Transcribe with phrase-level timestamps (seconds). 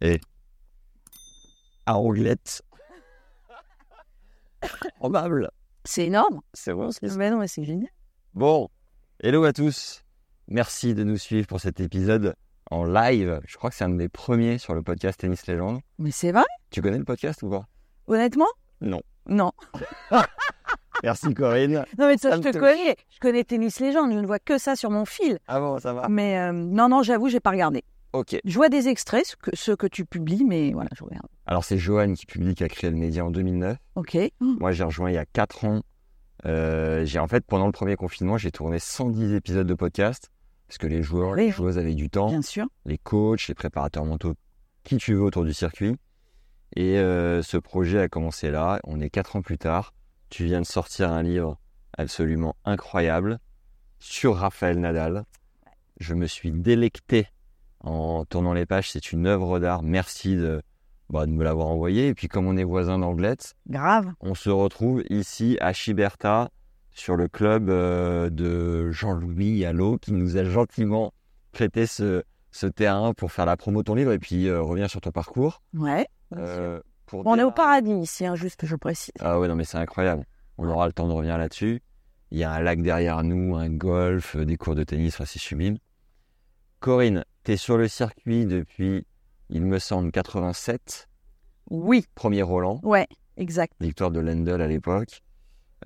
[0.00, 0.20] Et
[1.86, 2.62] à Anglette.
[4.96, 5.50] Probable.
[5.84, 6.40] C'est énorme.
[6.52, 6.98] C'est bon ce.
[7.16, 7.90] Mais non, mais c'est génial.
[8.34, 8.68] Bon,
[9.20, 10.04] hello à tous.
[10.48, 12.34] Merci de nous suivre pour cet épisode
[12.70, 13.40] en live.
[13.46, 15.80] Je crois que c'est un des premiers sur le podcast Tennis Légende.
[15.98, 17.66] Mais c'est vrai Tu connais le podcast ou pas?
[18.06, 18.48] Honnêtement?
[18.80, 19.00] Non.
[19.26, 19.52] Non.
[21.02, 21.84] Merci Corinne.
[21.98, 22.60] Non, mais ça, Ça je te touche.
[22.60, 22.96] connais.
[23.10, 24.12] Je connais Tennis Légende.
[24.12, 25.38] Je ne vois que ça sur mon fil.
[25.46, 27.84] Ah bon, ça va Mais euh, non, non, j'avoue, j'ai pas regardé.
[28.12, 28.36] Ok.
[28.44, 31.26] Je vois des extraits, ce que, ceux que tu publies, mais voilà, je regarde.
[31.46, 33.76] Alors c'est Johan qui publie, qui a créé le média en 2009.
[33.96, 34.16] Ok.
[34.40, 35.82] Moi j'ai rejoint il y a 4 ans.
[36.46, 40.30] Euh, j'ai en fait pendant le premier confinement j'ai tourné 110 épisodes de podcast
[40.68, 41.46] parce que les joueurs, Oui.
[41.46, 42.28] les joueuses avaient du temps.
[42.28, 42.66] Bien sûr.
[42.84, 44.34] les coachs, les préparateurs mentaux,
[44.84, 45.96] qui tu veux autour du circuit.
[46.76, 48.78] Et euh, ce projet a commencé là.
[48.84, 49.94] On est quatre ans plus tard.
[50.30, 51.58] Tu viens de sortir un livre
[51.96, 53.38] absolument incroyable
[53.98, 55.24] sur Raphaël Nadal.
[56.00, 57.26] Je me suis délecté
[57.80, 58.90] en tournant les pages.
[58.90, 59.82] C'est une œuvre d'art.
[59.82, 60.62] Merci de,
[61.10, 62.08] bah, de me l'avoir envoyé.
[62.08, 64.12] Et puis comme on est voisins d'Anglette, Grave.
[64.20, 66.50] on se retrouve ici à Chiberta
[66.90, 71.12] sur le club euh, de Jean-Louis Allo qui nous a gentiment
[71.52, 74.88] prêté ce, ce terrain pour faire la promo de ton livre et puis euh, reviens
[74.88, 75.62] sur ton parcours.
[75.74, 76.06] Ouais.
[76.36, 79.12] Euh, pour Bon, on est au paradis ici, hein, juste que je précise.
[79.20, 80.24] Ah ouais, non mais c'est incroyable.
[80.58, 81.80] On aura le temps de revenir là-dessus.
[82.30, 85.24] Il y a un lac derrière nous, un golf, euh, des cours de tennis, enfin,
[85.24, 85.78] c'est sublime.
[86.80, 89.06] Corinne, tu es sur le circuit depuis,
[89.48, 91.08] il me semble, 87,
[91.70, 92.04] Oui.
[92.14, 92.78] premier Roland.
[92.82, 93.08] Ouais,
[93.38, 93.72] exact.
[93.80, 95.22] victoire de Lendl à l'époque.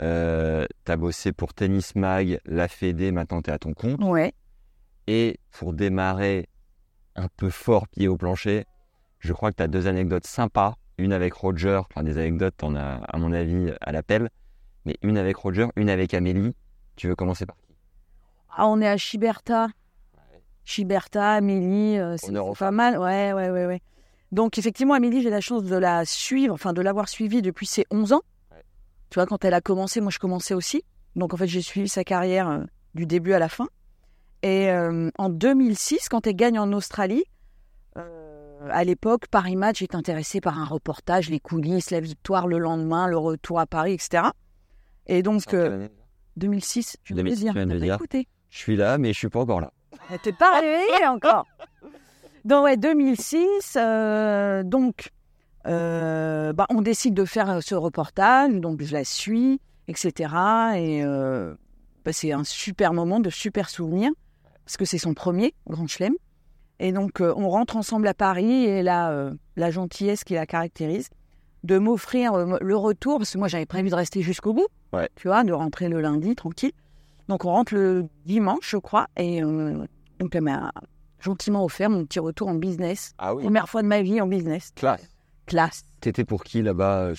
[0.00, 4.03] Euh, t'as bossé pour Tennis Mag, la Fédé, maintenant t'es à ton compte.
[4.03, 4.32] Ouais.
[5.06, 6.48] Et pour démarrer
[7.14, 8.66] un peu fort, pied au plancher,
[9.20, 10.75] je crois que t'as deux anecdotes sympas.
[10.98, 14.31] Une avec Roger, enfin des anecdotes, t'en as à mon avis à l'appel.
[14.84, 16.56] Mais une avec Roger, une avec Amélie.
[16.97, 17.72] Tu veux commencer par qui?
[18.50, 19.69] Ah, on est à Chiberta.
[20.64, 22.98] Chiberta, Amélie, euh, c'est pas mal.
[22.98, 23.80] Ouais, ouais, ouais, ouais.
[24.30, 27.84] Donc, effectivement, Amélie, j'ai la chance de la suivre, enfin, de l'avoir suivie depuis ses
[27.90, 28.22] 11 ans.
[28.50, 28.62] Ouais.
[29.10, 30.84] Tu vois, quand elle a commencé, moi, je commençais aussi.
[31.16, 32.64] Donc, en fait, j'ai suivi sa carrière euh,
[32.94, 33.68] du début à la fin.
[34.42, 37.24] Et euh, en 2006, quand elle gagne en Australie,
[37.96, 42.58] euh, à l'époque, Paris Match est intéressé par un reportage, les coulisses, la victoire le
[42.58, 44.24] lendemain, le retour à Paris, etc.
[45.06, 45.90] Et donc, En quelle euh, année
[46.36, 47.80] 2006, je viens de 2006, le dire.
[47.80, 47.94] dire.
[47.94, 49.72] écouté Je suis là, mais je suis pas encore là.
[50.10, 51.46] Elle t'est pas réveillée encore.
[52.44, 55.10] Donc ouais, 2006, euh, donc
[55.66, 60.12] euh, bah, on décide de faire euh, ce reportage, donc je la suis, etc.
[60.76, 61.54] Et euh,
[62.04, 64.10] bah, c'est un super moment, de super souvenirs,
[64.64, 66.14] parce que c'est son premier Grand Chelem.
[66.80, 70.46] Et donc euh, on rentre ensemble à Paris et là, euh, la gentillesse qui la
[70.46, 71.10] caractérise,
[71.62, 75.08] de m'offrir le retour, parce que moi j'avais prévu de rester jusqu'au bout, Ouais.
[75.14, 76.72] tu vois, de rentrer le lundi tranquille.
[77.28, 79.87] Donc on rentre le dimanche, je crois, et euh,
[80.19, 80.72] donc elle m'a
[81.21, 83.15] gentiment offert mon petit retour en business.
[83.19, 84.72] Ah oui, Première fois de ma vie en business.
[84.75, 85.09] classe.
[85.47, 85.83] Classe.
[86.00, 87.15] T'étais pour qui là-bas euh,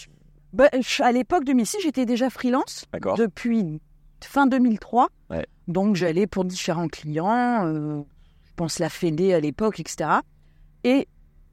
[0.53, 0.69] Bah,
[1.00, 2.86] à l'époque 2006, j'étais déjà freelance
[3.18, 3.81] depuis
[4.24, 5.08] fin 2003.
[5.30, 5.46] Ouais.
[5.68, 8.02] Donc j'allais pour différents clients, euh,
[8.46, 10.09] je pense la Fédé à l'époque, etc.
[10.84, 11.08] Et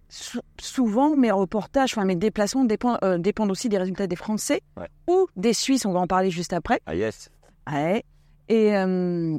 [0.09, 4.61] sou- souvent mes reportages, enfin mes déplacements dépendent, euh, dépendent aussi des résultats des Français
[4.77, 4.88] Ouais.
[5.09, 6.81] ou des Suisses, on va en parler juste après.
[6.87, 7.31] Ah yes.
[7.71, 8.05] Ouais.
[8.50, 9.38] Et, euh,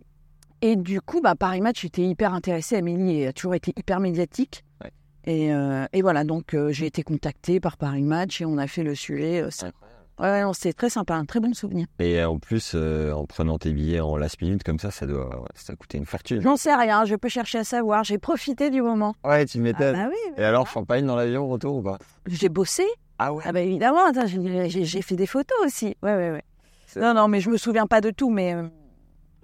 [0.62, 2.78] et du coup, bah, Paris Match, j'étais hyper intéressée.
[2.78, 4.64] Amélie a toujours été hyper médiatique.
[4.82, 4.92] Ouais.
[5.26, 8.68] Et, euh, et voilà, donc euh, j'ai été contactée par Paris Match et on a
[8.68, 9.42] fait le sujet.
[9.42, 9.76] Incroyable.
[10.20, 11.88] Ouais, ouais, très sympa, un très bon souvenir.
[12.00, 15.74] Et en plus, en prenant tes billets en last minute comme ça, ça doit, ça
[15.74, 16.42] a coûté une fortune.
[16.42, 18.04] J'en sais rien, je peux chercher à savoir.
[18.04, 19.16] J'ai profité du moment.
[19.26, 19.96] Ouais, tu Ah m'étonnes.
[19.96, 21.98] bah oui, Et alors, champagne dans l'avion, retour ou pas?
[22.28, 22.86] J'ai bossé.
[23.18, 23.44] Ah ouais?
[23.46, 25.96] Ah bah évidemment, j'ai- fait des photos aussi.
[26.04, 26.44] Ouais, ouais, ouais.
[26.88, 28.54] C'est Non, non, mais je me souviens pas de tout, mais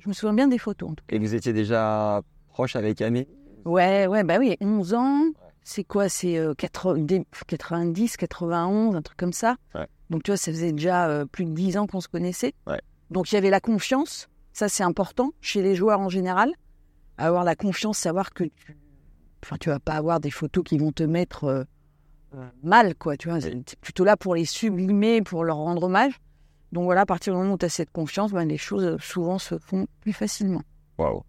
[0.07, 0.91] je me souviens bien des photos.
[0.91, 3.27] en tout Et vous étiez déjà proche avec Ami
[3.65, 5.21] Ouais, ouais, bah oui, 11 ans.
[5.63, 6.07] C'est quoi?
[6.07, 9.57] C'est euh, 80 dé- 90, 91, un truc comme ça.
[9.75, 9.85] Ouais.
[10.09, 12.53] Donc, tu vois, ça faisait déjà euh, plus de 10 ans qu'on se connaissait.
[12.67, 12.79] Ouais.
[13.09, 14.29] Donc, il y avait la confiance.
[14.53, 16.51] Ça, c'est important chez les joueurs en général.
[17.17, 18.77] Avoir la confiance, savoir que tu
[19.43, 21.63] enfin, tu vas pas avoir des photos qui vont te mettre euh,
[22.63, 23.17] mal, quoi.
[23.17, 26.13] Tu vois, c'est plutôt là pour les sublimer, pour leur rendre hommage.
[26.71, 28.97] Donc voilà, à partir du moment où tu as cette confiance, ben, les choses euh,
[28.99, 30.61] souvent se font plus facilement.
[30.97, 31.23] Waouh.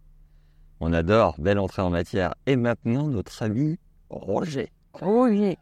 [0.81, 2.35] On adore, belle entrée en matière.
[2.47, 3.79] Et maintenant, notre ami
[4.11, 4.71] Roger.
[5.03, 5.57] Oh oui.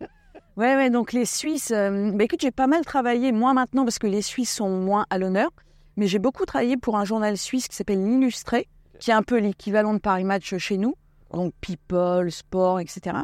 [0.56, 3.98] Ouais, ouais, donc les Suisses, euh, bah écoute, j'ai pas mal travaillé, moins maintenant parce
[3.98, 5.50] que les Suisses sont moins à l'honneur,
[5.96, 8.66] mais j'ai beaucoup travaillé pour un journal suisse qui s'appelle L'Illustré,
[8.98, 10.94] qui est un peu l'équivalent de Paris Match chez nous,
[11.30, 13.18] donc People, Sport, etc.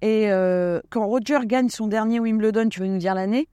[0.00, 3.48] Et euh, quand Roger gagne son dernier Wimbledon, tu veux nous dire l'année?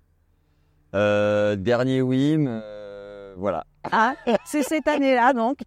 [0.93, 3.65] Euh, dernier Wim, euh, voilà.
[3.91, 4.15] Ah,
[4.45, 5.59] c'est cette année-là, donc.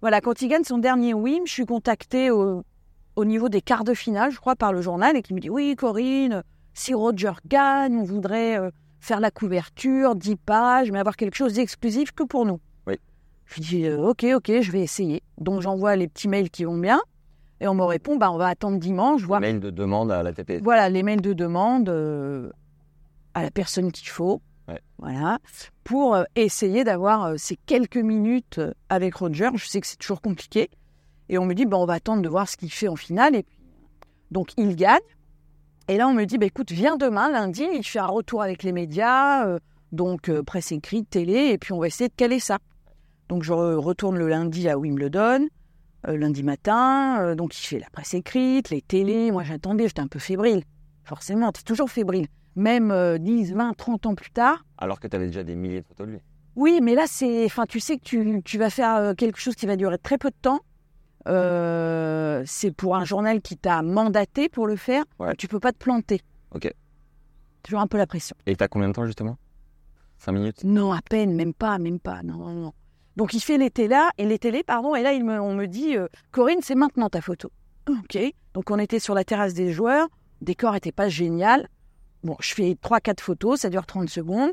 [0.00, 2.62] Voilà, quand il gagne son dernier Wim, je suis contactée au,
[3.16, 5.50] au niveau des quarts de finale, je crois, par le journal, et qui me dit
[5.50, 6.42] Oui, Corinne,
[6.72, 8.70] si Roger gagne, on voudrait euh,
[9.00, 12.60] faire la couverture, 10 pages, mais avoir quelque chose d'exclusif que pour nous.
[12.86, 12.98] Oui.
[13.46, 15.22] Je lui dis Ok, ok, je vais essayer.
[15.38, 17.00] Donc j'envoie les petits mails qui vont bien,
[17.60, 19.40] et on me répond bah, On va attendre dimanche, voir.
[19.40, 20.60] Mail de demande à la TP.
[20.62, 21.88] Voilà, les mails de demande
[23.34, 24.40] à la personne qu'il faut.
[24.98, 25.38] Voilà,
[25.82, 29.50] pour euh, essayer d'avoir euh, ces quelques minutes euh, avec Roger.
[29.54, 30.70] Je sais que c'est toujours compliqué.
[31.28, 33.34] Et on me dit, bah, on va attendre de voir ce qu'il fait en finale.
[33.34, 33.58] Et puis,
[34.30, 35.00] donc, il gagne.
[35.88, 38.62] Et là, on me dit, bah, écoute, viens demain, lundi, il fait un retour avec
[38.62, 39.58] les médias,
[39.90, 42.58] donc presse écrite, télé, et puis on va essayer de caler ça.
[43.28, 45.48] Donc, je re- retourne le lundi à Wimbledon,
[46.06, 47.34] lundi matin.
[47.34, 49.32] donc, il fait la presse écrite, les télés.
[49.32, 50.62] Moi, j'attendais, j'étais un peu fébrile.
[51.04, 52.28] Forcément, tu es toujours fébrile.
[52.56, 54.64] Même euh, 10, 20, 30 ans plus tard.
[54.78, 56.20] Alors que tu avais déjà des milliers de photos de lui.
[56.54, 59.54] Oui, mais là, c'est, enfin, tu sais que tu, tu vas faire euh, quelque chose
[59.54, 60.60] qui va durer très peu de temps.
[61.28, 65.04] Euh, c'est pour un journal qui t'a mandaté pour le faire.
[65.18, 65.34] Ouais.
[65.36, 66.20] Tu peux pas te planter.
[66.54, 66.70] Ok.
[67.62, 68.36] Toujours un peu la pression.
[68.46, 69.38] Et t'as combien de temps justement?
[70.18, 70.64] 5 minutes?
[70.64, 72.22] Non, à peine, même pas, même pas.
[72.22, 72.72] Non, non, non.
[73.16, 75.66] Donc il fait les télés, et les télés, pardon, et là il me, on me
[75.66, 77.50] dit, euh, Corinne, c'est maintenant ta photo.
[77.88, 78.18] Ok.
[78.54, 80.08] Donc on était sur la terrasse des joueurs,
[80.40, 81.68] le décor était pas génial.
[82.24, 84.50] Bon, je fais 3-4 photos, ça dure 30 secondes.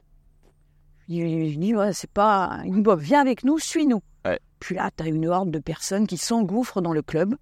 [1.07, 2.61] Je dis, ouais, c'est pas.
[2.65, 4.01] Bon, viens avec nous, suis-nous.
[4.25, 4.39] Ouais.
[4.59, 7.35] Puis là, tu as une horde de personnes qui s'engouffrent dans le club.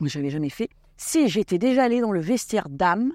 [0.00, 0.70] Moi, je n'avais jamais fait.
[0.96, 3.12] Si j'étais déjà allée dans le vestiaire d'âme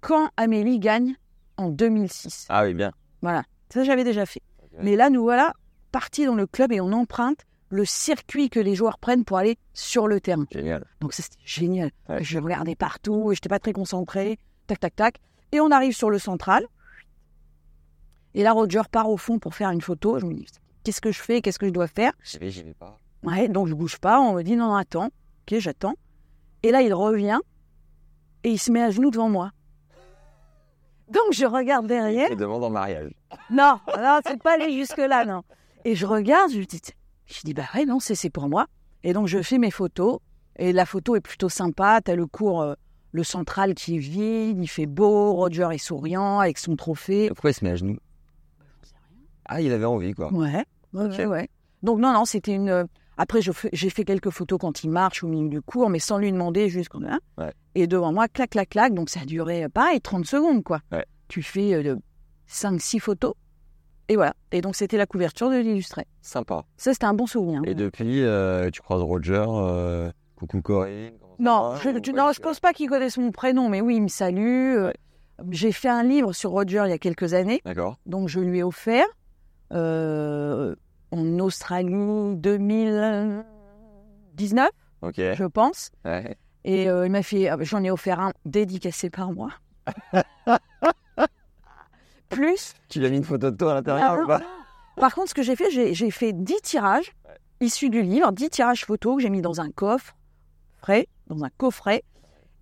[0.00, 1.16] quand Amélie gagne
[1.56, 2.46] en 2006.
[2.48, 2.92] Ah oui, bien.
[3.22, 4.42] Voilà, ça j'avais déjà fait.
[4.80, 5.52] Mais là, nous voilà
[5.92, 9.58] partis dans le club et on emprunte le circuit que les joueurs prennent pour aller
[9.74, 10.46] sur le terrain.
[10.50, 10.84] Génial.
[11.00, 11.90] Donc c'était génial.
[12.08, 12.22] Ouais.
[12.22, 14.38] Je regardais partout, je n'étais pas très concentré.
[14.66, 15.20] Tac, tac, tac.
[15.52, 16.66] Et on arrive sur le central.
[18.34, 20.18] Et là, Roger part au fond pour faire une photo.
[20.18, 20.46] Je me dis,
[20.84, 21.40] qu'est-ce que je fais?
[21.40, 22.12] Qu'est-ce que je dois faire?
[22.22, 22.98] J'y vais, j'y vais pas.
[23.22, 24.20] Ouais, donc je bouge pas.
[24.20, 25.06] On me dit, non, non, attends.
[25.06, 25.94] Ok, j'attends.
[26.62, 27.38] Et là, il revient
[28.44, 29.52] et il se met à genoux devant moi.
[31.08, 32.30] Donc je regarde derrière.
[32.30, 33.12] Et demande en mariage.
[33.50, 35.42] Non, non, c'est pas aller jusque-là, non.
[35.84, 36.80] Et je regarde, je dis,
[37.26, 38.66] je dis bah ouais, non, c'est c'est pour moi.
[39.04, 40.18] Et donc je fais mes photos.
[40.56, 42.00] Et la photo est plutôt sympa.
[42.02, 42.74] T'as le cours, euh,
[43.16, 47.28] le central qui est vide, il fait beau, Roger est souriant avec son trophée.
[47.28, 47.96] Pourquoi il se met à genoux?
[49.46, 50.32] Ah, il avait envie quoi.
[50.32, 51.48] Ouais, ouais, ouais.
[51.82, 52.68] Donc non, non, c'était une.
[52.68, 52.84] euh,
[53.16, 56.30] Après, j'ai fait quelques photos quand il marche au milieu du cours, mais sans lui
[56.32, 57.18] demander, juste comme ça.
[57.38, 57.52] Ouais.
[57.74, 58.92] Et devant moi, clac, clac, clac.
[58.92, 60.80] Donc ça a duré, euh, pareil, 30 secondes, quoi.
[60.92, 61.04] Ouais.
[61.28, 61.80] Tu fais
[62.48, 63.34] 5-6 photos.
[64.08, 64.34] Et voilà.
[64.52, 66.06] Et donc c'était la couverture de l'illustré.
[66.22, 66.64] Sympa.
[66.76, 67.62] Ça, c'était un bon souvenir.
[67.64, 69.44] Et depuis, euh, tu croises Roger.
[69.48, 71.14] euh, coucou Corinne.
[71.38, 74.02] Non, va je, tu- non, je pense pas qu'il connaisse mon prénom, mais oui, il
[74.02, 74.76] me salue.
[74.78, 74.92] Euh,
[75.50, 77.96] J'ai fait un livre sur Roger il y a quelques années, D'accord.
[78.06, 79.06] donc je lui ai offert
[79.72, 80.74] euh,
[81.10, 84.70] en Australie 2019,
[85.02, 85.14] Ok.
[85.16, 85.90] je pense.
[86.04, 86.36] Ouais.
[86.64, 89.50] Et euh, il m'a fait, ah, j'en ai offert un dédicacé par moi.
[92.28, 94.40] Plus, Tu lui as mis une photo de toi à l'intérieur Ah, ou pas?
[94.96, 97.12] par contre, ce que j'ai fait, j'ai j'ai fait 10 tirages
[97.60, 100.16] issus du livre, 10 tirages photos que j'ai mis dans un coffre
[100.80, 102.02] frais, dans un coffret.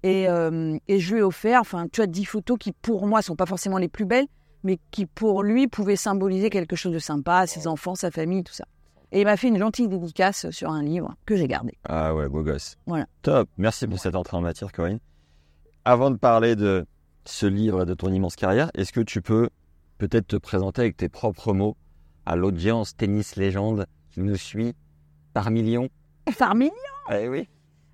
[0.03, 3.23] Et, euh, et je lui ai offert, enfin, tu as 10 photos qui, pour moi,
[3.23, 4.27] sont pas forcément les plus belles,
[4.63, 8.53] mais qui, pour lui, pouvaient symboliser quelque chose de sympa, ses enfants, sa famille, tout
[8.53, 8.67] ça.
[9.13, 11.79] Et il m'a fait une gentille dédicace sur un livre que j'ai gardé.
[11.85, 12.77] Ah ouais, beau gosse.
[12.87, 13.07] Voilà.
[13.23, 13.49] Top.
[13.57, 14.99] Merci pour cette entrée en matière, Corinne.
[15.85, 16.85] Avant de parler de
[17.25, 19.49] ce livre et de ton immense carrière, est-ce que tu peux
[19.99, 21.77] peut-être te présenter avec tes propres mots
[22.27, 24.75] à l'audience tennis légende qui nous suit
[25.33, 25.89] par millions?
[26.31, 26.73] Farming
[27.11, 27.49] Eh oui.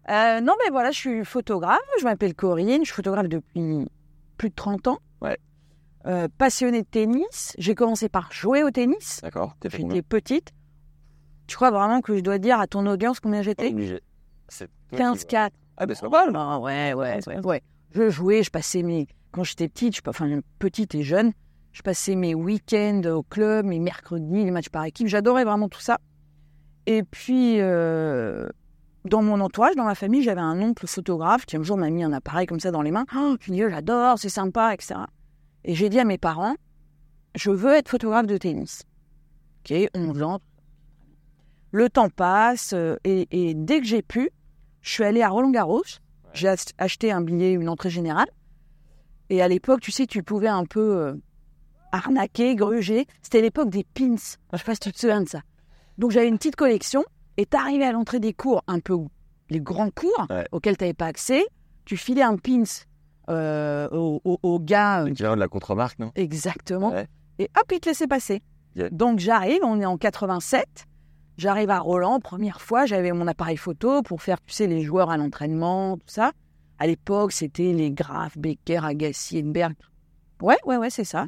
[0.08, 1.78] Euh, non, mais voilà, je suis photographe.
[2.00, 2.80] Je m'appelle Corinne.
[2.80, 3.86] Je suis photographe depuis
[4.36, 4.98] plus de 30 ans.
[5.20, 5.38] Ouais.
[6.06, 7.54] Euh, passionnée de tennis.
[7.58, 9.20] J'ai commencé par jouer au tennis.
[9.22, 9.56] D'accord.
[9.64, 10.52] J'étais petite.
[11.46, 13.68] Tu crois vraiment que je dois dire à ton audience combien j'étais?
[13.68, 14.00] Obligé.
[14.48, 15.50] C'est toi qui 15-4.
[15.76, 16.32] Ah, ben c'est pas mal.
[16.34, 17.62] Ah, ouais, ouais, ouais, ouais.
[17.92, 19.08] Je jouais, je passais mes.
[19.32, 20.00] Quand j'étais petite, je...
[20.06, 21.32] enfin petite et jeune,
[21.72, 25.06] je passais mes week-ends au club, mes mercredis, les matchs par équipe.
[25.06, 25.98] J'adorais vraiment tout ça.
[26.86, 28.48] Et puis, euh,
[29.04, 32.02] dans mon entourage, dans ma famille, j'avais un oncle photographe qui un jour m'a mis
[32.04, 33.06] un appareil comme ça dans les mains.
[33.16, 35.00] Oh, je dis, j'adore, c'est sympa, etc.
[35.64, 36.54] Et j'ai dit à mes parents,
[37.34, 38.82] je veux être photographe de tennis.
[39.64, 40.40] Ok, 11 ans.
[41.72, 44.30] Le temps passe euh, et, et dès que j'ai pu,
[44.80, 45.82] je suis allée à Roland Garros.
[46.32, 48.28] J'ai ach- acheté un billet, une entrée générale.
[49.28, 51.14] Et à l'époque, tu sais, tu pouvais un peu euh,
[51.92, 53.06] arnaquer, gruger.
[53.22, 54.16] C'était l'époque des pins.
[54.52, 55.42] Je sais pas si tu te souviens de ça.
[55.98, 57.04] Donc j'avais une petite collection
[57.40, 58.96] et t'arrivais à l'entrée des cours, un peu
[59.48, 60.46] les grands cours Ouais.
[60.52, 61.44] auxquels tu n'avais pas accès.
[61.84, 62.62] Tu filais un pins
[63.28, 66.12] euh, au, au- au gars euh, L'équivalent de la contre-marque, non?
[66.14, 66.90] Exactement.
[66.90, 67.06] Ouais.
[67.38, 68.42] Et hop, il te laissait passer.
[68.76, 68.90] Yeah.
[68.90, 70.86] Donc j'arrive, on est en 87.
[71.38, 75.10] J'arrive à Roland, première fois, j'avais mon appareil photo pour faire, tu sais, les joueurs
[75.10, 76.32] à l'entraînement, tout ça.
[76.78, 79.74] À l'époque, c'était les Graf, Becker, Agassi, Edberg.
[80.42, 81.26] Ouais, ouais, ouais, c'est ça.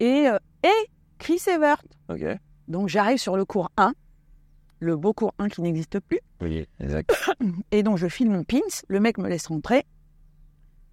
[0.00, 1.82] Et, euh, et Chris Evert.
[2.08, 2.24] Ok.
[2.68, 3.92] Donc j'arrive sur le cours 1,
[4.80, 6.20] le beau cours 1 qui n'existe plus.
[6.40, 7.12] Oui, exact.
[7.72, 8.58] Et donc, je file mon pins,
[8.88, 9.84] le mec me laisse rentrer.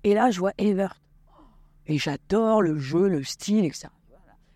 [0.03, 1.01] Et là, je vois Evert.
[1.87, 3.87] Et j'adore le jeu, le style, etc.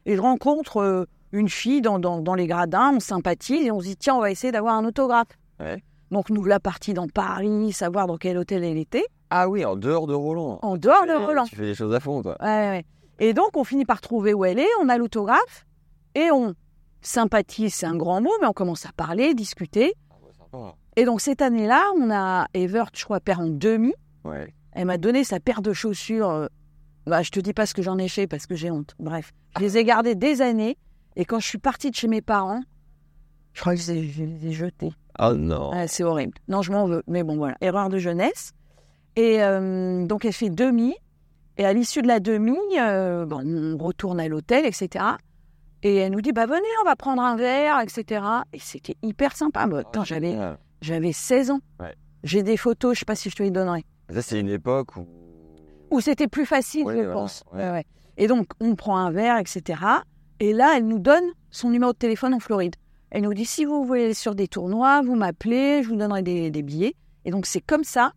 [0.05, 3.79] Et je rencontre euh, une fille dans, dans, dans les gradins, on sympathise et on
[3.79, 5.27] se dit, tiens, on va essayer d'avoir un autographe.
[5.59, 5.83] Ouais.
[6.09, 9.75] Donc, nous la partie dans Paris, savoir dans quel hôtel elle était, Ah oui, en
[9.75, 10.57] dehors de Roland.
[10.63, 11.43] en dehors de Roland.
[11.45, 12.35] Tu fais les choses à fond, toi.
[12.41, 12.83] Ouais.
[13.19, 15.67] Et donc, on finit par trouver où elle est, on a l'autographe
[16.15, 16.55] et on
[17.01, 19.93] sympathise, c'est un grand mot, mais on commence à parler, discuter.
[20.09, 20.75] Ah sympa.
[20.95, 23.93] Et donc, cette année-là, on a Evert, je crois, perd en demi.
[24.23, 24.53] Ouais.
[24.73, 26.29] Elle m'a donné sa paire de chaussures.
[26.29, 26.47] euh,
[27.05, 28.95] Bah, je te dis pas ce que j'en ai fait parce que j'ai honte.
[28.99, 30.77] Bref, je les ai gardées des années.
[31.15, 32.61] Et quand je suis partie de chez mes parents,
[33.53, 34.91] je crois que je les ai, je les ai jetées.
[35.19, 35.71] Oh non.
[35.71, 36.33] Ouais, c'est horrible.
[36.47, 37.03] Non, je m'en veux.
[37.07, 37.55] Mais bon, voilà.
[37.61, 38.51] Erreur de jeunesse.
[39.15, 40.95] Et euh, donc, elle fait demi.
[41.57, 45.03] Et à l'issue de la demi, euh, bon, on retourne à l'hôtel, etc.
[45.83, 48.25] Et elle nous dit, bah venez, on va prendre un verre, etc.
[48.53, 49.65] Et c'était hyper sympa.
[49.67, 50.35] Bah, attends, j'avais,
[50.81, 51.59] j'avais 16 ans.
[51.79, 51.95] Ouais.
[52.23, 53.85] J'ai des photos, je sais pas si je te les donnerai.
[54.09, 55.07] Ça, c'est une époque où.
[55.91, 57.43] Où c'était plus facile, je voilà, pense.
[57.53, 57.85] ouais.
[58.17, 59.81] Et donc, on prend un verre, etc.
[60.39, 62.75] Et là, elle nous donne son numéro de téléphone en Floride.
[63.11, 66.21] Elle nous dit, si vous voulez aller sur des tournois, vous m'appelez, je vous donnerai
[66.21, 66.95] des, des billets.
[67.25, 68.13] Et donc, c'est comme ça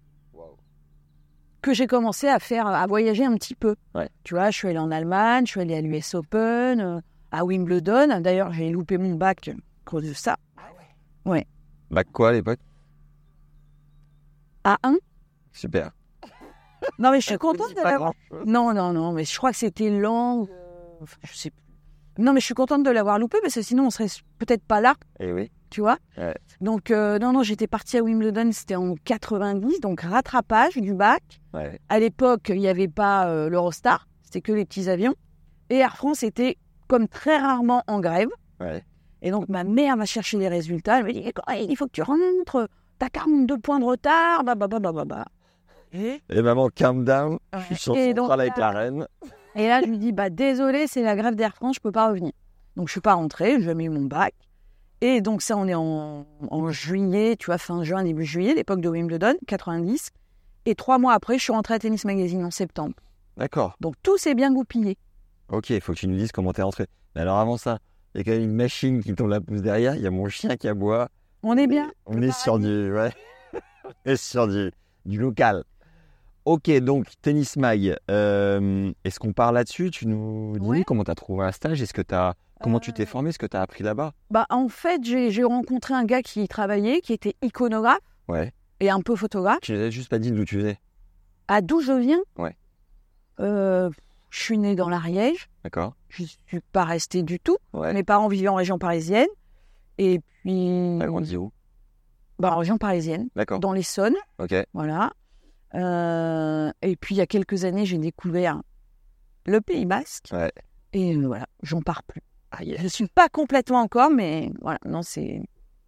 [1.62, 3.76] que j'ai commencé à faire, à voyager un petit peu.
[3.95, 4.09] Ouais.
[4.25, 7.00] Tu vois, je suis allée en Allemagne, je suis allée à l'US Open, euh,
[7.33, 8.21] à Wimbledon.
[8.21, 9.53] D'ailleurs, j'ai loupé mon bac à
[9.85, 10.37] cause de ça.
[11.91, 12.61] Bac quoi à l'époque?
[14.65, 14.97] À 1
[15.53, 15.91] Super.
[16.99, 18.12] Non, mais je suis contente de Pas l'avoir.
[18.47, 20.47] Non, non, non, mais je crois que c'était lent.
[20.51, 21.59] euh, enfin, je sais plus.
[22.19, 24.09] Non, mais je suis contente de l'avoir loupé parce que sinon on serait
[24.39, 25.51] peut-être pas là, Eh oui.
[25.71, 25.97] tu vois?
[26.19, 26.35] Ouais.
[26.61, 31.23] Donc, euh, non, non, j'étais partie à Wimbledon, c'était en 90, donc rattrapage du bac.
[31.55, 31.79] Ouais.
[31.89, 35.15] À l'époque, il n'y avait pas euh, l'Eurostar, c'était que les petits avions.
[35.71, 36.59] Et Air France était,
[36.92, 38.28] comme très rarement, en grève.
[38.61, 38.84] Ouais.
[39.22, 40.99] Et donc, ma mère va chercher les résultats.
[40.99, 41.25] Elle me dit
[41.70, 42.68] il faut que tu rentres,
[42.99, 45.25] t'as 42 points de retard, bah, bah, bah, bah, bah, bah.
[45.94, 47.38] Et, Et maman, calm down.
[47.54, 49.06] Je suis sur Et donc, avec la reine.
[49.54, 52.08] Et là, je lui dis, bah, désolé, c'est la grève d'Air France, je peux pas
[52.08, 52.32] revenir.
[52.76, 54.34] Donc, je suis pas rentrée, j'ai mis mon bac.
[55.00, 58.82] Et donc, ça, on est en, en juillet, tu vois, fin juin, début juillet, l'époque
[58.82, 60.11] de Wimbledon, 90.
[60.66, 62.94] Et trois mois après, je suis rentrée à Tennis Magazine en septembre.
[63.38, 63.76] D'accord.
[63.80, 64.99] Donc, tout s'est bien goupillé.
[65.52, 66.87] Ok, il faut que tu nous dises comment t'es rentré.
[67.14, 67.78] Mais alors avant ça,
[68.14, 69.94] il y a quand même une machine qui tombe la pousse derrière.
[69.94, 71.09] Il y a mon chien qui aboie.
[71.42, 71.92] On est bien.
[72.06, 73.12] On est sur du, ouais,
[73.85, 74.73] on est sur du,
[75.06, 75.64] du local.
[76.44, 77.97] Ok, donc tennis mag.
[78.11, 79.90] euh, Est-ce qu'on part là-dessus?
[79.92, 80.85] Tu nous dis Ouais.
[80.85, 81.80] comment tu as trouvé un stage?
[81.80, 83.30] Est-ce que t'as, comment tu t'es Euh, formé?
[83.30, 84.12] Ce que tu as appris là-bas?
[84.30, 88.52] Bah, en fait, j'ai rencontré un gars qui y travaillait, qui était iconographe Ouais.
[88.80, 89.61] et un peu photographe.
[89.62, 90.78] Tu nous as juste pas dit d'où tu venais.
[91.47, 92.21] À d'où je viens?
[92.38, 92.56] Ouais.
[93.40, 93.90] Euh,
[94.33, 95.51] je suis née dans l'Ariège.
[95.62, 95.95] D'accord.
[96.09, 97.59] Je suis pas restée du tout.
[97.75, 97.93] Ouais.
[97.93, 99.29] Mes parents vivaient en région parisienne.
[99.99, 100.97] Et puis.
[100.99, 101.53] T'as grandi où?
[102.39, 103.61] Bah, en région parisienne, D'accord.
[103.61, 104.17] dans l'Essonne.
[104.39, 104.55] Ok.
[104.73, 105.12] Voilà.
[105.75, 108.62] Euh, et puis, il y a quelques années, j'ai découvert
[109.45, 110.31] le Pays Basque.
[110.33, 110.51] Ouais.
[110.95, 112.23] Et euh, voilà, j'en pars plus.
[112.53, 112.79] Ah, yes.
[112.79, 115.43] Je ne suis pas complètement encore, mais voilà, non, c'est.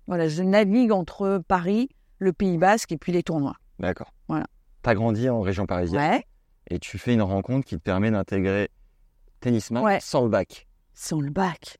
[0.06, 3.56] Voilà, je navigue entre Paris, le Pays Basque et puis les tournois.
[3.78, 4.12] D'accord.
[4.28, 4.46] Voilà.
[4.82, 6.00] T'as grandi en région parisienne?
[6.00, 6.26] Ouais,
[6.70, 8.70] et tu fais une rencontre qui te permet d'intégrer
[9.40, 9.98] tennis mag Ouais.
[10.00, 10.66] sans le bac.
[10.94, 11.78] sans le bac.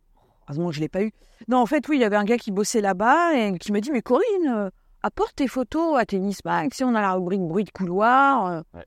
[0.49, 1.13] Heureusement que je ne l'ai pas eu.
[1.49, 3.81] Non, en fait, oui, il y avait un gars qui bossait là-bas et qui me
[3.81, 4.71] dit Mais Corinne, euh,
[5.03, 6.73] apporte tes photos à Tennis Mag.
[6.75, 8.47] Si on a la rubrique bruit de couloir.
[8.47, 8.61] euh.
[8.75, 8.85] Ouais.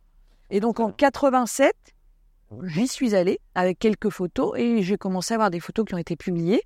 [0.51, 1.73] Et donc en 87,
[2.63, 5.99] j'y suis allée avec quelques photos et j'ai commencé à avoir des photos qui ont
[5.99, 6.61] été publiées.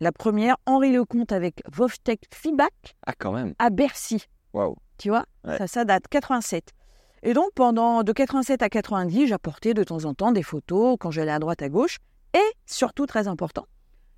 [0.00, 3.54] La première, Henri Lecomte avec Vovtech Feedback Ah, quand même.
[3.58, 4.24] à Bercy.
[4.52, 4.76] Waouh.
[4.96, 5.58] Tu vois Ouais.
[5.58, 6.72] Ça, ça date 87.
[7.22, 11.10] Et donc, pendant de 87 à 90, j'apportais de temps en temps des photos quand
[11.10, 11.98] j'allais à droite, à gauche.
[12.34, 13.66] Et surtout, très important,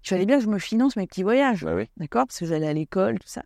[0.05, 1.65] il fallait bien que je me finance mes petits voyages.
[1.65, 1.89] Bah oui.
[1.97, 2.27] D'accord?
[2.27, 3.43] Parce que j'allais à l'école, tout ça.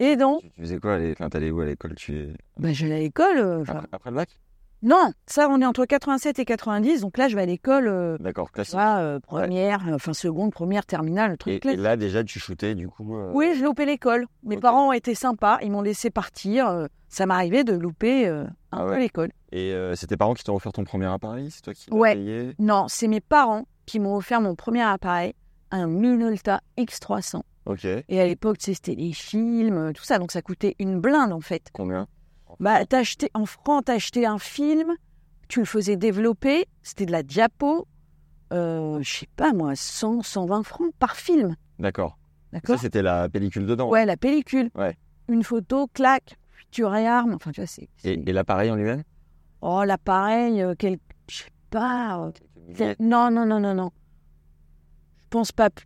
[0.00, 1.94] Et donc, Tu, tu faisais quoi l'é- Enfin, t'allais où à l'école?
[1.94, 2.28] Tu...
[2.58, 3.38] ben, j'allais à l'école.
[3.38, 4.38] euh, après, après le bac?
[4.82, 7.02] Non, ça, on est entre 87 et 90.
[7.02, 8.74] Donc là, je vais à l'école, euh, D'accord, classique.
[8.74, 11.80] vois, euh, première, enfin seconde, première, terminale, le truc Et, et classique.
[11.80, 13.14] là, déjà, tu shootais, du coup.
[13.34, 14.26] Oui, je loupais l'école.
[14.42, 14.62] Mes Ok.
[14.62, 15.58] parents ont été sympas.
[15.62, 16.86] Ils m'ont laissé partir.
[17.10, 18.26] ça m'arrivait de louper
[18.72, 19.00] un Ah peu ouais.
[19.00, 19.30] l'école.
[19.52, 21.50] Et euh, c'est tes parents qui t'ont offert ton premier appareil?
[21.50, 22.14] C'est toi qui l'as Ouais.
[22.14, 22.54] payé?
[22.58, 25.34] Non, c'est mes parents qui m'ont offert mon premier appareil,
[25.70, 27.40] un Minolta X300.
[27.66, 27.84] Ok.
[27.84, 30.18] Et à l'époque, tu sais, c'était les films, tout ça.
[30.18, 31.68] Donc ça coûtait une blinde, en fait.
[31.72, 32.06] Combien?
[32.58, 34.94] Bah, t'achetais, en francs, t'achetais un film,
[35.48, 37.86] tu le faisais développer, c'était de la diapo,
[38.52, 41.54] euh, je sais pas moi, 100, 120 francs par film.
[41.78, 42.18] D'accord.
[42.52, 43.88] Ça, D'accord c'était la pellicule dedans.
[43.88, 44.70] Ouais, la pellicule.
[44.74, 44.96] Ouais.
[45.28, 46.36] Une photo, clac,
[46.70, 47.34] tu réarmes.
[47.34, 47.88] Enfin, tu vois, c'est.
[47.96, 49.02] c'est- Et, et l'appareil en lui-même?
[49.62, 50.98] Oh, l'appareil, euh, quel...
[51.28, 52.30] je sais pas.
[52.80, 53.90] euh, Non, non, non, non, non.
[55.18, 55.70] Je pense pas.
[55.70, 55.82] p-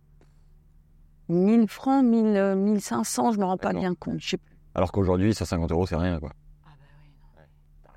[1.29, 4.19] 1000 francs, 1000, euh, 1500, je me rends pas bien compte.
[4.19, 4.55] Je sais plus.
[4.75, 6.31] Alors qu'aujourd'hui, 150 euros, c'est rien, quoi.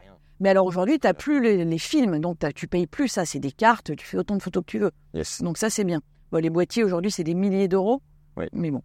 [0.00, 0.16] Rien.
[0.40, 3.24] Mais alors aujourd'hui, tu n'as plus les, les films, donc tu payes plus ça.
[3.26, 4.92] C'est des cartes, tu fais autant de photos que tu veux.
[5.14, 5.42] Yes.
[5.42, 6.00] Donc ça, c'est bien.
[6.32, 8.00] Bon, les boîtiers, aujourd'hui, c'est des milliers d'euros.
[8.36, 8.46] Oui.
[8.52, 8.82] Mais bon.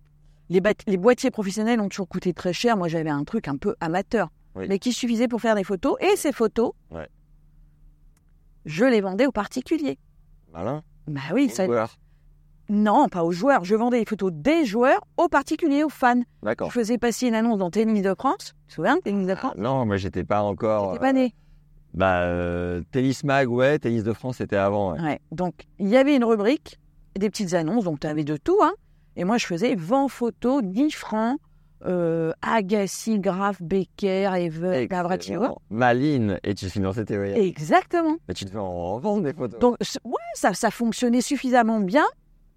[0.87, 2.77] Les, boîtiers professionnels ont toujours coûté très cher.
[2.77, 4.65] Moi, j'avais un truc un peu amateur, Oui.
[4.69, 5.95] mais qui suffisait pour faire des photos.
[6.01, 7.07] Et ces photos, Ouais.
[8.65, 9.97] je les vendais aux particuliers.
[10.53, 10.83] Malin.
[11.07, 11.65] Bah oui, ça...
[11.65, 11.97] Joueur.
[12.69, 13.65] non, pas aux joueurs.
[13.65, 16.19] Je vendais les photos des joueurs aux particuliers, aux fans.
[16.41, 16.71] Je D'accord.
[16.71, 18.53] faisais passer une annonce dans Tennis de France.
[18.61, 19.55] Tu te souviens de Tennis de Ah, France?
[19.57, 20.93] non, moi, j'étais pas encore.
[20.93, 21.33] T'es pas né.
[21.93, 23.79] Bah, euh, Tennis Mag, ouais.
[23.79, 24.93] Tennis de France, c'était avant.
[24.93, 25.01] ouais.
[25.01, 25.19] Ouais.
[25.31, 26.79] Donc, il y avait une rubrique,
[27.19, 28.57] des petites annonces, donc tu avais de tout.
[28.61, 28.73] Hein.
[29.15, 31.39] Et moi, je faisais vent photo, 10 francs,
[31.85, 34.29] euh, Agassi, Graf, Becker,
[34.89, 35.41] Gavratio.
[35.41, 35.61] Excellent.
[35.69, 36.39] Maline.
[36.43, 37.37] Et tu finançais tes voyages.
[37.37, 38.17] Exactement.
[38.27, 39.59] Mais tu devais en vendre des photos.
[39.59, 42.05] Donc, ouais, ça, ça fonctionnait suffisamment bien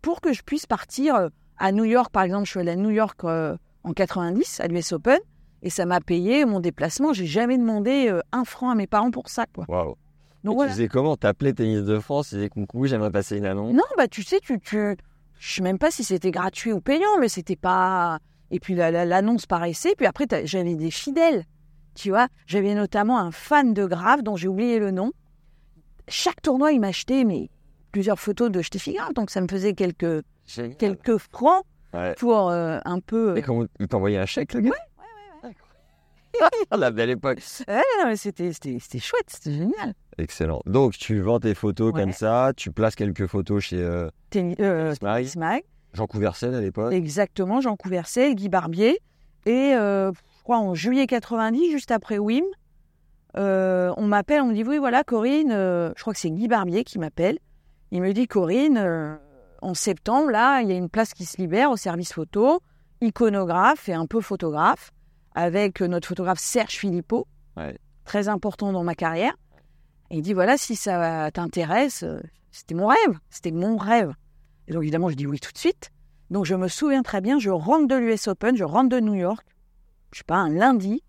[0.03, 2.11] pour que je puisse partir euh, à New York.
[2.13, 5.19] Par exemple, je suis allée à New York euh, en 90, à l'US Open,
[5.63, 7.13] et ça m'a payé mon déplacement.
[7.13, 9.47] J'ai jamais demandé euh, un franc à mes parents pour ça.
[9.53, 9.65] Quoi.
[9.69, 11.17] Et Donc, tu faisais comment?
[11.17, 13.75] T'appelais Tennis de France, tu disais coucou, j'aimerais passer une annonce.
[13.75, 14.97] Non, bah tu sais, tu, tu...
[15.39, 18.19] je sais même pas si c'était gratuit ou payant, mais c'était pas.
[18.51, 21.45] Et puis la- la- l'annonce paraissait, puis après j'avais des fidèles,
[21.95, 22.29] tu vois.
[22.47, 25.13] J'avais notamment un fan de Grave dont j'ai oublié le nom.
[26.09, 27.51] Chaque tournoi, il m'achetait mais
[27.93, 30.77] plusieurs photos de Steffi Grave, donc ça me faisait quelques Génial.
[30.77, 32.15] quelques francs Ouais.
[32.19, 33.37] pour euh, un peu.
[33.39, 34.71] Et comment il t'envoyait un chèque, le gars?
[34.71, 35.57] Ouais, ouais,
[36.41, 36.77] ouais.
[36.79, 37.39] La belle époque.
[37.67, 39.95] Ouais, non, mais c'était c'était c'était chouette, c'était génial.
[40.19, 40.61] Excellent.
[40.67, 42.01] Donc, tu vends tes photos Ouais.
[42.03, 45.63] comme ça, tu places quelques photos chez euh, euh, Mag.
[45.93, 46.93] Jean Couvercel à l'époque.
[46.93, 49.01] Exactement, Jean Couvercel, Guy Barbier.
[49.47, 52.43] Et euh, je crois en juillet 90, juste après WIM,
[53.37, 56.85] euh, on m'appelle, on me dit oui, voilà, Corinne, je crois que c'est Guy Barbier
[56.85, 57.39] qui m'appelle.
[57.93, 59.19] Il me dit Corinne,
[59.63, 62.61] en septembre, là, il y a une place qui se libère au service photo,
[63.01, 64.91] iconographe et un peu photographe,
[65.35, 67.27] avec notre photographe Serge Philippot,
[67.57, 67.79] Ouais.
[68.05, 69.35] très important dans ma carrière.
[70.11, 74.13] Et il dit voilà, si ça t'intéresse, euh, c'était mon rêve, c'était mon rêve.
[74.69, 75.91] Et donc évidemment, je dis oui tout de suite.
[76.31, 79.15] Donc je me souviens très bien, je rentre de l'US Open, je rentre de New
[79.15, 79.47] York,
[80.13, 81.03] je sais pas, un lundi,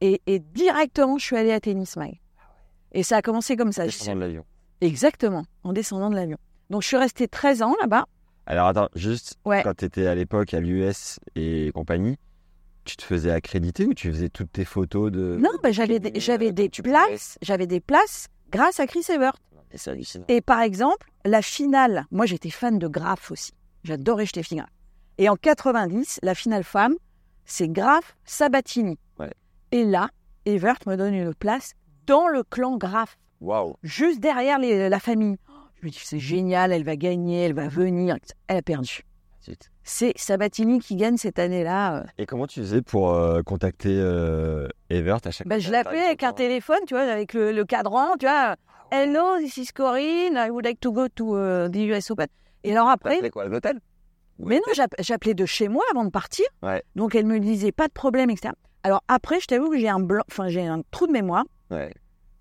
[0.00, 2.20] et, et directement je suis allée à Tennis Mag.
[2.92, 3.84] Et ça a commencé comme ça.
[3.84, 4.44] Descendant de l'avion.
[4.80, 6.38] Exactement, en descendant de l'avion.
[6.70, 8.06] Donc je suis restée 13 ans là-bas.
[8.46, 9.62] Alors, attends, juste, Ouais.
[9.64, 12.16] quand tu étais à l'époque à l'US et compagnie,
[12.86, 15.36] tu te faisais accréditer ou tu faisais toutes tes photos de.
[15.40, 19.36] Non, ben, j'avais des, j'avais des places, j'avais des places grâce à Chris Evert.
[20.28, 23.52] Et par exemple, la finale, moi j'étais fan de Graf aussi.
[23.84, 24.70] J'adorais Steffi Graf.
[25.18, 26.94] Et en 90, la finale femme,
[27.44, 28.98] c'est Graf Sabatini.
[29.18, 29.30] Ouais.
[29.72, 30.08] Et là,
[30.46, 31.72] Evert me donne une place
[32.06, 33.74] dans le clan Graf, Waouh.
[33.82, 35.36] juste derrière les- la famille.
[35.80, 38.16] Je me dis, c'est génial, elle va gagner, elle va venir.
[38.48, 39.02] Elle a perdu.
[39.44, 39.70] Zut.
[39.88, 41.98] C'est Sabatini qui gagne cette année-là.
[41.98, 42.04] euh.
[42.18, 46.24] Et comment tu faisais pour euh, contacter euh, Evert à chaque fois je l'appelais avec
[46.24, 48.56] un téléphone, tu vois, avec le, le cadran, tu vois.
[48.90, 52.26] Hello, this is Corinne, I would like to go to uh, the US Open.
[52.64, 53.78] Et alors après, T'appelais quoi L'hôtel
[54.40, 56.46] Mais non, j'app- j'appelais de chez moi avant de partir.
[56.64, 56.82] Ouais.
[56.96, 58.54] Donc elle me disait pas de problème, etc.
[58.82, 61.44] Alors après, je t'avoue que j'ai un blanc, enfin j'ai un trou de mémoire.
[61.70, 61.94] Ouais.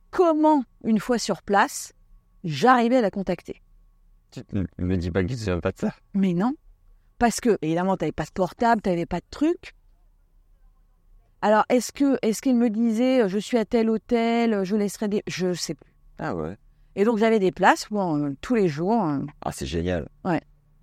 [0.10, 1.94] Comment, une fois sur place,
[2.44, 3.62] j'arrivais à la contacter?
[4.32, 5.94] Tu ne me dis pas que tu souviens pas de ça.
[6.16, 6.54] Mais non,
[7.20, 9.74] parce que évidemment, t'avais pas de portable, t'avais pas de truc.
[11.42, 15.24] Alors est-ce que, est-ce qu'elle me disait, je suis à tel hôtel, je laisserai des,
[15.28, 15.94] je sais plus.
[16.18, 16.58] Ah ouais.
[16.96, 19.04] Et donc j'avais des places bon, euh, tous les jours.
[19.04, 19.20] euh.
[19.44, 20.08] Ah, c'est génial.
[20.24, 20.42] Ouais.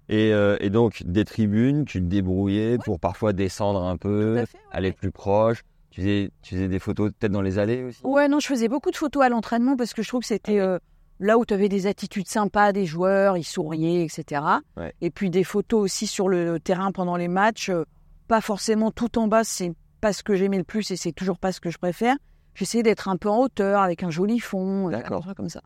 [0.08, 4.40] Et, euh, et donc, des tribunes, tu te débrouillais pour parfois descendre un peu, fait,
[4.58, 4.62] ouais.
[4.70, 5.62] aller plus proche.
[5.90, 8.00] Tu faisais, tu faisais des photos peut-être dans les allées aussi?
[8.04, 10.58] Ouais, non, je faisais beaucoup de photos à l'entraînement parce que je trouve que c'était
[10.58, 10.78] euh,
[11.22, 14.42] là où tu avais des attitudes sympas des joueurs, ils souriaient, etc.
[14.76, 14.92] Ouais.
[15.00, 17.84] Et puis des photos aussi sur le terrain pendant les matchs, euh,
[18.28, 21.38] pas forcément tout en bas, c'est pas ce que j'aimais le plus et c'est toujours
[21.38, 22.16] pas ce que je préfère,
[22.54, 25.24] j'essayais d'être un peu en hauteur avec un joli fond, euh, D'accord.
[25.36, 25.62] comme ça.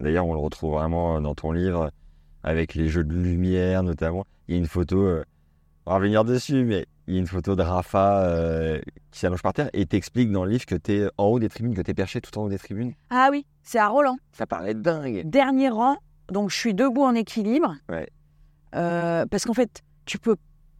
[0.00, 1.90] D'ailleurs, on le retrouve vraiment dans ton livre,
[2.42, 4.24] avec les jeux de lumière notamment.
[4.48, 5.24] Il y a une photo, euh,
[5.86, 9.42] on va revenir dessus, mais il y a une photo de Rafa euh, qui s'allonge
[9.42, 11.80] par terre et t'explique dans le livre que tu es en haut des tribunes, que
[11.82, 12.92] tu es perché tout en haut des tribunes.
[13.10, 14.16] Ah oui, c'est à Roland.
[14.32, 15.22] Ça paraît dingue.
[15.28, 15.96] Dernier rang,
[16.30, 17.74] donc je suis debout en équilibre.
[17.88, 18.08] Ouais.
[18.74, 20.36] Euh, parce qu'en fait, tu peux,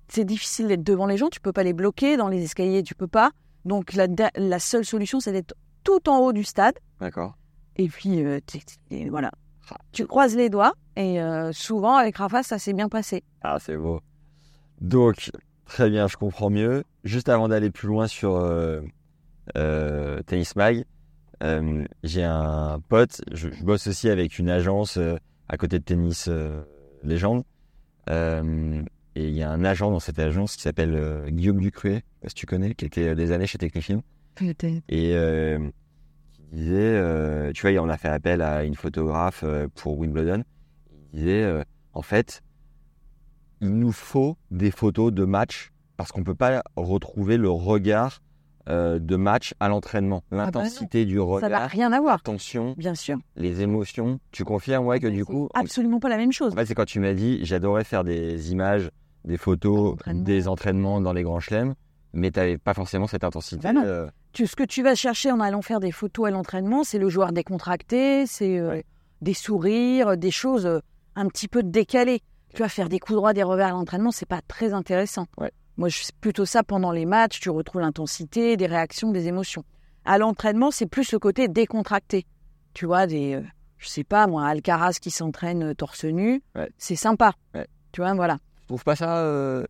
[0.08, 2.94] c'est difficile d'être devant les gens, tu peux pas les bloquer dans les escaliers, tu
[2.94, 3.30] peux pas.
[3.64, 4.06] Donc la,
[4.36, 5.54] la seule solution, c'est d'être
[5.84, 6.74] tout en haut du stade.
[7.00, 7.36] D'accord.
[7.76, 9.30] Et puis euh, t'es- t'es- voilà,
[9.70, 9.76] Ah.
[9.92, 10.72] tu croises les doigts.
[10.96, 11.18] Et
[11.52, 13.24] souvent avec Rafa, ça s'est bien passé.
[13.42, 14.00] Ah, c'est beau.
[14.82, 15.30] Donc,
[15.72, 16.84] très bien, je comprends mieux.
[17.02, 18.82] Juste avant d'aller plus loin sur euh,
[19.56, 20.84] euh, Tennis Mag,
[21.42, 24.98] euh, j'ai un pote, je, je bosse aussi avec une agence
[25.48, 26.28] à côté de Tennis
[27.02, 27.44] Légende.
[29.14, 32.34] Et il y a un agent dans cette agence qui s'appelle euh, Guillaume Ducruet, si
[32.34, 34.00] tu connais, qui était euh, des années chez Technifilm.
[34.88, 35.58] Et euh,
[36.32, 40.44] qui disait, tu vois, on a fait appel à une photographe pour Wimbledon.
[41.12, 42.42] Il disait, en fait,
[43.62, 48.20] il nous faut des photos de match parce qu'on peut pas retrouver le regard
[48.68, 50.22] euh, de match à l'entraînement.
[50.30, 50.42] bah non.
[50.44, 53.18] L'intensité du Ça n'a regard, rien à voir, l'attention, bien sûr.
[53.36, 54.18] les émotions.
[54.32, 56.52] Tu confirmes, ouais, que du coup, absolument pas la même chose.
[56.52, 58.90] en fait, c'est quand tu m'as dit, j'adorais faire des images,
[59.24, 60.22] des photos, Entraînement.
[60.24, 61.74] des entraînements dans les grands chelems,
[62.12, 63.62] mais tu n'avais pas forcément cette intensité.
[63.62, 63.82] Bah non.
[63.84, 66.98] euh, Tu- ce que tu vas chercher en allant faire des photos à l'entraînement, c'est
[66.98, 68.84] le joueur décontracté, c'est euh, Ouais.
[69.22, 70.80] des sourires, des choses
[71.16, 72.20] un petit peu décalées.
[72.54, 75.26] Tu vas faire des coups droits, des revers à l'entraînement, c'est pas très intéressant.
[75.38, 75.50] Ouais.
[75.78, 79.64] Moi, c'est plutôt ça pendant les matchs, tu retrouves l'intensité, des réactions, des émotions.
[80.04, 82.26] À l'entraînement, c'est plus le côté décontracté.
[82.74, 83.42] Tu vois, des, euh,
[83.78, 86.70] je sais pas, moi, Alcaraz qui s'entraîne euh, torse nu, Ouais.
[86.76, 87.32] c'est sympa.
[87.54, 87.66] Ouais.
[87.92, 88.38] Tu vois, voilà.
[88.62, 89.64] Je trouve pas ça euh,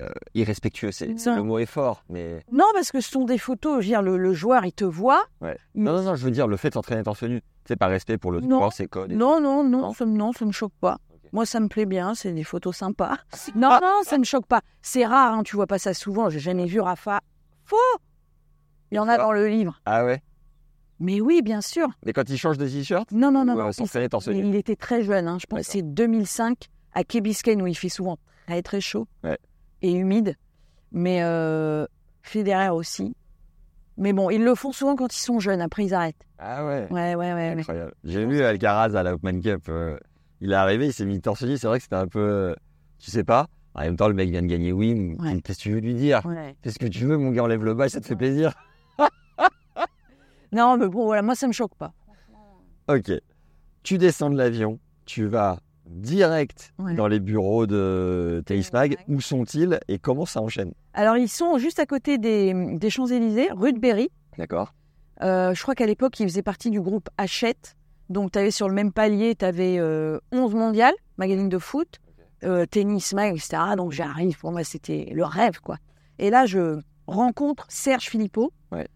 [0.00, 0.92] euh, irrespectueux.
[0.92, 3.84] C'est le mot est fort, mais Non, parce que ce sont des photos, je veux
[3.84, 5.24] dire, le, le joueur, il te voit.
[5.40, 5.56] ouais.
[5.74, 8.18] Non, non, non, je veux dire le fait de s'entraîner torse nu, c'est par respect
[8.18, 8.58] pour le Non.
[8.58, 9.10] sport, c'est code.
[9.12, 10.98] Non, non, non, Non ça, non, ça me choque pas.
[11.34, 13.18] Moi, ça me plaît bien, c'est des photos sympas.
[13.54, 14.60] Non, non, ça me choque pas.
[14.80, 16.30] C'est rare, hein, tu vois pas ça souvent.
[16.30, 17.20] J'ai jamais vu Rafa.
[17.64, 17.76] Faux
[18.90, 19.80] Il y en a dans le livre.
[19.84, 20.22] Ah ouais?
[21.00, 21.88] Mais oui, bien sûr.
[22.06, 23.54] Mais quand il change de t-shirt, Non, non, non.
[23.56, 24.08] ou, euh, non.
[24.08, 25.26] torse Il, il était très jeune.
[25.26, 25.38] hein.
[25.40, 28.16] Je pense que c'est 2005 à Key Biscayne où il fait souvent
[28.46, 29.38] très très chaud Ouais.
[29.82, 30.36] et humide.
[30.92, 31.84] Mais euh,
[32.22, 33.16] Federer aussi.
[33.96, 35.60] Mais bon, ils le font souvent quand ils sont jeunes.
[35.60, 36.24] Après, ils arrêtent.
[36.38, 36.86] Ah ouais.
[36.90, 37.34] Ouais, ouais, ouais.
[37.34, 37.56] ouais.
[37.58, 37.94] Incroyable.
[38.04, 39.64] J'ai vu Alcaraz à la Open Cup.
[39.68, 39.98] euh,
[40.40, 41.56] il est arrivé, il s'est mis torse nu.
[41.56, 42.54] C'est vrai que c'était un peu, euh,
[42.98, 43.46] tu sais pas.
[43.74, 45.16] En même temps, le mec vient de gagner Wim.
[45.20, 45.40] Ouais.
[45.40, 46.24] Qu'est-ce que tu veux lui dire?
[46.24, 46.54] Ouais.
[46.62, 48.54] Fais ce que tu veux, mon gars, enlève le bas, ça te fait plaisir?
[50.52, 51.92] Non, mais bon, voilà, moi, ça me choque pas.
[52.88, 53.10] Ok.
[53.82, 56.94] Tu descends de l'avion, tu vas direct Ouais.
[56.94, 58.92] dans les bureaux de Tennis Mag.
[58.92, 59.14] Ouais.
[59.14, 60.72] Où sont-ils et comment ça enchaîne?
[60.92, 64.10] Alors, ils sont juste à côté des, des Champs-Élysées, rue de Berry.
[64.38, 64.72] D'accord.
[65.22, 67.76] Euh, je crois qu'à l'époque, ils faisaient partie du groupe Hachette.
[68.10, 69.80] Donc, tu avais sur le même palier, tu avais
[70.32, 72.00] 11 mondiales, magazine de foot,
[72.44, 73.62] euh, tennis, mag, etc.
[73.76, 74.38] Donc, j'arrive.
[74.38, 75.78] Pour moi, c'était le rêve, quoi.
[76.18, 78.52] Et là, je rencontre Serge Philippot.
[78.70, 78.86] Ouais.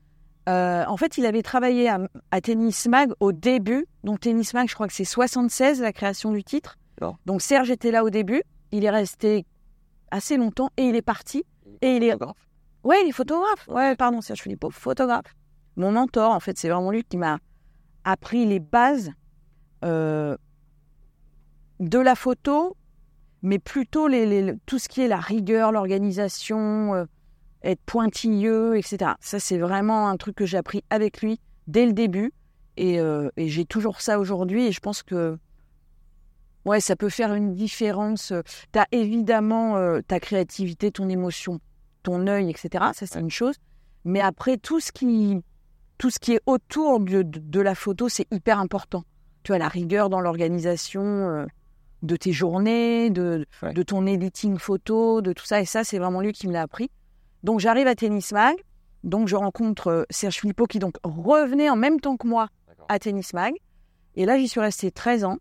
[0.48, 1.98] Euh, en fait, il avait travaillé à,
[2.30, 3.86] à Tennis Mag au début.
[4.04, 6.76] Donc, Tennis Mag, je crois que c'est 76, la création du titre.
[7.26, 8.42] Donc, Serge était là au début.
[8.72, 9.46] Il est resté
[10.10, 11.44] assez longtemps et il est parti.
[11.80, 12.48] Et il est Photographe?
[12.84, 13.68] Ouais, il est photographe.
[13.68, 15.34] Ouais, pardon, Serge Philippot, photographe.
[15.76, 17.38] Mon mentor, en fait, c'est vraiment lui qui m'a
[18.10, 19.10] appris les bases
[19.84, 20.36] euh,
[21.80, 22.76] de la photo,
[23.42, 27.04] mais plutôt les, les- tout ce qui est la rigueur, l'organisation, euh,
[27.62, 29.12] être pointilleux, etc.
[29.20, 32.32] Ça, c'est vraiment un truc que j'ai appris avec lui dès le début.
[32.76, 34.66] Et, euh, et j'ai toujours ça aujourd'hui.
[34.66, 35.38] Et je pense que
[36.64, 38.32] ouais, ça peut faire une différence.
[38.72, 41.60] Tu as évidemment euh, ta créativité, ton émotion,
[42.02, 42.86] ton œil, etc.
[42.94, 43.56] Ça, c'est une chose.
[44.04, 45.40] Mais après, tout ce qui,
[45.98, 49.04] tout ce qui est autour de, de- de la photo, c'est hyper important.
[49.42, 51.46] Tu as la rigueur dans l'organisation euh,
[52.02, 53.72] de tes journées, de, Ouais.
[53.72, 55.60] de ton editing photo, de tout ça.
[55.60, 56.90] Et ça, c'est vraiment lui qui me l'a appris.
[57.42, 58.56] Donc, j'arrive à Tennis Mag.
[59.04, 62.48] Donc, je rencontre euh, Serge Philippot qui donc revenait en même temps que moi
[62.88, 63.54] à Tennis Mag.
[64.16, 65.38] Et là, j'y suis restée 13 ans.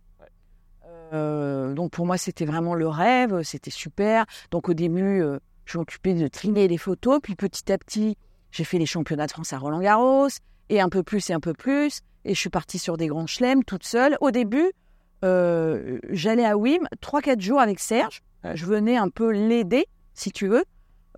[1.14, 4.26] Euh, donc pour moi, c'était vraiment le rêve, c'était super.
[4.52, 8.18] Donc au début, euh, je m'occupais de trier les photos, puis petit à petit,
[8.58, 10.30] j'ai fait les championnats de France à Roland Garros,
[10.70, 12.02] et un peu plus et un peu plus.
[12.26, 14.18] Et je suis partie sur des grands chelems toute seule.
[14.20, 14.72] Au début,
[15.24, 18.22] euh, j'allais à Wim 3-4 jours avec Serge.
[18.44, 18.58] Ouais.
[18.58, 20.66] Je venais un peu l'aider, si tu veux,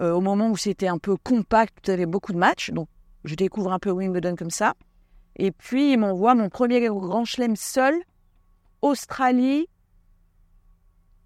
[0.01, 2.71] euh, au moment où c'était un peu compact, tu avais beaucoup de matchs.
[2.71, 2.89] Donc
[3.23, 4.73] je découvre un peu Wimbledon comme ça.
[5.37, 7.95] Et puis, il m'envoie mon premier grand chelem seul,
[8.81, 9.67] Australie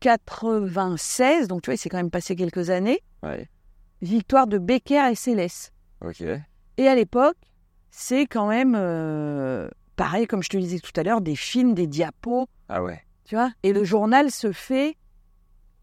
[0.02, 1.47] 96.
[1.47, 2.99] Donc, tu vois, il s'est quand même passé quelques années.
[3.23, 3.49] Ouais.
[4.04, 5.73] Victoire de Becker et Céleste.
[6.04, 6.22] Ok.
[6.78, 7.38] Et à l'époque,
[7.92, 11.74] c'est quand même, euh, pareil, comme je te le disais tout à l'heure, des films,
[11.74, 13.02] des diapos, Ah ouais.
[13.26, 13.52] tu vois?
[13.63, 14.98] Et le journal se fait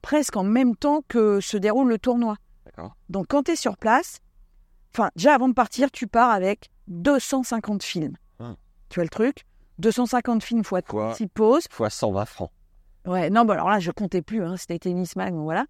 [0.03, 2.37] presque en même temps que se déroule le tournoi.
[2.67, 2.97] D'accord.
[3.09, 4.19] Donc quand tu es sur place,
[4.95, 8.17] enfin, déjà avant de partir, tu pars avec 250 films.
[8.41, 8.55] Ah.
[8.89, 9.45] Tu vois le truc?
[9.79, 10.81] 250 films fois
[11.15, 11.65] 6 pauses.
[11.71, 12.51] Fois 120 francs.
[13.07, 15.65] Ouais, non, bah alors là, je comptais plus, hein, c'était Tennis Mag, voilà.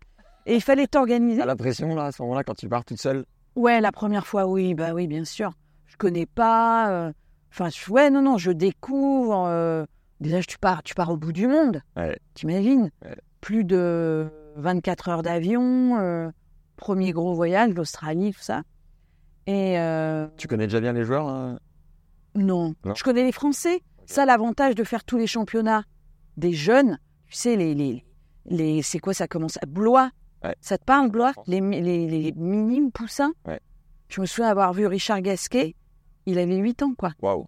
[0.46, 1.38] Et il fallait t'organiser.
[1.40, 3.24] T'as l'impression, là, à ce moment-là, quand tu pars toute seule
[3.56, 5.52] Ouais, la première fois, oui, bah oui, bien sûr.
[5.86, 6.90] Je connais pas.
[6.90, 7.12] euh,
[7.52, 9.44] Enfin, ouais, non, non, je découvre.
[9.48, 9.84] euh,
[10.20, 11.80] Déjà, tu pars, tu pars au bout du monde.
[11.96, 12.18] Ouais.
[12.34, 12.90] T'imagines?
[13.04, 13.16] Ouais.
[13.40, 15.98] Plus de 24 heures d'avion.
[15.98, 16.30] euh,
[16.76, 18.62] premier gros voyage, l'Australie, tout ça.
[19.46, 19.76] Et
[20.36, 21.58] Tu connais déjà bien les joueurs hein
[22.36, 22.74] non.
[22.84, 22.94] Non.
[22.94, 23.80] je connais les Français.
[24.06, 25.82] Ça, l'avantage de faire tous les championnats
[26.36, 26.98] des jeunes.
[27.26, 28.04] Tu sais, les, les,
[28.46, 30.10] les c'est quoi ça commence à Blois.
[30.44, 30.54] Ouais.
[30.60, 31.46] Ça te parle, France.
[31.46, 33.32] les, les, les minimes poussins?
[33.46, 33.60] Ouais.
[34.08, 35.76] Je me souviens avoir vu Richard Gasquet.
[36.26, 37.12] Il avait 8 ans, quoi.
[37.22, 37.46] Waouh.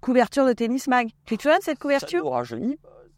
[0.00, 1.08] Couverture de tennis mag.
[1.24, 2.44] Tu te souviens de cette couverture?
[2.46, 2.56] Ça.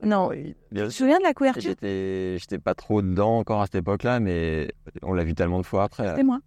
[0.02, 0.28] Non.
[0.28, 1.62] Oui, bien Tu te souviens de la couverture?
[1.62, 4.70] J'étais, j'étais pas trop dedans encore à cette époque-là, mais
[5.02, 6.14] on l'a vu tellement de fois après.
[6.14, 6.40] C'est moi.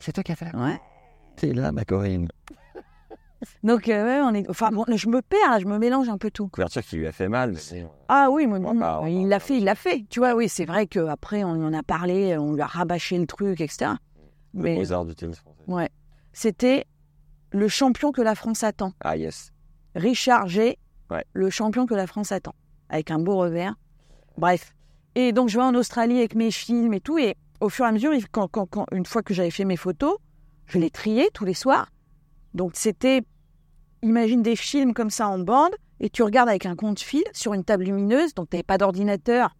[0.00, 0.80] C'est toi qui as fait la Ouais.
[1.36, 2.28] T'es là, ma Corinne.
[3.62, 4.48] Donc, euh, on est.
[4.50, 6.48] Enfin, bon, là, je me perds, là, je me mélange un peu tout.
[6.48, 7.52] Couverture qui lui a fait mal.
[7.72, 10.04] mais Ah oui, moi, va il l'a fait, il l'a fait.
[10.10, 13.26] Tu vois, oui, c'est vrai qu'après, on en a parlé, on lui a rabâché le
[13.26, 13.92] truc, etc.
[14.54, 15.58] Le Mais Mozart du tennis français.
[15.68, 15.88] ouais,
[16.32, 16.86] c'était
[17.52, 18.92] le champion que la France attend.
[19.00, 19.52] Ah, yes.
[19.94, 20.78] Richard G,
[21.10, 21.24] Ouais.
[21.32, 22.54] le champion que la France attend,
[22.88, 23.74] avec un beau revers.
[24.36, 24.74] Bref.
[25.14, 27.18] Et donc, je vais en Australie avec mes films et tout.
[27.18, 29.76] Et au fur et à mesure, quand, quand- quand- une fois que j'avais fait mes
[29.76, 30.16] photos,
[30.66, 31.88] je les triais tous les soirs.
[32.54, 33.22] Donc, c'était,
[34.02, 37.64] imagine des films comme ça en bande, et tu regardes avec un compte-fil sur une
[37.64, 39.54] table lumineuse, donc tu n'avais pas d'ordinateur.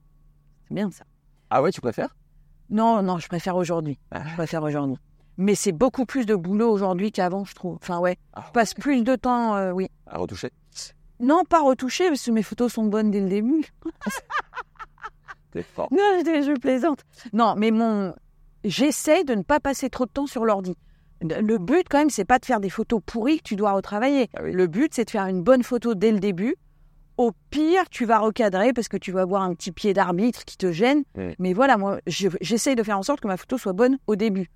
[0.66, 1.04] C'est bien ça.
[1.50, 2.16] Ah ouais, tu préfères?
[2.70, 3.98] Non, non, je préfère aujourd'hui.
[4.10, 4.22] Ah.
[4.28, 4.96] Je préfère aujourd'hui.
[5.36, 7.76] Mais c'est beaucoup plus de boulot aujourd'hui qu'avant, je trouve.
[7.80, 8.18] Enfin, ouais.
[8.34, 9.88] Ah, Je passe plus de temps, euh, oui.
[10.06, 10.50] À retoucher?
[11.20, 13.64] Non, pas retouché, parce que mes photos sont bonnes dès le début.
[15.52, 15.88] T'es fort.
[15.90, 17.00] Non, je, je plaisante.
[17.32, 18.14] Non, mais mon,
[18.64, 20.76] j'essaie de ne pas passer trop de temps sur l'ordi.
[21.22, 24.28] Le but, quand même, c'est pas de faire des photos pourries que tu dois retravailler.
[24.36, 24.42] Ah.
[24.42, 26.54] Le but, c'est de faire une bonne photo dès le début.
[27.16, 30.56] Au pire, tu vas recadrer parce que tu vas avoir un petit pied d'arbitre qui
[30.56, 31.02] te gêne.
[31.40, 34.14] Mais voilà, moi, je- j'essaie de faire en sorte que ma photo soit bonne au
[34.14, 34.48] début.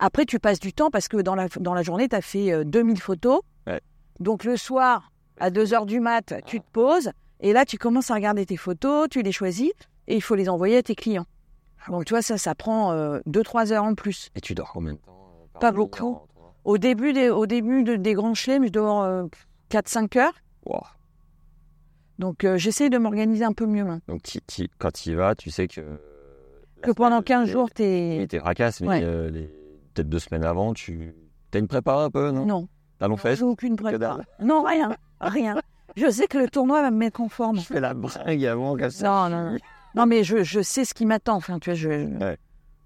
[0.00, 2.52] Après, tu passes du temps parce que dans la, dans la journée, tu as fait
[2.52, 3.40] euh, 2000 photos.
[3.68, 3.80] Ouais.
[4.18, 7.10] Donc, le soir, à 2 heures du mat, tu te poses.
[7.40, 9.70] Et là, tu commences à regarder tes photos, tu les choisis
[10.08, 11.26] et il faut les envoyer à tes clients.
[11.88, 12.92] Donc, tu vois, ça, ça prend
[13.26, 14.30] 2-3 heures en plus.
[14.34, 15.12] Et tu dors combien de temps?
[15.12, 15.17] euh,
[15.60, 16.18] Pas beaucoup.
[16.64, 19.24] Au début des, au début de- des grands chelems, je dors euh,
[19.70, 20.34] 4-5 heures.
[20.66, 20.80] Wow.
[22.18, 24.14] Donc, euh, j'essaie de m'organiser un peu mieux maintenant.
[24.14, 24.22] Donc,
[24.78, 25.80] quand tu y vas, tu sais que.
[26.82, 28.16] Que pendant 15 les- jours, t'es.
[28.20, 29.00] Oui, t'es racasse, mais Ouais.
[29.02, 29.46] euh, les...
[29.94, 31.14] peut-être deux semaines avant, tu.
[31.50, 32.44] T'as une prépa un peu, non?
[32.46, 32.68] Non,
[33.00, 34.18] j'ai fesse aucune prépa.
[34.40, 35.56] Non, rien, rien.
[35.96, 37.56] Je sais que le tournoi va me mettre en forme.
[37.60, 39.08] Je fais la bringue avant, comme ça.
[39.08, 39.58] Non, non, non.
[39.94, 41.36] Non, mais je, je sais ce qui m'attend.
[41.36, 42.36] Enfin, tu vois, je, Ouais.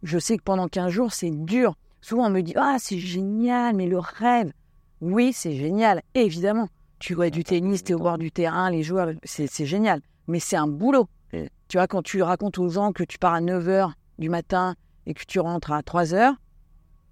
[0.05, 1.75] je sais que pendant 15 jours, c'est dur.
[2.03, 4.53] Souvent, on me dit Ah, c'est génial, mais le rêve.
[5.01, 6.69] Oui, c'est génial, évidemment.
[6.99, 10.01] Tu vois du tennis, tu es au bord du terrain, les joueurs, c'est génial.
[10.29, 11.09] Mais c'est un boulot.
[11.33, 11.47] Mm.
[11.69, 14.77] Tu vois, quand tu racontes aux gens que tu pars à 9 h du matin
[15.07, 16.35] et que tu rentres à 3 h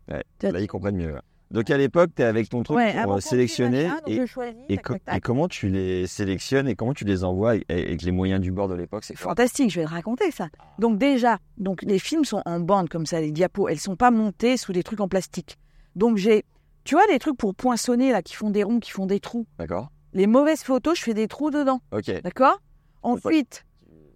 [0.09, 1.16] Ouais, Là, ils comprennent mieux.
[1.51, 1.55] Ouais.
[1.55, 3.91] Donc, à l'époque, t'es avec ton truc pour euh, sélectionner.
[4.07, 4.21] et,
[4.69, 8.13] et, co- et comment tu les sélectionnes et comment tu les envoies avec, avec les
[8.13, 9.17] moyens du bord de l'époque C'est.
[9.17, 10.49] Fantastique, je vais te raconter ça.
[10.79, 14.11] Donc déjà, donc les films sont en bande comme ça, les diapos, elles sont pas
[14.11, 15.57] montées sous des trucs en plastique.
[15.97, 16.45] Donc j'ai,
[16.85, 19.47] tu vois, les trucs pour poinçonner là, qui font des ronds, qui font des trous.
[19.59, 22.11] D'accord Les mauvaises photos, je fais des trous dedans, Ok.
[22.23, 22.61] d'accord?
[23.03, 23.65] Ensuite,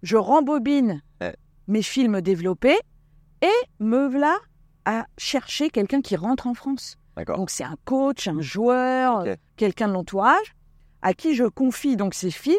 [0.03, 1.35] je rembobine Ouais.
[1.67, 2.77] mes films développés
[3.41, 4.35] et me voilà
[4.85, 6.97] à chercher quelqu'un qui rentre en France.
[7.25, 10.55] Donc c'est un coach, un joueur, euh, quelqu'un de l'entourage,
[11.01, 12.55] à qui je confie donc ces films.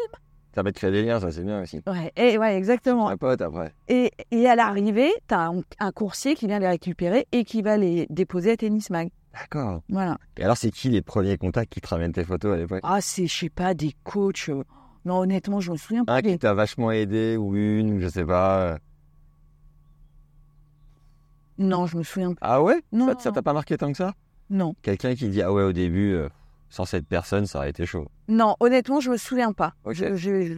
[0.55, 1.81] Ça va te créer des liens, ça, c'est bien aussi.
[1.85, 3.09] Ouais, et, ouais exactement.
[3.09, 3.75] Un pote après.
[3.87, 7.61] Et, et à l'arrivée, tu as un, un coursier qui vient les récupérer et qui
[7.61, 9.09] va les déposer à Tennis Mag.
[9.33, 9.83] D'accord.
[9.89, 10.17] Voilà.
[10.37, 12.79] Et alors, c'est qui les premiers contacts qui te ramènent tes photos à l'époque?
[12.81, 14.49] Ah, c'est, je sais pas, des coachs.
[14.49, 14.63] euh,
[15.05, 16.15] Non, honnêtement, je me souviens pas.
[16.15, 18.59] Un qui t'a vachement aidé ou une, je sais pas.
[18.61, 18.77] euh.
[21.59, 22.39] Non, je me souviens pas.
[22.41, 22.81] Ah ouais?
[22.91, 24.13] Non, Ça non, ça t'a pas marqué tant que ça?
[24.49, 24.75] Non.
[24.81, 26.29] Quelqu'un qui dit Ah ouais, au début, euh,
[26.69, 28.07] sans cette personne, ça aurait été chaud.
[28.27, 29.73] Non, honnêtement, je me souviens pas.
[29.89, 30.57] Je- je-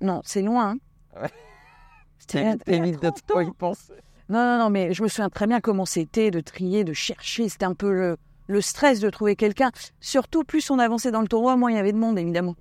[0.00, 0.70] Non, c'est loin.
[0.72, 0.76] hein.
[1.14, 1.30] Ah ouais.
[2.18, 3.40] C'était il y a- il y a 30 ans.
[3.40, 3.92] y penser.
[4.28, 7.48] Non, non, non, mais je me souviens très bien comment c'était de trier, de chercher.
[7.48, 8.16] C'était un peu le,
[8.48, 9.70] le stress de trouver quelqu'un.
[10.00, 12.56] Surtout, plus on avançait dans le tournoi, moins il y avait de monde, évidemment.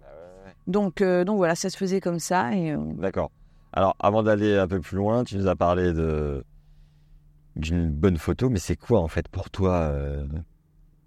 [0.67, 2.53] Donc, euh, donc voilà, ça se faisait comme ça.
[2.55, 3.31] Et, euh, D'accord.
[3.73, 6.43] Alors, avant d'aller un peu plus loin, tu nous as parlé de
[7.55, 9.73] d'une bonne photo, mais c'est quoi en fait pour toi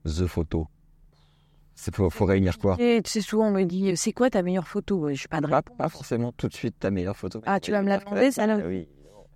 [0.09, 0.67] the photo
[1.75, 4.43] C'est faut, faut réunir quoi Et tu sais, souvent, on me dit, c'est quoi ta
[4.43, 5.09] meilleure photo?
[5.11, 7.41] Je suis pas de pas, forcément tout de suite ta meilleure photo.
[7.47, 8.89] Ah, tu vas me la demander, ça, là Oui.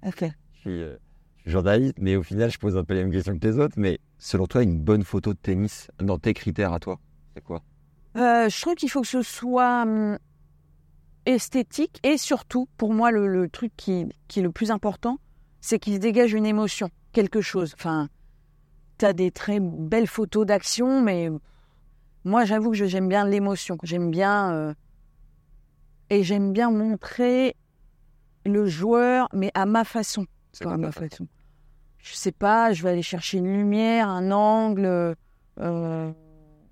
[0.07, 0.25] Ok.
[0.55, 0.97] Je suis, euh,
[1.37, 3.59] je suis journaliste, mais au final, je pose un peu les mêmes questions que les
[3.59, 3.75] autres.
[3.77, 6.99] Mais selon toi, une bonne photo de tennis, dans tes critères à toi,
[7.35, 7.63] c'est quoi?
[8.17, 10.19] Euh, je trouve qu'il faut que ce soit hum,
[11.27, 15.19] esthétique et surtout, pour moi, le, le truc qui, qui est le plus important,
[15.61, 17.75] c'est qu'il se dégage une émotion, quelque chose.
[17.75, 18.09] Enfin,
[19.03, 21.29] tu as des très belles photos d'action, mais
[22.25, 23.77] moi, j'avoue que j'aime bien l'émotion.
[23.83, 24.53] J'aime bien.
[24.53, 24.75] euh,
[26.09, 27.57] et j'aime bien montrer
[28.47, 30.27] le joueur, mais à ma façon.
[30.65, 31.27] À ma façon.
[31.99, 35.17] Je sais pas, je vais aller chercher une lumière, un angle,
[35.59, 36.13] euh,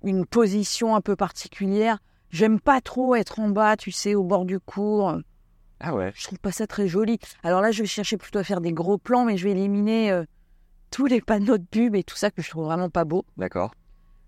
[0.03, 1.97] une position un peu particulière.
[2.29, 5.17] J'aime pas trop être en bas, tu sais, au bord du cours.
[5.81, 6.13] Ah ouais.
[6.15, 7.17] Je trouve pas ça très joli.
[7.43, 10.11] Alors là, je vais chercher plutôt à faire des gros plans, mais je vais éliminer
[10.11, 10.23] euh,
[10.91, 13.25] tous les panneaux de pub et tout ça que je trouve vraiment pas beau.
[13.37, 13.73] D'accord.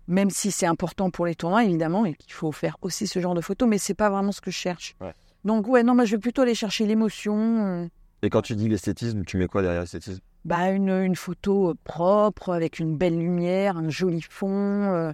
[0.08, 3.34] Même si c'est important pour les tournois, évidemment, et qu'il faut faire aussi ce genre
[3.34, 4.94] de photos, mais c'est pas vraiment ce que je cherche.
[5.00, 5.14] Ouais.
[5.44, 7.36] Donc ouais, non, moi je vais plutôt aller chercher l'émotion.
[7.66, 7.86] euh,
[8.22, 10.20] Et quand tu dis l'esthétisme, tu mets quoi derrière l'esthétisme?
[10.44, 14.48] Bah, une, une photo euh, propre, avec une belle lumière, un joli fond.
[14.92, 15.12] euh,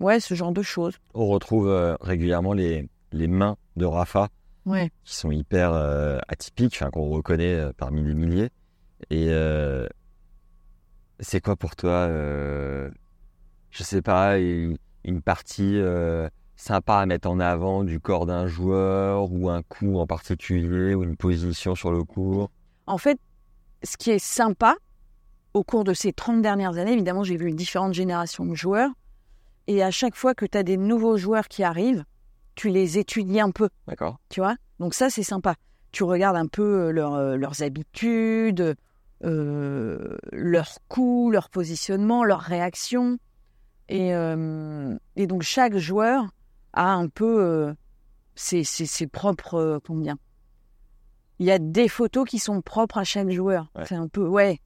[0.00, 0.98] Ouais, ce genre de choses.
[1.14, 4.28] On retrouve euh, régulièrement les, les mains de Rafa
[4.66, 4.90] Ouais.
[5.04, 8.50] qui sont hyper euh, atypiques, qu'on reconnaît parmi les milliers.
[9.10, 9.28] Et
[11.20, 12.90] c'est quoi pour toi, euh,
[13.70, 18.46] je sais pas, une, une partie euh, sympa à mettre en avant du corps d'un
[18.46, 22.50] joueur ou un coup en particulier ou une position sur le cours
[22.86, 23.18] En fait,
[23.82, 24.76] ce qui est sympa,
[25.52, 28.90] au cours de ces 30 dernières années, évidemment, j'ai vu différentes générations de joueurs.
[29.66, 32.04] Et à chaque fois que tu as des nouveaux joueurs qui arrivent,
[32.54, 34.56] tu les étudies un peu, D'accord tu vois?
[34.78, 35.54] Donc ça, c'est sympa.
[35.92, 38.76] Tu regardes un peu euh, leur, euh, leurs habitudes,
[39.24, 43.18] euh, leurs coups, leur positionnement, leurs réactions.
[43.88, 46.24] Et, euh, et donc chaque joueur
[46.72, 47.74] a un peu euh,
[48.34, 49.54] ses, ses- ses propres...
[49.56, 50.16] euh, dire
[51.38, 53.70] Il y a des photos qui sont propres à chaque joueur.
[53.74, 53.84] Ouais.
[53.86, 54.26] C'est un peu...
[54.26, 54.60] Ouais,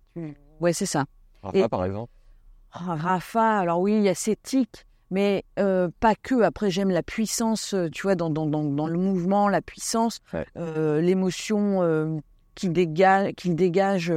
[0.61, 1.07] ouais c'est ça.
[1.43, 2.13] Rafa, Et- par exemple
[2.73, 6.43] Ah, Rafa, alors oui, il y a ses tics, mais euh, pas que.
[6.43, 10.47] Après, j'aime la puissance, tu vois, dans, dans, dans, dans le mouvement, la puissance, Ouais.
[10.57, 12.19] euh, l'émotion euh,
[12.55, 14.11] qu'il dégage, qu'il dégage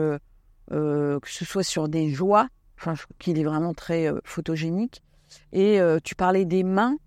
[0.72, 2.48] que ce soit sur des joies.
[2.78, 5.04] Enfin, qu'il est vraiment très euh, photogénique.
[5.54, 6.98] Et euh, tu parlais des mains.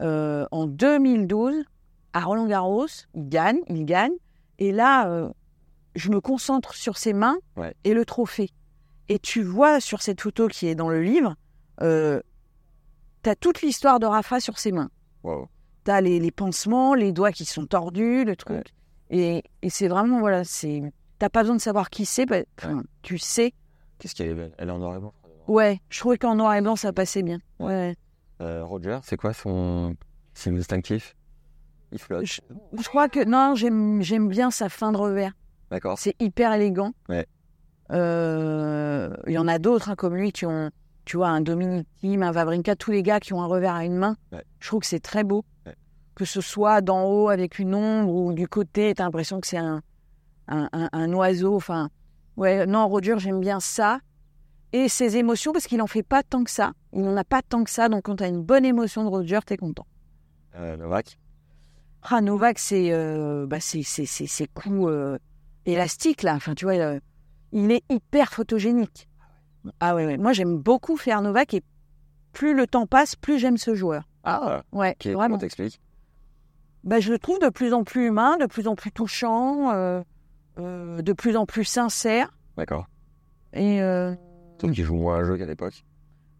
[0.00, 1.64] Euh, en 2012,
[2.12, 4.12] à Roland Garros, il gagne, il gagne.
[4.58, 5.30] Et là, euh,
[5.94, 7.74] je me concentre sur ses mains Ouais.
[7.84, 8.50] et le trophée.
[9.08, 11.34] Et tu vois sur cette photo qui est dans le livre,
[11.80, 12.20] euh,
[13.22, 14.90] tu as toute l'histoire de Rafa sur ses mains.
[15.22, 15.48] Wow.
[15.84, 18.56] Tu as les, les pansements, les doigts qui sont tordus, le truc.
[18.58, 18.64] Ouais.
[19.18, 20.82] Et, et c'est vraiment, voilà, c'est.
[21.18, 22.38] T'as pas besoin de savoir qui c'est, bah,
[23.02, 23.52] tu sais.
[23.98, 25.12] Qu'est-ce qu'elle est belle Elle est en noir et blanc.
[25.48, 27.38] Ouais, je trouvais qu'en noir et blanc, ça passait bien.
[27.58, 27.96] Ouais.
[28.40, 29.96] Euh, Roger, c'est quoi son
[30.34, 31.16] signe distinctif
[31.90, 32.24] Il flotte.
[32.26, 32.40] Je,
[32.78, 35.32] je crois que, non, j'aime bien sa fin de revers.
[35.70, 35.98] D'accord.
[35.98, 36.92] C'est hyper élégant.
[37.08, 37.26] Ouais.
[37.90, 40.70] Euh, Il y en a d'autres hein, comme lui qui ont,
[41.04, 43.84] tu vois, un Dominic Thiem, un Vavrinka, tous les gars qui ont un revers à
[43.84, 44.16] une main.
[44.32, 44.44] Ouais.
[44.60, 45.44] Je trouve que c'est très beau.
[45.66, 45.74] Ouais.
[46.14, 49.46] Que ce soit d'en haut avec une ombre ou du côté, tu as l'impression que
[49.46, 49.82] c'est un,
[50.48, 51.54] un, un- un oiseau.
[51.54, 51.90] Enfin,
[52.36, 54.00] ouais, non, Roger, j'aime bien ça.
[54.72, 56.72] Et ses émotions, parce qu'il en fait pas tant que ça.
[56.92, 57.88] Il n'en a pas tant que ça.
[57.88, 59.86] Donc, quand tu as une bonne émotion de Roger, tu es content.
[60.56, 61.18] Euh, Novak
[62.02, 63.82] Ah, Novak, c'est euh, bah, c'est
[64.54, 65.18] coups euh,
[65.64, 66.34] élastiques, là.
[66.34, 67.00] Enfin, tu vois, euh,
[67.52, 69.08] il est hyper photogénique.
[69.80, 70.16] Ah ouais, ouais.
[70.18, 71.62] Moi, j'aime beaucoup faire Novak et
[72.32, 74.04] plus le temps passe, plus j'aime ce joueur.
[74.24, 75.36] Ah, Ouais, ok, vraiment.
[75.36, 75.80] on t'explique.
[76.84, 80.02] Bah, je le trouve de plus en plus humain, de plus en plus touchant, euh,
[80.58, 82.32] euh, de plus en plus sincère.
[82.56, 82.86] D'accord.
[83.52, 84.14] Et euh,
[84.60, 85.84] Sauf qu'il joue moins à un jeu qu'à l'époque.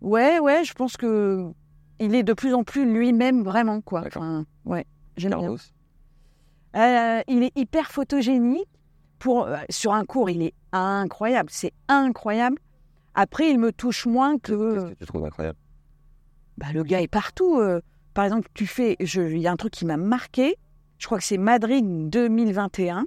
[0.00, 1.50] ouais, ouais, je pense que
[2.00, 4.02] il est de plus en plus lui-même, vraiment, quoi.
[4.02, 4.22] D'accord.
[4.22, 5.54] Enfin, ouais, j'aime bien.
[6.76, 8.68] Euh, il est hyper photogénique.
[9.18, 11.48] Pour, euh, sur un cours, il est incroyable.
[11.52, 12.57] C'est incroyable.
[13.14, 14.88] Après, il me touche moins Qu'est-ce que.
[14.90, 15.59] que tu trouves incroyable?
[16.57, 17.59] Bah, le gars est partout.
[17.59, 17.81] euh.
[18.14, 18.97] Par exemple, tu fais.
[19.01, 20.55] Il y a un truc qui m'a marqué.
[20.99, 23.07] Je crois que c'est Madrid 2021.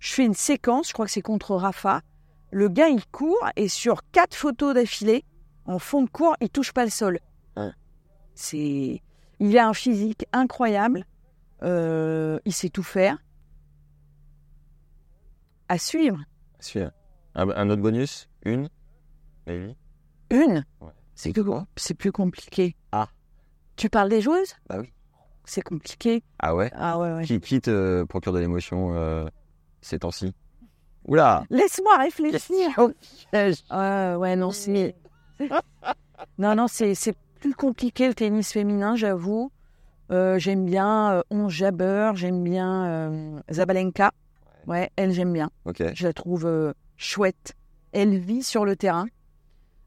[0.00, 0.88] Je fais une séquence.
[0.88, 2.02] Je crois que c'est contre Rafa.
[2.50, 5.24] Le gars, il court et sur quatre photos d'affilée,
[5.66, 7.20] en fond de cours, il touche pas le sol.
[7.54, 7.72] Hein.
[8.34, 9.02] C'est.
[9.38, 11.04] Il a un physique incroyable.
[11.62, 13.18] Euh, il sait tout faire.
[15.68, 16.18] À suivre.
[16.58, 16.92] Celui-là.
[17.34, 18.28] Un, un autre bonus?
[18.44, 18.68] Une?
[19.46, 19.76] Maybe
[20.30, 20.64] Une?
[20.80, 20.90] Ouais.
[21.14, 21.44] C'est plus,
[21.76, 22.76] c'est plus compliqué.
[22.92, 23.08] Ah.
[23.76, 24.54] Tu parles des joueuses?
[24.68, 24.92] Bah oui.
[25.44, 26.24] C'est compliqué.
[26.38, 26.70] Ah ouais?
[26.74, 27.24] Ah ouais, ouais.
[27.24, 29.26] Qui, qui te procure de l'émotion euh,
[29.80, 30.34] ces temps-ci
[31.06, 32.68] Oula Laisse-moi réfléchir.
[33.34, 34.94] Euh, ouais, non, c'est.
[36.38, 36.94] non, non, c'est
[37.40, 39.50] plus compliqué le tennis féminin, j'avoue.
[40.10, 44.12] Euh, j'aime bien euh, Onze Jabber, j'aime bien euh, Zabalenka.
[44.66, 45.50] Ouais, elle, j'aime bien.
[45.94, 47.54] Je la trouve euh, chouette.
[47.92, 49.06] Elle vit sur le terrain.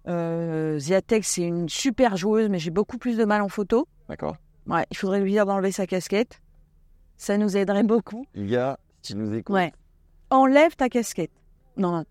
[0.08, 3.88] Ziatek, c'est une super joueuse, mais j'ai beaucoup plus de mal en photo.
[4.10, 4.36] D'accord.
[4.68, 6.42] Ouais, il faudrait lui dire d'enlever sa casquette.
[7.18, 8.26] Ça nous aiderait beaucoup.
[8.34, 9.72] Il y a, si tu nous écoutes, Ouais.
[10.34, 11.32] Enlève ta casquette.
[11.78, 12.06] Non, non.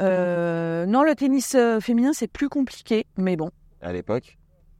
[0.00, 3.06] Euh, non, le tennis euh, féminin, c'est plus compliqué.
[3.16, 3.50] Mais bon,
[3.80, 4.38] à l'époque.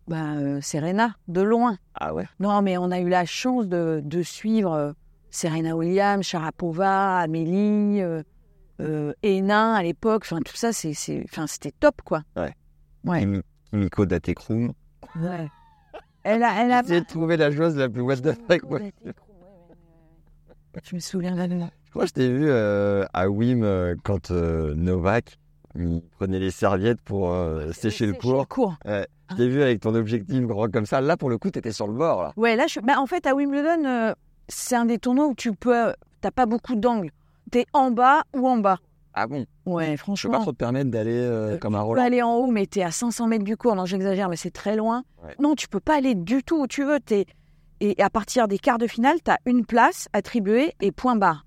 [0.09, 1.76] bah, euh, Serena, de loin.
[1.95, 2.26] Ah ouais?
[2.41, 4.93] Non, mais on a eu la chance de, de suivre euh,
[5.30, 8.03] Serena Williams, Sharapova, Amélie,
[9.22, 10.22] Hénin à l'époque.
[10.24, 12.22] Enfin, tout ça, c'est, c'était top, quoi.
[12.36, 13.20] Ouais.
[13.20, 14.72] Kimi- Kimiko Datekrum.
[15.16, 15.49] Ouais.
[16.24, 16.82] Elle a, elle a.
[16.86, 18.70] J'ai trouvé la chose la plus what the fuck.
[18.70, 18.93] ouais.
[20.84, 21.70] Je me souviens là, là.
[21.91, 25.36] Je crois que je t'ai vu euh, à Wim euh, quand euh, Novak
[25.76, 27.32] il prenait les serviettes pour
[27.72, 28.47] sécher le cours.
[28.49, 28.74] cours.
[28.84, 29.07] Ouais.
[29.30, 31.01] Je t'ai vu avec ton objectif grand comme ça.
[31.01, 32.22] Là, pour le coup, t'étais sur le bord.
[32.24, 32.32] Là.
[32.36, 32.80] Ouais, là, je...
[32.80, 34.14] bah, en fait, à Wimbledon,
[34.49, 35.93] c'est un des tournois où tu peux.
[36.20, 37.11] T'as pas beaucoup d'angles.
[37.53, 38.78] T'es en bas ou en bas.
[39.14, 39.47] Ah bon?
[39.66, 40.30] Ouais, Je peux franchement.
[40.32, 42.03] pas trop te permettre d'aller euh, comme un Tu peux Roland.
[42.05, 43.74] aller en haut, mais t'es à 500 mètres du cours.
[43.76, 45.03] Non, j'exagère, mais c'est très loin.
[45.24, 45.34] Ouais.
[45.38, 46.99] Non, tu peux pas aller du tout où tu veux.
[47.01, 47.26] T'es...
[47.80, 51.45] Et à partir des quarts de finale, t'as une place attribuée et point barre.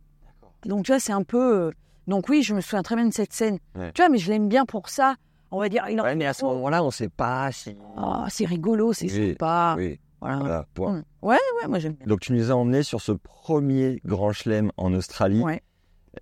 [0.66, 1.68] Donc, tu vois, c'est un peu.
[1.68, 1.72] euh,
[2.08, 3.60] Donc, oui, je me souviens très bien de cette scène.
[3.76, 3.92] Ouais.
[3.94, 5.16] Tu vois, mais je l'aime bien pour ça.
[5.52, 5.86] On va dire.
[5.90, 6.54] Il en Ouais, fait mais à ce trop.
[6.56, 7.76] moment-là, on sait pas si.
[7.98, 9.76] Ah, c'est rigolo, c'est Oui, sympa.
[9.78, 10.38] Oui, Voilà.
[10.40, 10.94] voilà, point.
[10.94, 11.04] Mm.
[11.22, 12.08] Ouais, ouais, moi j'aime bien.
[12.08, 15.42] Donc, tu nous as emmenés sur ce premier grand chelem en Australie.
[15.42, 15.62] Ouais.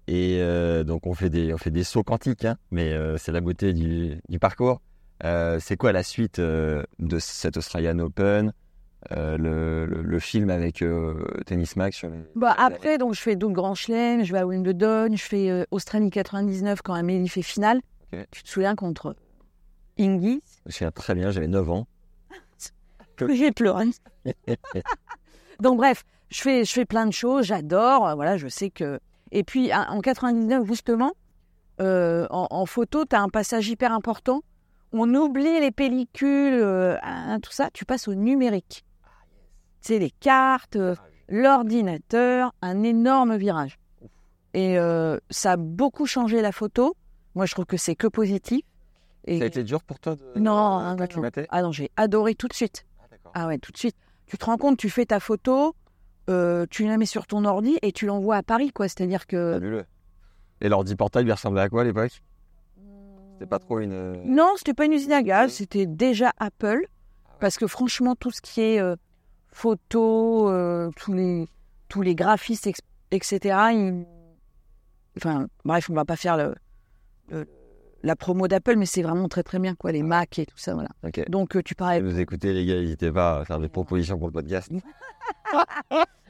[0.08, 3.32] Et euh, donc, on fait des, on fait des sauts quantiques, hein, mais euh, c'est
[3.32, 4.82] la beauté du, du parcours.
[5.24, 6.86] Euh, c'est quoi la suite de
[7.20, 8.54] cet Australian Open?
[9.12, 13.20] Euh, le, le, le film avec euh, Tennis Max sur les- Bah après, donc je
[13.22, 17.28] fais d'autres grands chelems, je vais à Wimbledon, je fais euh, Australie 99 quand Amélie
[17.28, 17.82] fait finale.
[18.30, 19.16] Tu te souviens contre
[19.98, 21.88] Ingis Je me souviens très bien, j'avais 9 ans.
[23.30, 23.86] J'ai pleuré.
[25.60, 29.00] donc bref, je fais, je fais plein de choses, j'adore, euh, voilà, je sais que...
[29.32, 31.14] Et puis en en 99, justement,
[31.80, 34.42] euh, en, en photo, tu as un passage hyper important.
[34.92, 38.84] On oublie les pellicules, euh, hein, tout ça, tu passes au numérique.
[39.82, 40.96] C'est les cartes, euh,
[41.28, 43.78] l'ordinateur, un énorme virage.
[44.54, 46.96] Et euh, ça a beaucoup changé la photo.
[47.36, 48.62] Moi, je trouve que c'est que positif.
[49.26, 49.38] Et...
[49.38, 50.96] Ça a été dur pour toi de Non, de non, non.
[50.98, 51.46] t'acclimater?
[51.50, 52.86] Ah non, j'ai adoré tout de suite.
[53.26, 53.32] Ah.
[53.34, 53.96] Ah ouais, tout de suite.
[54.26, 55.76] Tu te rends compte, tu fais ta photo,
[56.30, 58.88] euh, tu la mets sur ton ordi et tu l'envoies à Paris, quoi.
[58.88, 59.54] C'est-à-dire que...
[59.54, 59.86] Fabuleux.
[60.62, 62.22] Et l'ordi portable, il ressemblait à quoi à l'époque?
[63.34, 63.94] C'était pas trop une.
[63.94, 66.86] euh, Non, c'était pas une usine à gaz, c'était déjà Apple.
[67.40, 68.96] Parce que franchement, tout ce qui est euh,
[69.52, 71.48] photo, euh, tous, les,
[71.90, 72.70] tous les graphistes,
[73.12, 74.06] etc., ils-
[75.18, 76.56] enfin, bref, on va pas faire le,
[77.30, 77.48] le-
[78.04, 80.74] la promo d'Apple, mais c'est vraiment très très bien, quoi, les Mac et tout ça,
[80.74, 80.90] voilà.
[81.30, 82.02] Donc, euh, tu Si parlais.
[82.02, 84.72] vous écoutez, les gars, n'hésitez pas à faire des propositions pour le podcast.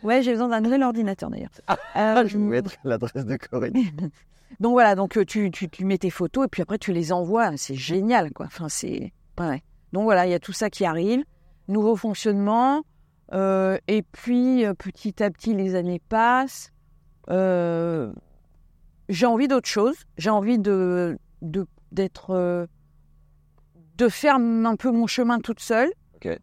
[0.03, 1.51] Ouais, j'ai besoin d'un nouvel ordinateur d'ailleurs.
[1.67, 3.73] Ah, Euh, je vais mettre l'adresse de Corinne.
[4.59, 7.55] Donc voilà, donc tu, tu, tu mets tes photos et puis après tu les envoies.
[7.55, 8.47] C'est génial, quoi.
[8.47, 9.13] Enfin, c'est.
[9.39, 9.63] Ouais.
[9.93, 11.23] Donc voilà, il y a tout ça qui arrive.
[11.67, 12.81] Nouveau fonctionnement.
[13.33, 16.71] Euh, et puis euh, petit à petit, les années passent.
[17.29, 18.11] Euh,
[19.09, 19.95] j'ai envie d'autre chose.
[20.17, 21.17] J'ai envie de
[21.91, 22.67] d'être.
[23.97, 25.91] de faire un peu mon chemin toute seule.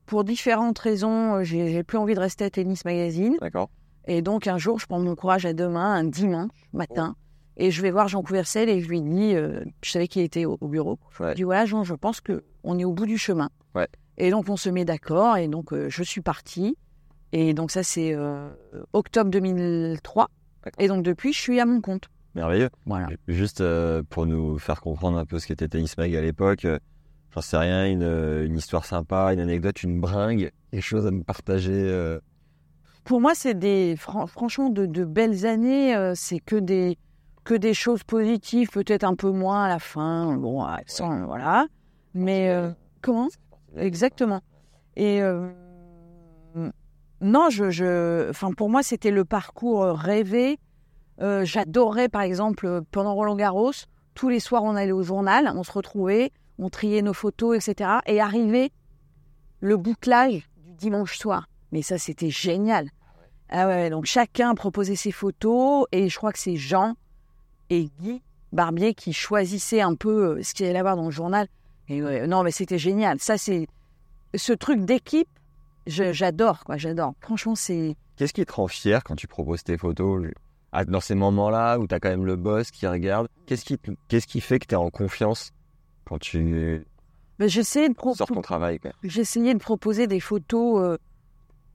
[0.07, 3.36] Pour différentes raisons, j'ai plus envie de rester à Tennis Magazine.
[3.41, 3.70] D'accord.
[4.09, 7.14] Et donc, un jour, je prends mon courage à deux mains, un dimanche matin,
[7.59, 10.47] et je vais voir Jean Couvercel et je lui dis, euh, je savais qu'il était
[10.47, 10.99] au, au bureau.
[11.18, 13.51] Je lui dis, voilà, Jean, je pense qu'on est au bout du chemin.
[13.74, 13.86] Ouais.
[14.18, 16.76] Et donc, on se met d'accord, et donc, euh, je suis partie.
[17.32, 18.48] Et donc, ça, c'est euh,
[18.92, 20.28] octobre 2003.
[20.64, 20.84] D'accord.
[20.84, 22.08] Et donc, depuis, je suis à mon compte.
[22.34, 22.70] Merveilleux.
[22.86, 23.08] Voilà.
[23.28, 26.66] Juste euh, pour nous faire comprendre un peu ce qu'était Tennis Mag à l'époque,
[27.34, 31.22] j'en sais rien, une, une histoire sympa, une anecdote, une bringue, quelque chose à me
[31.22, 32.18] partager.
[33.04, 36.12] Pour moi, c'est des, fran- franchement, de, de belles années.
[36.14, 36.98] c'est que des,
[37.44, 40.36] que des choses positives, peut-être un peu moins à la fin.
[40.36, 40.84] Bon, ouais,
[41.26, 41.66] voilà.
[42.14, 42.52] Mais
[43.00, 43.28] comment?
[43.78, 44.40] Exactement.
[44.96, 45.48] Et euh,
[47.20, 50.58] non, je, enfin pour moi c'était le parcours euh, rêvé.
[51.20, 53.72] Euh, J'adorais par exemple pendant Roland Garros,
[54.14, 57.90] tous les soirs on allait au journal, on se retrouvait, on triait nos photos, etc.
[58.06, 58.70] Et arrivait
[59.60, 61.48] le bouclage du dimanche soir.
[61.72, 62.88] Mais ça c'était génial.
[63.50, 66.94] Ah ouais, donc chacun proposait ses photos et je crois que c'est Jean
[67.70, 68.22] et Guy
[68.52, 71.48] Barbier qui choisissaient un peu ce qu'il allait avoir dans le journal.
[71.89, 73.18] Et ouais, non, mais c'était génial.
[73.20, 73.66] Ça, c'est
[74.34, 75.28] ce truc d'équipe.
[75.86, 76.76] J'adore, quoi.
[76.76, 77.14] J'adore.
[77.20, 77.97] Franchement, c'est.
[78.16, 80.26] Qu'est-ce qui te rend fier quand tu proposes tes photos
[80.89, 83.78] Dans ces moments-là où tu as quand même le boss qui regarde, qu'est-ce qui,
[84.09, 85.53] qu'est-ce qui fait que tu es en confiance
[86.05, 86.84] quand tu.
[87.39, 88.91] Ben, j'essayais de, pro- sur ton travail quoi?
[89.05, 90.99] j'essayais de proposer des photos euh,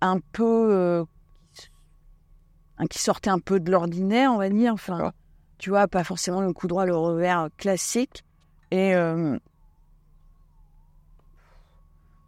[0.01, 1.05] un peu euh,
[2.89, 4.73] qui sortaient un peu de l'ordinaire, on va dire.
[4.73, 5.13] Enfin,
[5.57, 8.23] tu vois, pas forcément le coup droit, le revers classique.
[8.71, 9.37] Et euh,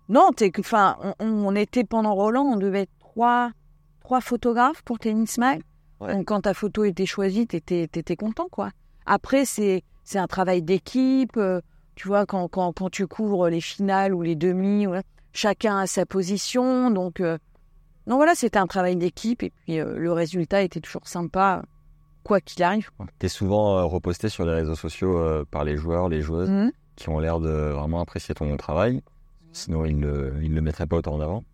[0.10, 0.30] non,
[0.60, 3.52] enfin, on, on était pendant Roland, on devait être trois,
[4.02, 5.62] trois photographes pour Tennis Mag.
[6.00, 6.14] Ouais.
[6.16, 8.70] Donc quand ta photo était choisie, t'étais, t'étais content, quoi.
[9.06, 11.38] Après, c'est, c'est un travail d'équipe.
[11.38, 11.62] euh,
[11.96, 15.02] tu vois, quand, quand, quand tu couvres les finales ou les demi, ouais,
[15.32, 16.92] chacun a sa position.
[16.92, 17.38] Donc, euh,
[18.06, 19.42] non, voilà, c'était un travail d'équipe.
[19.44, 21.64] Et puis, euh, le résultat était toujours sympa,
[22.24, 22.90] quoi qu'il arrive.
[22.98, 23.06] quoi.
[23.18, 26.72] T'es souvent euh, reposté sur les réseaux sociaux euh, par les joueurs, les joueuses Mhm.
[26.98, 29.02] qui ont l'air de vraiment apprécier ton travail.
[29.56, 31.46] Sinon, ils ne le mettraient pas autant en avant.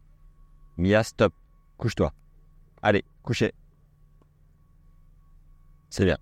[0.77, 1.33] Mia, stop.
[1.77, 2.11] Couche-toi.
[2.81, 3.53] Allez, couchez.
[5.91, 6.17] C'est bien.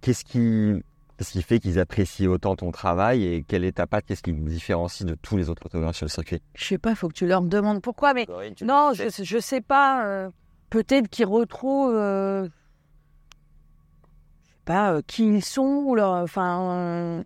[0.00, 0.80] Qu'est-ce qui,
[1.16, 4.06] qu'est-ce qui fait qu'ils apprécient autant ton travail et quelle est ta patte?
[4.06, 6.40] Qu'est-ce qui te différencie de tous les autres photographes sur le circuit?
[6.54, 8.14] Je sais pas, faut que tu leur demandes pourquoi.
[8.14, 8.26] Mais
[8.62, 10.06] non, je, je sais pas.
[10.06, 10.30] euh,
[10.70, 12.48] Peut-être qu'ils retrouvent, euh, je
[14.50, 17.24] sais pas, euh, qui ils sont ou leur, enfin,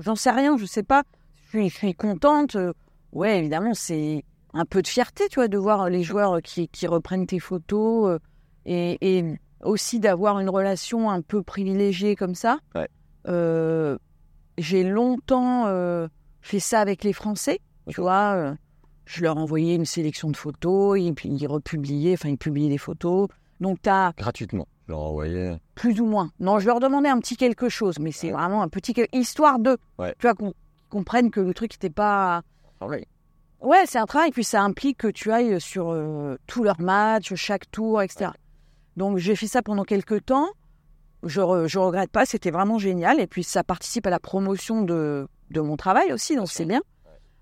[0.00, 1.04] j'en sais rien, je sais pas.
[1.44, 2.56] Je suis, je suis contente.
[2.56, 2.72] euh,
[3.12, 4.24] ouais, évidemment, c'est
[4.54, 8.10] un peu de fierté, tu vois, de voir les joueurs qui, qui reprennent tes photos
[8.10, 8.18] euh,
[8.66, 9.24] et, et
[9.62, 12.58] aussi d'avoir une relation un peu privilégiée comme ça.
[12.74, 12.88] Ouais.
[13.28, 13.96] Euh,
[14.58, 16.08] J'ai longtemps euh,
[16.40, 18.34] fait ça avec les Français, tu vois.
[18.34, 18.54] euh,
[19.06, 22.78] je leur envoyais une sélection de photos, ils, puis ils republiaient, enfin ils publiaient des
[22.78, 23.28] photos.
[23.60, 24.66] Donc tu as Gratuitement.
[24.90, 25.56] Je leur envoyais.
[25.76, 26.30] plus ou moins.
[26.40, 28.32] Non, je leur demandais un petit quelque chose, mais c'est Ouais.
[28.32, 30.14] vraiment un petit histoire de, Ouais.
[30.18, 32.42] tu vois, qu'on qu'ils comprennent que le truc n'était pas.
[32.80, 33.06] Travail.
[33.60, 37.34] Ouais, c'est un travail, puis ça implique que tu ailles sur euh, tous leurs matchs,
[37.36, 38.32] chaque tour, etc.
[38.96, 40.48] Donc j'ai fait ça pendant quelques temps.
[41.22, 43.20] Je, re- je regrette pas, c'était vraiment génial.
[43.20, 46.80] Et puis ça participe à la promotion de, de mon travail aussi, donc c'est bien.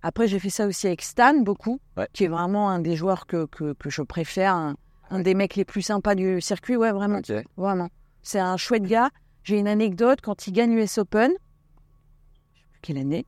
[0.02, 2.08] Après, j'ai fait ça aussi avec Stan, beaucoup, Ouais.
[2.12, 4.74] qui est vraiment un des joueurs que, que, que je préfère, un,
[5.10, 7.18] un des mecs les plus sympas du circuit, ouais, vraiment.
[7.18, 7.32] Ok.
[7.56, 7.88] Vraiment.
[8.22, 9.10] C'est un chouette gars.
[9.42, 11.32] J'ai une anecdote quand il gagne US Open.
[12.52, 13.26] Je sais plus quelle année.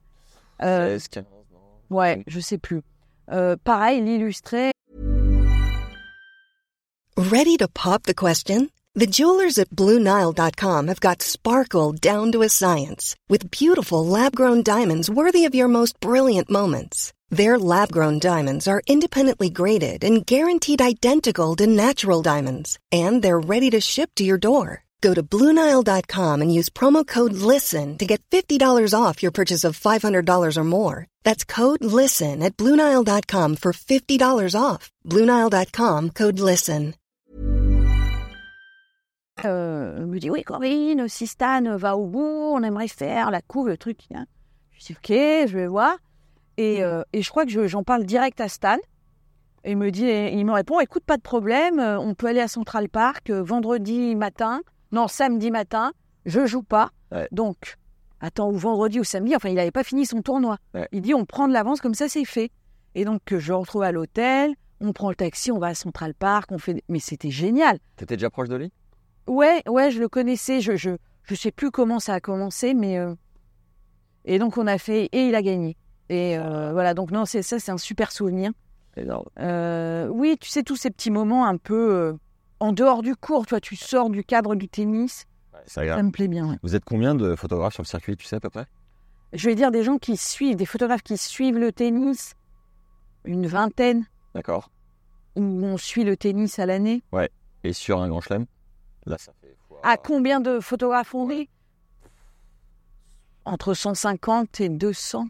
[0.63, 1.97] Euh, 16, 15, non.
[1.97, 2.83] ouais, je sais plus.
[3.31, 4.73] Euh, pareil, il illustrait.
[7.17, 8.69] Ready to pop the question?
[8.95, 14.63] The jewelers at BlueNile.com have got sparkle down to a science with beautiful lab grown
[14.63, 17.13] diamonds worthy of your most brilliant moments.
[17.31, 23.39] Their lab grown diamonds are independently graded and guaranteed identical to natural diamonds, and they're
[23.41, 24.85] ready to ship to your door.
[25.01, 29.79] Go to BlueNile.com and use promo code LISTEN to get $50 off your purchase of
[29.79, 31.07] $500 or more.
[31.23, 34.91] That's code LISTEN at BlueNile.com for $50 off.
[35.07, 36.95] BlueNile.com code LISTEN.
[39.43, 43.69] Euh, me dit oui Corinne, si Stan va au bout, on aimerait faire la couve,
[43.69, 44.01] le truc.
[44.15, 44.27] hein.
[44.73, 45.97] Je dis ok, je vais voir.
[46.61, 48.77] Et, euh, et je crois que je- j'en parle direct à Stan.
[49.65, 52.27] Et il me dit, et il me répond, écoute, pas de problème, euh, on peut
[52.27, 54.61] aller à Central Park euh, vendredi matin,
[54.93, 55.93] non samedi matin,
[56.27, 56.91] je joue pas.
[57.13, 57.29] Ouais.
[57.33, 57.77] Donc,
[58.21, 60.59] attends, ou vendredi ou samedi, enfin il n'avait pas fini son tournoi.
[60.75, 60.87] Ouais.
[60.93, 62.51] Il dit, on prend de l'avance comme ça, c'est fait.
[62.95, 66.51] Et donc je retrouve à l'hôtel, on prend le taxi, on va à Central Park,
[66.53, 67.79] on fait, mais c'était génial.
[67.97, 68.73] T'étais déjà proche de lui?
[69.27, 70.61] Ouais, ouais, je le connaissais.
[70.61, 70.91] Je, je,
[71.23, 73.15] je sais plus comment ça a commencé, mais euh,
[74.27, 75.77] et donc on a fait et il a gagné.
[76.11, 78.51] Et euh, voilà, donc non, c'est ça, c'est un super souvenir.
[78.97, 79.27] Énorme.
[79.39, 82.13] Euh, oui, tu sais tous ces petits moments un peu euh,
[82.59, 85.27] en dehors du cours, tu vois, tu sors du cadre du tennis,
[85.67, 86.51] ça me plaît bien.
[86.51, 86.57] ouais.
[86.65, 88.67] Vous êtes combien de photographes sur le circuit, tu sais à peu près?
[89.33, 92.35] Je vais dire des gens qui suivent, des photographes qui suivent le tennis,
[93.25, 94.05] une vingtaine,
[94.35, 94.69] D'accord.
[95.37, 97.05] où on suit le tennis à l'année.
[97.63, 98.47] Et sur un grand chelem?
[99.07, 99.57] Là, ça fait.
[99.85, 101.49] À combien de photographes on est?
[103.45, 105.29] Entre 150 et 200.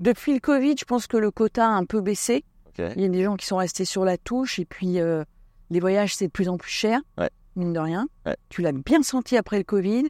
[0.00, 2.44] Depuis le Covid, je pense que le quota a un peu baissé.
[2.78, 5.22] Il y a des gens qui sont restés sur la touche et puis euh,
[5.68, 7.28] les voyages, c'est de plus en plus cher, Ouais.
[7.56, 8.08] mine de rien.
[8.24, 8.36] Ouais.
[8.48, 10.04] Tu l'as bien senti après le Covid.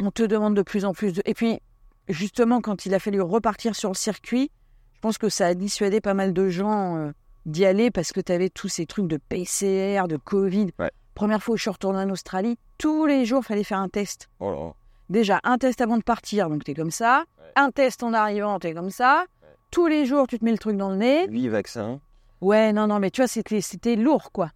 [0.00, 1.22] On te demande de plus en plus de...
[1.24, 1.60] Et puis,
[2.08, 4.50] justement, quand il a fallu repartir sur le circuit,
[4.94, 7.12] je pense que ça a dissuadé pas mal de gens euh,
[7.46, 10.70] d'y aller parce que tu avais tous ces trucs de PCR, de Covid.
[10.80, 10.90] Ouais.
[11.14, 13.88] Première fois où je suis retournée en Australie, tous les jours, il fallait faire un
[13.88, 14.28] test.
[14.40, 14.72] Oh là.
[15.10, 17.24] Déjà, un test avant de partir, donc t'es comme ça.
[17.38, 17.44] Ouais.
[17.56, 19.24] Un test en arrivant, t'es comme ça.
[19.42, 19.48] Ouais.
[19.70, 21.26] Tous les jours, tu te mets le truc dans le nez.
[21.28, 22.00] Huit vaccins.
[22.40, 24.50] Ouais, non, non, mais tu vois, c'était, lourd, quoi.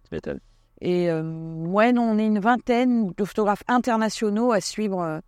[0.81, 5.19] Et euh, ouais, non, on est une vingtaine de photographes internationaux à suivre, euh,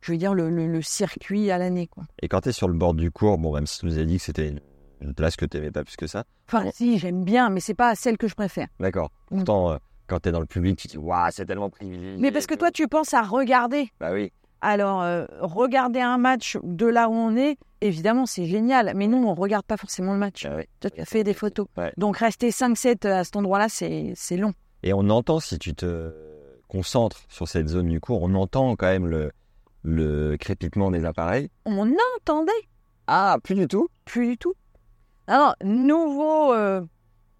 [0.00, 2.04] je veux dire, le, le- le circuit à l'année, quoi.
[2.22, 4.16] Et quand t'es sur le bord du cours, bon, même si tu nous as dit
[4.18, 4.60] que c'était une-
[5.14, 6.24] place que t'aimais pas plus que ça.
[6.48, 8.68] Enfin, si, j'aime bien, mais c'est pas celle que je préfère.
[8.80, 9.10] D'accord.
[9.30, 9.36] Mm.
[9.36, 9.76] Pourtant, euh,
[10.06, 12.16] quand t'es dans le public, tu te dis, waouh, c'est tellement privilégié.
[12.18, 13.90] Mais parce que toi, tu penses à regarder.
[14.00, 14.32] Bah oui.
[14.60, 18.92] Alors, euh, regarder un match de là où on est, évidemment, c'est génial.
[18.96, 20.46] Mais nous, on regarde pas forcément le match.
[20.46, 20.68] Ah ouais.
[20.80, 21.66] Tu as fait des photos.
[21.76, 21.92] Ouais.
[21.96, 24.52] Donc, rester 5-7 à cet endroit-là, c'est c'est long.
[24.82, 26.12] Et on entend, si tu te
[26.68, 29.30] concentres sur cette zone du cours, on entend quand même le,
[29.82, 31.50] le crépitement des appareils.
[31.64, 32.52] On entendait
[33.06, 33.88] Ah, plus du tout?
[34.04, 34.54] Plus du tout.
[35.28, 36.82] Alors, nouveau, euh,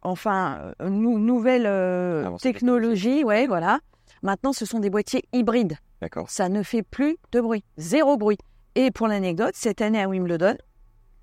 [0.02, 3.80] enfin, euh, nou- nouvelle euh, technologie, ouais, voilà.
[4.22, 5.76] Maintenant, ce sont des boîtiers hybrides.
[6.00, 6.28] D'accord.
[6.28, 8.38] Ça ne fait plus de bruit, zéro bruit.
[8.74, 10.56] Et pour l'anecdote, cette année à Wimbledon,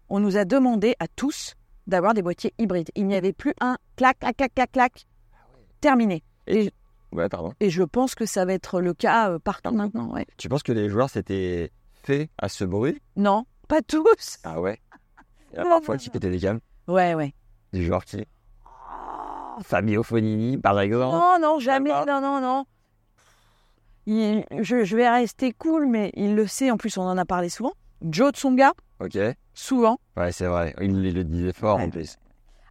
[0.10, 1.56] on nous a demandé à tous
[1.88, 2.90] d'avoir des boîtiers hybrides.
[2.96, 5.06] Il n'y avait plus un clac, clac, clac, clac, clac.
[5.82, 6.24] Terminé.
[7.12, 7.54] Ouais, pardon.
[7.60, 10.12] Et je pense que ça va être le cas euh, partout maintenant.
[10.12, 10.26] Ouais.
[10.38, 11.72] Tu penses que les joueurs s'étaient
[12.02, 13.00] fait à ce bruit?
[13.16, 14.40] Non, pas tous.
[14.44, 14.80] Ah ouais?
[15.54, 16.62] Il y a parfois qui pétaient les câbles.
[16.88, 17.34] Ouais, ouais.
[17.72, 18.26] Des joueurs qui...
[19.62, 21.16] Fabio Fonini, par exemple.
[21.16, 21.92] Non, non, jamais.
[21.92, 22.66] Non, non, non.
[24.06, 26.72] Il- je, je vais rester cool, mais il le sait.
[26.72, 27.74] En plus, on en a parlé souvent.
[28.02, 29.18] Joe Tsonga, Ok.
[29.54, 29.98] souvent.
[30.18, 30.76] Ouais, c'est vrai.
[30.82, 31.84] Il, il le disait fort Ouais.
[31.86, 32.18] en plus.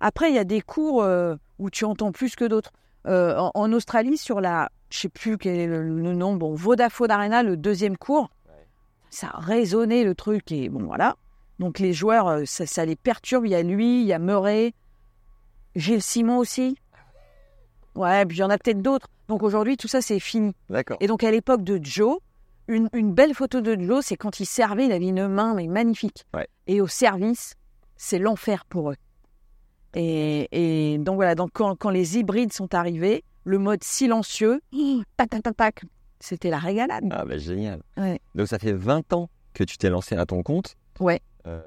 [0.01, 2.73] Après, il y a des cours euh, où tu entends plus que d'autres.
[3.07, 6.55] Euh, en, en Australie, sur la, je sais plus quel est le, le nom, bon,
[6.55, 8.67] Vodafone Arena, le deuxième cours, Ouais.
[9.11, 11.17] ça a résonné le truc et bon voilà.
[11.59, 13.47] Donc les joueurs, euh, ça, ça les perturbe.
[13.47, 14.75] Il y a lui, il y a Murray,
[15.77, 16.77] Gilles Simon aussi.
[17.95, 19.09] Ouais, puis il y en a peut-être d'autres.
[19.29, 20.55] Donc aujourd'hui, tout ça, c'est fini.
[20.71, 20.97] D'accord.
[21.01, 22.19] Et donc à l'époque de Joe,
[22.69, 25.67] une, une belle photo de Joe, c'est quand il servait, il avait une main mais
[25.67, 26.25] magnifique.
[26.35, 26.47] Ouais.
[26.67, 27.55] Et au service,
[27.97, 28.97] c'est l'enfer pour eux.
[29.95, 30.49] Et,
[30.95, 34.61] et donc voilà, donc quand, quand les hybrides sont arrivés, le mode silencieux,
[35.17, 35.83] tac tac tac tac,
[36.21, 37.05] c'était la régalade.
[37.11, 37.83] Ah bah génial.
[37.97, 38.21] Ouais.
[38.35, 40.77] Donc ça fait 20 ans que tu t'es lancé à ton compte.
[41.01, 41.21] Ouais.
[41.47, 41.61] Euh,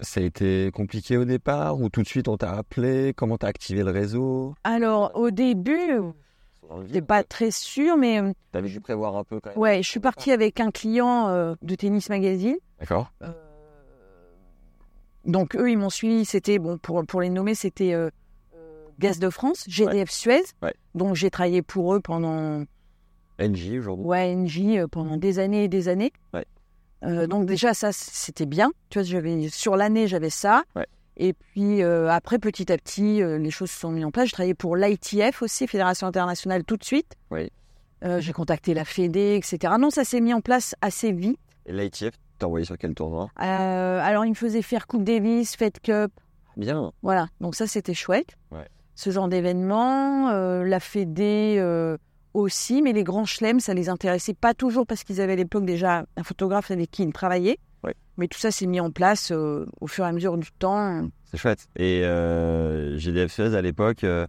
[0.00, 3.12] ça a été compliqué au départ ou tout de suite on t'a appelé?
[3.14, 4.54] Comment t'as activé le réseau?
[4.64, 6.00] Alors au début,
[6.86, 9.58] j'étais pas très sûre, mais euh, T'avais dû prévoir un peu quand même.
[9.58, 12.56] ouais, je suis partie avec un client euh, de Tennis Magazine.
[12.80, 13.12] D'accord.
[13.22, 13.30] Euh,
[15.24, 16.24] donc eux, ils m'ont suivi.
[16.24, 18.10] C'était bon pour pour les nommer, c'était euh,
[18.54, 20.42] euh, Gaz de France, GDF Suez.
[20.62, 20.74] Ouais.
[20.94, 22.64] Donc j'ai travaillé pour eux pendant
[23.38, 24.06] NJ aujourd'hui.
[24.06, 26.12] ouais NJ euh, pendant des années et des années.
[26.32, 26.44] Ouais.
[27.04, 28.70] Euh, donc déjà ça c'était bien.
[28.90, 30.64] Tu vois, j'avais sur l'année j'avais ça.
[30.74, 30.86] Ouais.
[31.18, 34.28] Et puis euh, après petit à petit euh, les choses se sont mises en place.
[34.28, 37.14] Je travaillais pour l'ITF aussi, Fédération internationale tout de suite.
[37.30, 37.50] Oui.
[38.18, 39.74] J'ai contacté la Fédé, etc.
[39.80, 41.40] Non, ça s'est mis en place assez vite.
[41.64, 43.30] Et l'ITF, t'as envoyé sur quel tournoi?
[43.34, 46.12] Alors, il me faisait faire Coupe Davis, Fed Cup,
[46.56, 46.92] Bien.
[47.02, 47.26] voilà.
[47.40, 48.36] Donc ça, c'était chouette.
[48.52, 48.68] Ouais.
[48.94, 51.58] Ce genre d'événement, la Fédé
[52.36, 55.64] aussi, mais les grands chelems, ça les intéressait pas toujours parce qu'ils avaient à l'époque
[55.64, 57.58] déjà un photographe avec qui ils travaillaient.
[58.18, 61.06] Mais tout ça s'est mis en place euh, au fur et à mesure du temps.
[61.26, 61.68] C'est chouette.
[61.76, 64.26] Et euh, GDF Suez à l'époque, euh,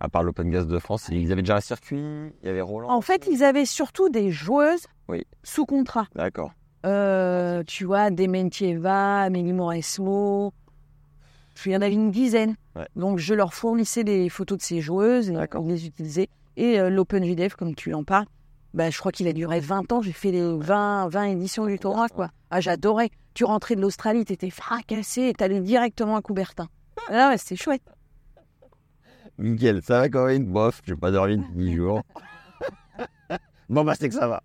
[0.00, 1.98] à part l'Open Gas de France, ils avaient déjà un circuit.
[2.42, 2.88] Il y avait Roland.
[2.88, 5.26] En fait, ils avaient surtout des joueuses Oui.
[5.42, 6.06] sous contrat.
[6.14, 6.52] D'accord.
[6.82, 10.54] Tu vois, Dementieva, Amélie Mauresmo.
[11.66, 12.56] Il y en avait une dizaine.
[12.74, 12.86] Ouais.
[12.96, 16.28] Donc, je leur fournissais des photos de ces joueuses et ils les utilisaient.
[16.56, 18.26] Et euh, l'Open JDF, comme tu en parles,
[18.74, 20.02] bah, je crois qu'il a duré 20 ans.
[20.02, 22.08] J'ai fait les 20, 20 éditions du tournoi.
[22.08, 22.30] Quoi.
[22.50, 23.10] Ah, j'adorais.
[23.34, 26.68] Tu rentrais de l'Australie, tu étais fracassé et tu allais directement à Coubertin.
[27.08, 27.82] Ah ouais, c'était chouette.
[29.38, 32.02] Nickel, ça va quand même Bof, j'ai pas dormi de 10 jours.
[33.68, 34.42] bon, bah, c'est que ça va.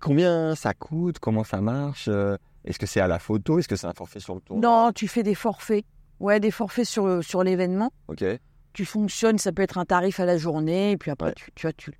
[0.00, 1.18] Combien ça coûte?
[1.18, 2.08] Comment ça marche?
[2.08, 3.58] Euh, Est-ce que c'est à la photo?
[3.58, 5.84] Est-ce que c'est un forfait sur le tour Non, tu fais des forfaits.
[6.18, 7.90] Ouais, des forfaits sur, sur l'événement.
[8.08, 8.24] Ok.
[8.72, 11.34] Tu fonctionnes, ça peut être un tarif à la journée, et puis après, Ouais.
[11.36, 11.92] tu, tu, vois, tu,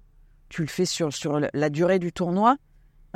[0.48, 2.56] tu le fais sur, sur la, durée du tournoi.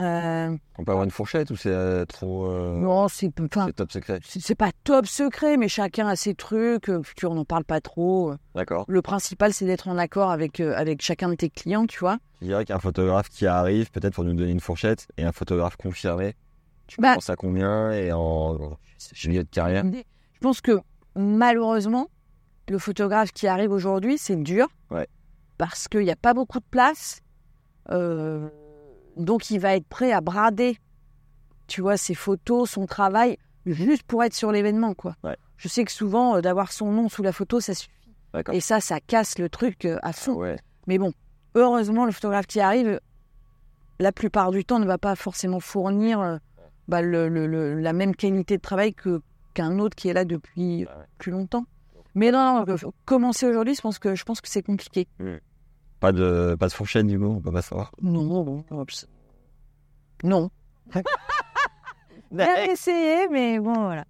[0.01, 2.47] Euh, On peut avoir une fourchette ou c'est euh, trop.
[2.51, 4.19] euh, non, c'est top secret?
[4.25, 6.89] c'est pas top secret, mais chacun a ses trucs.
[6.89, 8.35] euh, Tu on n'en parle pas trop.
[8.57, 8.85] D'accord.
[8.89, 12.19] Le principal, c'est d'être en accord avec, avec chacun de tes clients, tu vois.
[12.41, 15.77] Je dirais qu'un photographe qui arrive, peut-être pour nous donner une fourchette, et un photographe
[15.77, 16.35] confirmé,
[16.89, 18.79] tu Bah- penses à combien et en en
[19.29, 19.85] milieu de carrière?
[19.85, 20.81] Je pense que
[21.15, 22.09] malheureusement,
[22.69, 24.69] le photographe qui arrive aujourd'hui, c'est dur.
[24.91, 25.07] Ouais.
[25.59, 27.21] Parce qu'il n'y a pas beaucoup de place.
[27.91, 28.49] Euh,
[29.17, 30.79] donc, il va être prêt à brader,
[31.67, 33.37] tu vois, ses photos, son travail,
[33.67, 35.15] juste pour être sur l'événement, quoi.
[35.23, 35.37] Ouais.
[35.57, 37.91] Je sais que souvent, euh, d'avoir son nom sous la photo, ça suffit.
[38.53, 40.35] Et ça, ça casse le truc euh, à Ah fond.
[40.35, 40.57] ouais.
[40.89, 41.13] Mais bon,
[41.55, 42.99] heureusement, le photographe qui arrive,
[44.01, 46.39] la plupart du temps, ne va pas forcément fournir euh,
[46.89, 49.21] bah, le- le- le- la même qualité de travail que
[49.55, 51.65] qu'un autre qui est là depuis Ah plus longtemps.
[52.15, 55.09] Mais non, non, euh, commencer aujourd'hui, je pense que je pense que c'est compliqué.
[56.01, 57.91] Pas de, pas de fourchette du coup, on peut pas savoir.
[58.03, 58.85] Non, non, non.
[60.23, 60.51] Non.
[62.31, 64.05] Bien essayé, mais bon, voilà.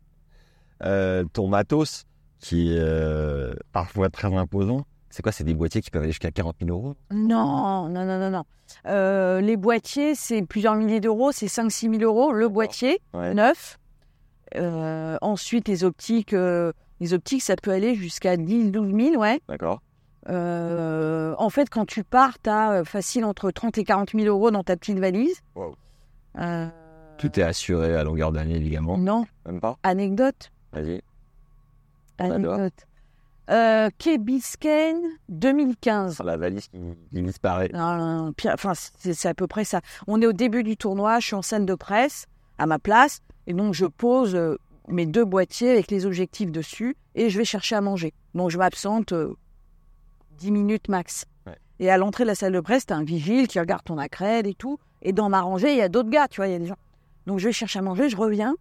[0.83, 2.05] Euh, ton matos,
[2.39, 5.33] qui est euh, parfois très imposant, C'est quoi?
[5.33, 6.95] C'est des boîtiers qui peuvent aller jusqu'à 40 000 euros?
[7.11, 8.45] Non, non, non, non, non.
[8.87, 13.33] Euh, les boîtiers, c'est plusieurs milliers d'euros, c'est 5-6 000 euros le boîtier Ouais.
[13.35, 13.79] neuf.
[15.21, 16.35] Ensuite, les optiques,
[17.05, 19.39] les optiques, ça peut aller jusqu'à 10-12 000, ouais.
[19.47, 19.83] D'accord.
[20.31, 24.51] Euh, en fait, quand tu pars, tu as facile entre 30 et 40 000 euros
[24.51, 25.43] dans ta petite valise.
[25.55, 25.75] Wow.
[26.39, 26.67] Euh,
[27.19, 28.97] Tout est assuré à longueur d'année, évidemment.
[28.97, 30.51] Non, Même pas anecdote.
[30.73, 31.03] Vas-y.
[32.19, 32.73] Anecdote.
[33.51, 36.23] Euh, Key Biscayne 2015.
[36.25, 36.79] La valise qui,
[37.13, 37.69] qui disparaît.
[37.75, 39.83] Non, non, non, pire, enfin, c'est c'est à peu près ça.
[40.07, 42.25] On est au début du tournoi, je suis en scène de presse,
[42.57, 44.57] à ma place, et donc je pose euh,
[44.89, 48.12] mes deux boîtiers avec les objectifs dessus, et je vais chercher à manger.
[48.35, 49.35] Donc je m'absente euh,
[50.39, 51.26] 10 minutes max.
[51.47, 51.59] Ouais.
[51.80, 54.47] Et à l'entrée de la salle de presse, t'as un vigile qui regarde ton accrède
[54.47, 56.57] et tout, et dans ma rangée, il y a d'autres gars, tu vois, il y
[56.57, 56.78] a des gens.
[57.26, 58.55] Donc je vais chercher à manger, je reviens,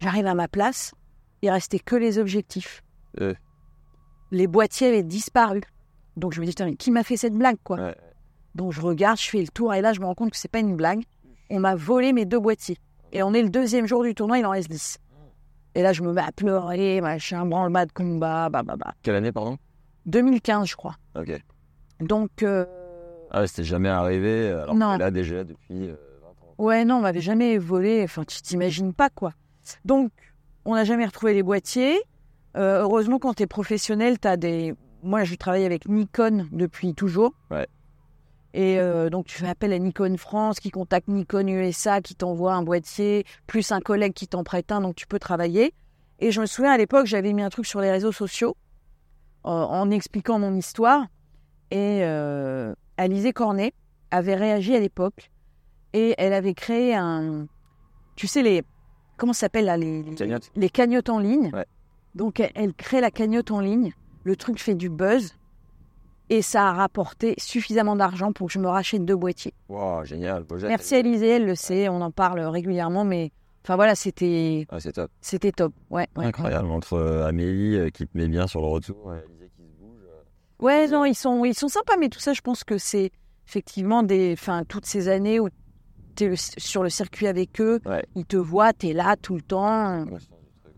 [0.00, 0.94] j'arrive à ma place,
[1.42, 2.82] il restait que les objectifs.
[3.20, 3.34] Euh.
[4.30, 5.60] Les boîtiers avaient disparu.
[6.16, 7.76] Donc je me dis, putain, mais qui m'a fait cette blague, quoi?
[7.76, 7.96] Ouais.
[8.54, 10.50] donc je regarde, je fais le tour et là je me rends compte que c'est
[10.50, 11.02] pas une blague.
[11.50, 12.78] On m'a volé mes deux boîtiers.
[13.12, 14.98] Et on est le deuxième jour du tournoi, il en reste 10.
[15.74, 18.92] Et là je me mets à pleurer, machin, branle-bas de combat, bah bah bah.
[19.02, 19.56] Quelle année, pardon?
[20.06, 20.96] 2015 je crois.
[21.16, 21.32] Ok.
[22.00, 22.64] Donc euh,
[23.30, 24.94] Ah c'était jamais arrivé, alors Non.
[24.94, 26.54] que là, déjà, depuis euh, 20 ans.
[26.58, 29.32] ouais non, on m'avait jamais volé, enfin tu t'imagines pas quoi.
[29.84, 30.10] Donc
[30.64, 31.98] on n'a jamais retrouvé les boîtiers.
[32.56, 34.74] Euh, heureusement quand tu es professionnel, tu as des...
[35.02, 37.32] Moi je travaille avec Nikon depuis toujours.
[37.50, 37.66] Ouais.
[38.54, 42.54] Et euh, donc, tu fais appel à Nikon France, qui contacte Nikon USA, qui t'envoie
[42.54, 45.72] un boîtier, plus un collègue qui t'en prête un, donc tu peux travailler.
[46.18, 48.56] Et je me souviens, à l'époque, j'avais mis un truc sur les réseaux sociaux
[49.46, 51.06] euh, en expliquant mon histoire.
[51.70, 53.72] Et euh, Alizé Cornet
[54.10, 55.30] avait réagi à l'époque.
[55.94, 57.46] Et elle avait créé un...
[58.16, 58.62] Tu sais, les...
[59.16, 61.50] Comment ça s'appelle, là les, les, Cagnotte les cagnottes en ligne.
[61.52, 61.66] Ouais.
[62.14, 63.92] Donc, elle, elle crée la cagnotte en ligne.
[64.24, 65.34] Le truc fait du buzz.
[66.34, 69.52] Et ça a rapporté suffisamment d'argent pour que je me rachète deux boîtiers.
[69.68, 70.44] Wow, génial.
[70.44, 70.56] beau.
[70.56, 73.32] Merci Alizé, elle le sait, on en parle régulièrement, mais
[73.64, 75.10] enfin voilà, c'était Ah, c'est top.
[75.20, 75.74] c'était top.
[75.90, 76.24] Ouais, ouais.
[76.24, 76.68] Incroyable.
[76.70, 79.72] Entre euh, Amélie euh, qui te met bien sur le retour et Alizé qui se
[79.84, 80.00] bouge.
[80.06, 83.10] euh, Ouais, non, ils sont ils sont sympas, mais tout ça, je pense que c'est
[83.46, 85.48] effectivement des, enfin toutes ces années où
[86.16, 88.06] tu es sur le circuit avec eux, Ouais.
[88.14, 90.06] ils te voient, tu es là tout le temps.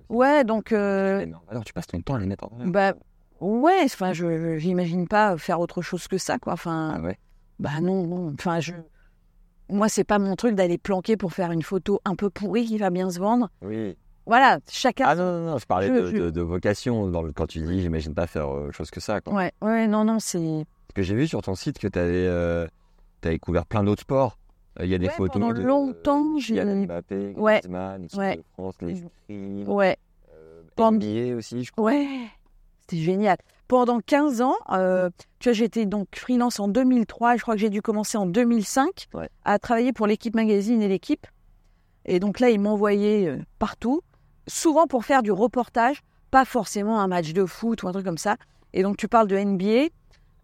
[0.09, 2.73] ouais, donc euh, Alors, tu passes ton temps à les mettre en valeur.
[2.73, 2.95] bah
[3.41, 6.53] ouais, enfin je j'imagine pas faire autre chose que ça, quoi.
[6.55, 7.19] Enfin, Ah ouais.
[7.59, 8.33] Bah non, non.
[8.39, 8.73] Enfin, je.
[9.71, 12.77] Moi, c'est pas mon truc d'aller planquer pour faire une photo un peu pourrie qui
[12.79, 13.49] va bien se vendre.
[13.63, 13.97] Oui.
[14.27, 15.05] Voilà, chacun.
[15.09, 17.09] Ah non, non, non, je parlais Je- de, je- de- de vocation.
[17.09, 19.21] Dans le, quand tu dis, j'imagine pas faire euh, autre chose que ça.
[19.21, 19.35] Quoi.
[19.35, 20.65] Ouais, ouais, non, non, c'est.
[20.89, 24.39] Parce que j'ai vu sur ton site que tu avais, couvert plein d'autres sports.
[24.81, 25.35] Euh, Il y a des Ouais, photos.
[25.41, 27.61] pendant de, longtemps, j'ai- Kylian Mbappé, Ouais.
[27.61, 28.37] Griezmann, Ouais.
[28.39, 29.97] de France, l'escrime, Ouais,
[30.35, 31.85] euh, NBA aussi, je crois.
[31.93, 32.09] ouais.
[32.87, 33.37] C'était génial.
[33.67, 35.09] Pendant 15 ans, euh,
[35.39, 37.37] tu vois, j'étais donc freelance en 2003.
[37.37, 39.29] Je crois que j'ai dû commencer en 2005 Ouais.
[39.45, 41.27] à travailler pour l'équipe magazine et l'équipe.
[42.05, 44.03] Et donc là, ils m'envoyaient euh, partout,
[44.47, 48.19] souvent pour faire du reportage, pas forcément un match de foot ou un truc comme
[48.19, 48.37] ça.
[48.75, 49.89] Et donc, tu parles de NBA.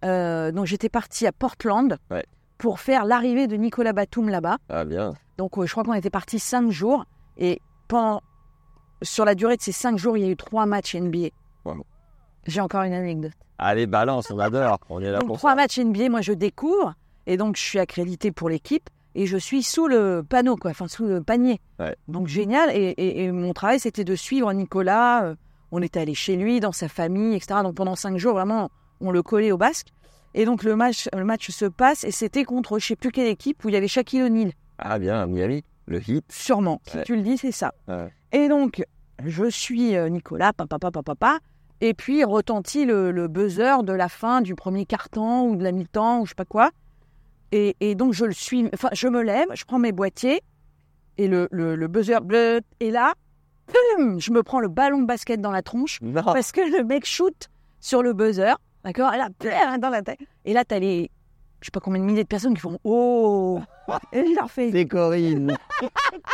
[0.05, 2.25] Euh, donc, j'étais partie à Portland Ouais.
[2.57, 4.57] pour faire l'arrivée de Nicolas Batum là-bas.
[4.71, 5.13] Ah bien.
[5.37, 7.05] Donc, euh, je crois qu'on était parti cinq jours.
[7.37, 8.23] Et pendant,
[9.03, 11.29] sur la durée de ces cinq jours, il y a eu trois matchs NBA.
[11.67, 11.85] Wow.
[12.47, 13.33] J'ai encore une anecdote.
[13.59, 14.79] Allez, balance, on adore.
[14.89, 15.57] On est là Donc, pour trois ça.
[15.57, 16.95] matchs NBA, moi, je découvre.
[17.27, 18.89] Et donc, je suis accréditée pour l'équipe.
[19.15, 21.61] Et je suis sous le panneau, quoi, enfin, sous le panier.
[21.79, 21.97] Ouais.
[22.09, 22.71] Donc, génial.
[22.75, 25.25] Et, et- et mon travail, c'était de suivre Nicolas.
[25.25, 25.35] Euh,
[25.73, 27.61] On était allé chez lui, dans sa famille, etc.
[27.63, 28.71] Donc, pendant cinq jours, vraiment,
[29.01, 29.89] on le collait au basque.
[30.35, 32.03] Et donc, le match, le match se passe.
[32.05, 34.53] Et c'était contre, je sais plus quelle équipe, où il y avait Shaquille O'Neal.
[34.79, 36.25] Ah bien, Miami, le hit.
[36.29, 36.81] Sûrement.
[36.89, 37.05] Si Ouais.
[37.05, 37.73] tu le dis, c'est ça.
[37.87, 38.09] Ouais.
[38.33, 38.83] Et donc,
[39.25, 41.39] je suis euh, Nicolas, papa, papa, papa.
[41.81, 45.73] Et puis, retentit le, le buzzer de la fin du premier quart-temps ou de la
[45.73, 46.71] mi-temps ou je sais pas quoi.
[47.53, 48.69] Et, et donc, je le suis.
[48.75, 50.41] Enfin, je me lève, je prends mes boîtiers
[51.19, 52.61] et le, le, le buzzer bleu.
[52.81, 53.15] Et là,
[54.19, 56.23] je me prends le ballon de basket dans la tronche Non.
[56.23, 57.49] parce que le mec shoot
[57.81, 58.55] sur le buzzer.
[58.85, 59.13] D'accord?
[59.15, 60.19] Et là, plum, dans la tête.
[60.45, 61.11] Et là, t'as les.
[61.61, 63.61] Je sais pas combien de milliers de personnes qui font Oh
[64.13, 65.55] Et je leur fais C'est Corinne.
[65.83, 65.89] ah,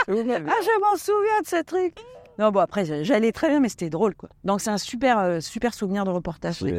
[0.08, 1.94] je m'en souviens de ce truc.
[2.38, 4.28] Non, bon, après, j'allais très bien, mais c'était drôle, quoi.
[4.44, 6.60] Donc, c'est un super, euh, super souvenir de reportage.
[6.62, 6.72] Oui.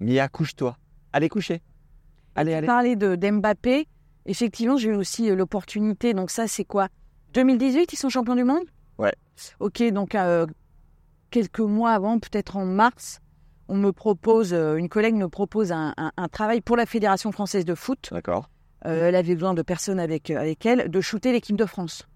[0.00, 0.76] Mia, couche-toi.
[1.12, 1.60] Allez, coucher.
[2.34, 2.66] Allez, allez.
[2.66, 3.88] Parler de d'Mbappé,
[4.26, 6.14] effectivement, j'ai eu aussi euh, l'opportunité.
[6.14, 6.88] Donc, ça, c'est quoi?
[7.34, 8.64] 2018, ils sont champions du monde?
[8.98, 9.12] Ouais.
[9.60, 10.46] Ok, donc, euh,
[11.30, 13.20] quelques mois avant, peut-être en mars,
[13.68, 17.64] on me propose, une collègue me propose un, un- un travail pour la Fédération française
[17.66, 18.08] de foot.
[18.12, 18.48] D'accord.
[18.86, 22.08] Euh, elle avait besoin de personnes avec, avec elle, de shooter l'équipe de France.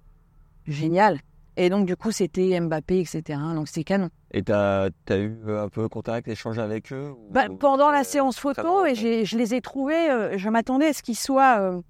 [0.67, 1.19] Génial.
[1.57, 3.39] Et donc, du coup, c'était Mbappé, etc.
[3.55, 4.09] Donc, c'était canon.
[4.33, 8.05] Et t'as as eu un peu contact, échange avec eux ou- Bah, pendant euh, la
[8.05, 11.81] séance photo, et je les ai trouvés, euh, je m'attendais à ce qu'ils soient euh,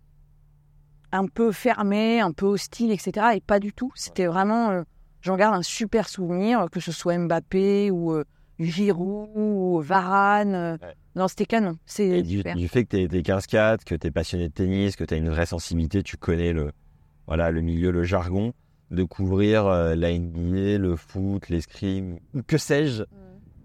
[1.12, 3.26] un peu fermés, un peu hostiles, etc.
[3.36, 3.92] Et pas du tout.
[3.94, 4.82] C'était vraiment, euh,
[5.20, 8.24] j'en garde un super souvenir, que ce soit Mbappé ou euh,
[8.58, 10.54] Giroud ou Varane.
[10.54, 10.94] euh, Ouais.
[11.14, 11.76] Non, c'était canon.
[11.84, 15.04] C'est du, du fait que tu es, 15-4, que tu es passionné de tennis, que
[15.04, 16.72] tu as une vraie sensibilité, tu connais le,
[17.26, 18.54] voilà, le milieu, le jargon,
[18.92, 23.02] de couvrir euh, la NBA, le foot, l'escrime, ou que sais-je.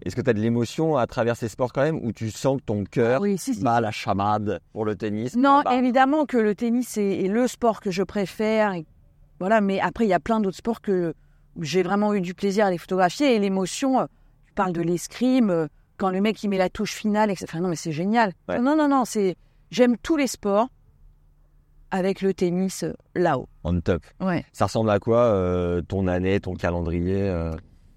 [0.04, 2.58] Est-ce que tu as de l'émotion à travers ces sports quand même, ou tu sens
[2.58, 3.62] que ton cœur Oui, si, si.
[3.62, 5.36] bat la chamade pour le tennis?
[5.36, 8.72] Non, Bah, évidemment que le tennis est, est le sport que je préfère.
[8.74, 8.86] et
[9.40, 11.14] voilà, mais après, il y a plein d'autres sports que
[11.60, 13.34] j'ai vraiment eu du plaisir à les photographier.
[13.34, 14.06] Et l'émotion, euh,
[14.46, 15.66] tu parles de l'escrime, euh,
[15.96, 17.46] quand le mec il met la touche finale, etc.
[17.50, 18.32] Enfin, non, mais c'est génial.
[18.48, 18.60] Ouais.
[18.60, 19.36] Non, non, non, c'est
[19.72, 20.68] j'aime tous les sports
[21.90, 23.48] avec le tennis euh, là-haut.
[23.64, 24.02] On top.
[24.20, 24.44] Ouais.
[24.52, 27.52] Ça ressemble à quoi euh, ton année, ton calendrier euh,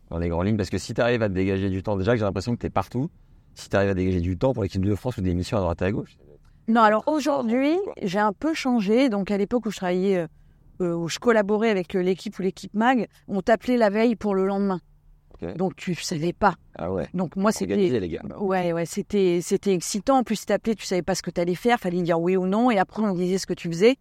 [0.09, 0.57] dans les grandes lignes?
[0.57, 2.61] Parce que si tu arrives à te dégager du temps, déjà que j'ai l'impression que
[2.61, 3.09] tu es partout,
[3.53, 5.61] si tu arrives à dégager du temps pour l'équipe de France ou des missions à
[5.61, 6.17] droite et à gauche,
[6.67, 9.09] Non, alors aujourd'hui, j'ai un peu changé.
[9.09, 10.25] Donc à l'époque où je travaillais,
[10.81, 14.45] euh, où je collaborais avec l'équipe ou l'équipe MAG, on t'appelait la veille pour le
[14.45, 14.79] lendemain.
[15.55, 16.55] Donc tu savais pas.
[16.75, 18.21] ah ouais, Donc moi, c'était les gars.
[18.39, 20.19] Ouais, ouais, c'était, c'était excitant.
[20.19, 22.71] En plus, t'appelais, tu savais pas ce que t'allais faire, fallait dire oui ou non,
[22.71, 23.97] et après on disait ce que tu faisais.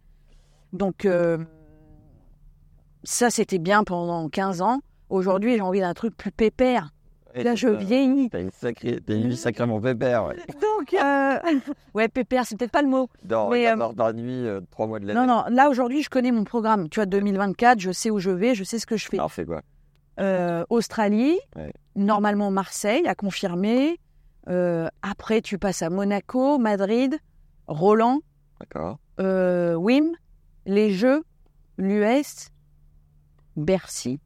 [0.73, 1.37] Donc euh,
[3.03, 4.79] ça, c'était bien pendant 15 ans.
[5.09, 6.91] Aujourd'hui, j'ai envie d'un truc plus pépère.
[7.33, 8.29] Et Là, je vieillis.
[8.29, 10.25] T'as une, sacrée, t'as une vie sacrément pépère.
[10.25, 10.35] Ouais.
[10.61, 11.39] Donc, euh,
[11.93, 13.09] ouais, pépère, c'est peut-être pas le mot.
[13.23, 15.19] Dans, Mais, euh, dans, nuit, euh, trois mois de l'année.
[15.19, 16.89] Non, non, là aujourd'hui, je connais mon programme.
[16.89, 19.17] Tu vois, 2024, je sais où je vais, je sais ce que je fais.
[19.29, 19.61] C'est quoi
[20.21, 21.73] Euh, Australie, Ouais.
[21.95, 23.99] normalement Marseille, à confirmer.
[24.49, 27.17] Euh, après, tu passes à Monaco, Madrid,
[27.67, 28.19] Roland,
[29.19, 30.11] euh, Wim,
[30.65, 31.23] les Jeux,
[31.77, 32.49] l'US,
[33.55, 34.19] Bercy,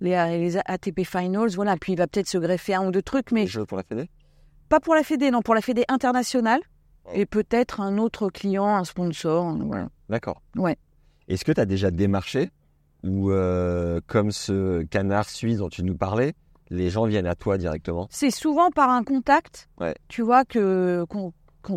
[0.00, 1.76] les, les ATP Finals, voilà.
[1.76, 3.82] Puis il va peut-être se greffer un ou deux trucs, mais Les jeux pour la
[3.82, 4.08] Fédé?
[4.68, 6.60] pas pour la Fédé, non, pour la Fédé internationale.
[7.14, 9.56] Et peut-être un autre client, un sponsor.
[9.64, 9.88] Voilà.
[10.08, 10.42] D'accord.
[10.56, 10.76] Ouais.
[11.28, 12.50] Est-ce que tu as déjà démarché?
[13.08, 16.34] Ou euh, comme ce canard suisse dont tu nous parlais,
[16.70, 19.94] les gens viennent à toi directement C'est souvent par un contact, Ouais.
[20.08, 21.04] tu vois, que,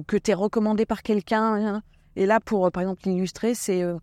[0.07, 1.55] que tu es recommandé par quelqu'un.
[1.75, 1.81] hein.
[2.15, 3.97] Et là, pour, euh, par exemple, l'illustrer, c'est euh,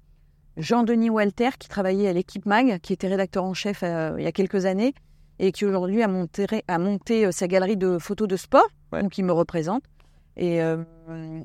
[0.57, 4.29] Jean-Denis Walter, qui travaillait à l'équipe MAG, qui était rédacteur en chef euh, il y
[4.29, 4.95] a quelques années,
[5.39, 9.03] et qui aujourd'hui a monté, a monté sa galerie de photos de sport, Ouais.
[9.03, 9.83] donc il me représente.
[10.39, 10.77] Et, euh,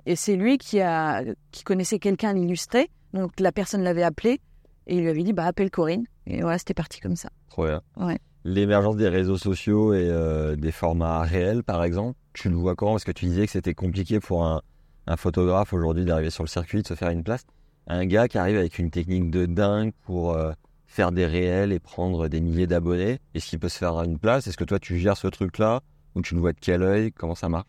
[0.06, 4.40] et c'est lui qui, a, qui connaissait quelqu'un à l'illustrer, donc la personne l'avait appelé,
[4.88, 6.06] et il lui avait dit, bah, appelle Corinne.
[6.28, 7.30] Et voilà, c'était parti comme ça.
[7.50, 7.82] Trop bien.
[7.98, 8.20] Ouais.
[8.44, 12.94] L'émergence des réseaux sociaux et euh, des formats réels, par exemple, tu le vois comment?
[12.94, 14.62] Parce que tu disais que c'était compliqué pour un,
[15.08, 17.44] un photographe aujourd'hui d'arriver sur le circuit, de se faire une place.
[17.88, 20.54] Un gars qui arrive avec une technique de dingue pour euh,
[20.88, 24.48] faire des réels et prendre des milliers d'abonnés, est-ce qu'il peut se faire une place?
[24.48, 25.82] Est-ce que toi, tu gères ce truc-là?
[26.16, 27.12] Ou tu le vois de quel œil?
[27.12, 27.68] Comment ça marche?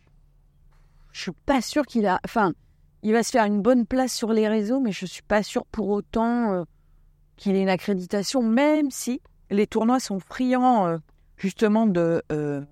[1.13, 2.19] Je suis pas sûre qu'il a.
[2.25, 2.53] Enfin,
[3.03, 5.67] il va se faire une bonne place sur les réseaux, mais je suis pas sûre
[5.67, 6.65] pour autant euh,
[7.43, 9.21] qu'il ait une accréditation, même si
[9.51, 10.99] les tournois sont friands euh,
[11.37, 12.63] justement de euh,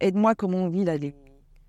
[0.00, 0.96] aide-moi comme on dit là,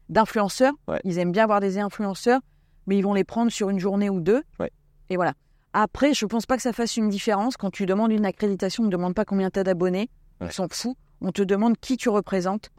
[0.09, 0.73] d'influenceurs.
[0.87, 1.01] Ouais.
[1.03, 2.39] Ils aiment bien avoir des influenceurs,
[2.87, 4.43] mais ils vont les prendre sur une journée ou deux.
[4.59, 4.71] Ouais.
[5.09, 5.33] Et voilà.
[5.73, 8.83] Après, je pense pas que ça fasse une différence quand tu demandes une accréditation.
[8.83, 10.09] On ne demande pas combien tu as d'abonnés.
[10.39, 10.47] Ouais.
[10.47, 10.95] On s'en fout.
[11.19, 12.69] On te demande qui tu représentes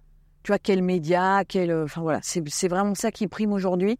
[0.44, 1.70] tu vois, quel média, quel.
[1.70, 3.98] euh, Enfin voilà, c'est c'est vraiment ça qui prime aujourd'hui.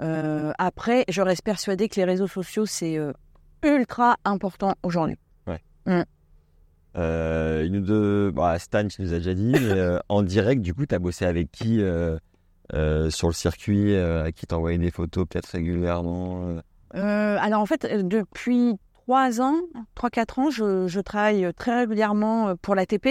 [0.00, 3.12] Euh, après, je reste persuadée que les réseaux sociaux, c'est euh,
[3.62, 5.16] ultra important aujourd'hui.
[6.94, 8.30] Euh, une ou deux.
[8.30, 10.98] Bah, Stan, tu nous as déjà dit, mais euh, en direct, du coup, tu as
[10.98, 12.18] bossé avec qui euh,
[12.74, 16.60] euh, sur le circuit euh, À qui t'envoyais des photos peut-être régulièrement euh?
[16.94, 19.56] Euh, alors en fait, euh, depuis trois ans,
[19.94, 23.08] trois quatre ans, je, je travaille très régulièrement euh, pour l'ATP.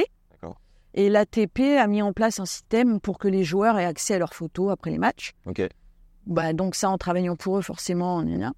[0.94, 4.20] Et l'ATP a mis en place un système pour que les joueurs aient accès à
[4.20, 5.32] leurs photos après les matchs.
[5.46, 5.62] Ok.
[6.28, 8.52] Bah, donc ça, en travaillant pour eux, forcément, gna gna.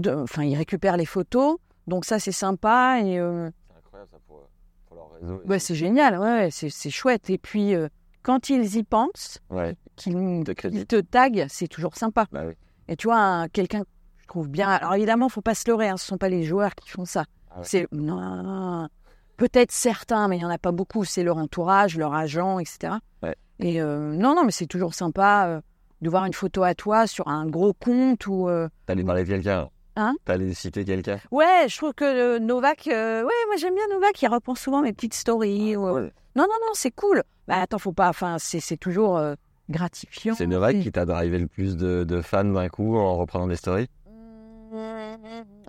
[0.00, 1.56] De- enfin, ils récupèrent les photos.
[1.86, 3.00] Donc ça, c'est sympa.
[3.02, 4.48] Et euh, C'est incroyable ça pour,
[4.86, 5.40] pour leur réseau.
[5.46, 7.30] Ouais, c'est génial, ouais, c'est c'est chouette.
[7.30, 7.88] Et puis, euh,
[8.22, 10.78] quand ils y pensent, Ouais, qu'ils te crédit.
[10.78, 12.26] qu'ils te taguent, c'est toujours sympa.
[12.32, 12.54] Bah oui.
[12.88, 13.88] Et tu vois, un- quelqu'un que
[14.22, 14.68] je trouve bien.
[14.68, 17.24] Alors évidemment, faut pas se leurrer, hein, ce sont pas les joueurs qui font ça.
[17.50, 17.64] Ah ouais.
[17.64, 18.88] C'est non, non, non.
[19.36, 21.04] peut-être certains, mais il y en a pas beaucoup.
[21.04, 22.94] C'est leur entourage, leur agent, etc.
[23.22, 23.36] Ouais.
[23.60, 25.60] Et euh, non, non, mais c'est toujours sympa
[26.00, 28.48] de voir une photo à toi sur un gros compte ou.
[28.86, 31.18] T'allais parler de quelqu'un Hein T'allais citer quelqu'un?
[31.30, 32.88] Ouais, je trouve que euh, Novak.
[32.88, 34.20] euh, Ouais, moi j'aime bien Novak.
[34.22, 35.76] Il reprend souvent mes petites stories.
[35.76, 36.12] ou, euh, Ouais.
[36.36, 37.22] Non, non, non, c'est cool.
[37.46, 38.08] Bah attends, faut pas.
[38.08, 39.34] Enfin, c'est c'est toujours euh,
[39.70, 40.34] gratifiant.
[40.34, 43.56] C'est Novak qui t'a drivé le plus de, de fans d'un coup en reprenant des
[43.56, 43.88] stories?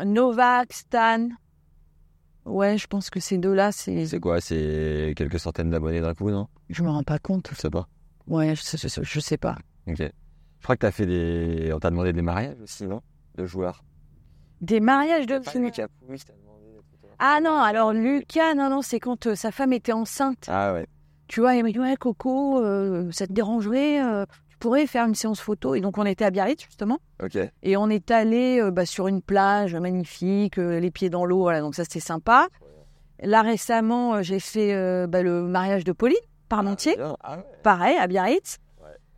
[0.03, 1.29] Novak, Stan,
[2.45, 4.05] Ouais, je pense que ces deux-là, c'est.
[4.05, 6.47] C'est quoi C'est quelques centaines d'abonnés d'un coup, non?
[6.69, 7.49] Je me rends pas compte.
[7.53, 7.87] Je sais pas.
[8.27, 9.57] Ouais, je sais, je sais- je sais pas.
[9.87, 9.97] Ok.
[9.99, 11.71] Je crois que t'as fait des.
[11.73, 13.01] On t'a demandé des mariages aussi, non?
[13.35, 13.83] De joueurs.
[14.61, 15.39] Des mariages de.
[15.39, 15.89] Photographe.
[17.19, 20.45] Ah non, alors Lucas, non, non, c'est quand euh, sa femme était enceinte.
[20.47, 20.85] Ah ouais.
[21.27, 25.05] Tu vois, il m'a dit Ouais, Coco, euh, ça te dérangerait euh, Tu pourrais faire
[25.05, 25.75] une séance photo.
[25.75, 26.99] Et donc, on était à Biarritz, justement.
[27.23, 27.37] Ok.
[27.63, 31.61] Et on est allé euh, bah, sur une plage magnifique, les pieds dans l'eau, voilà,
[31.61, 32.47] donc ça c'était sympa.
[33.21, 36.17] Là récemment, j'ai fait bah, le mariage de Pauline
[36.49, 36.97] Parmentier.
[36.99, 37.43] Ah ouais.
[37.63, 38.57] pareil, à Biarritz.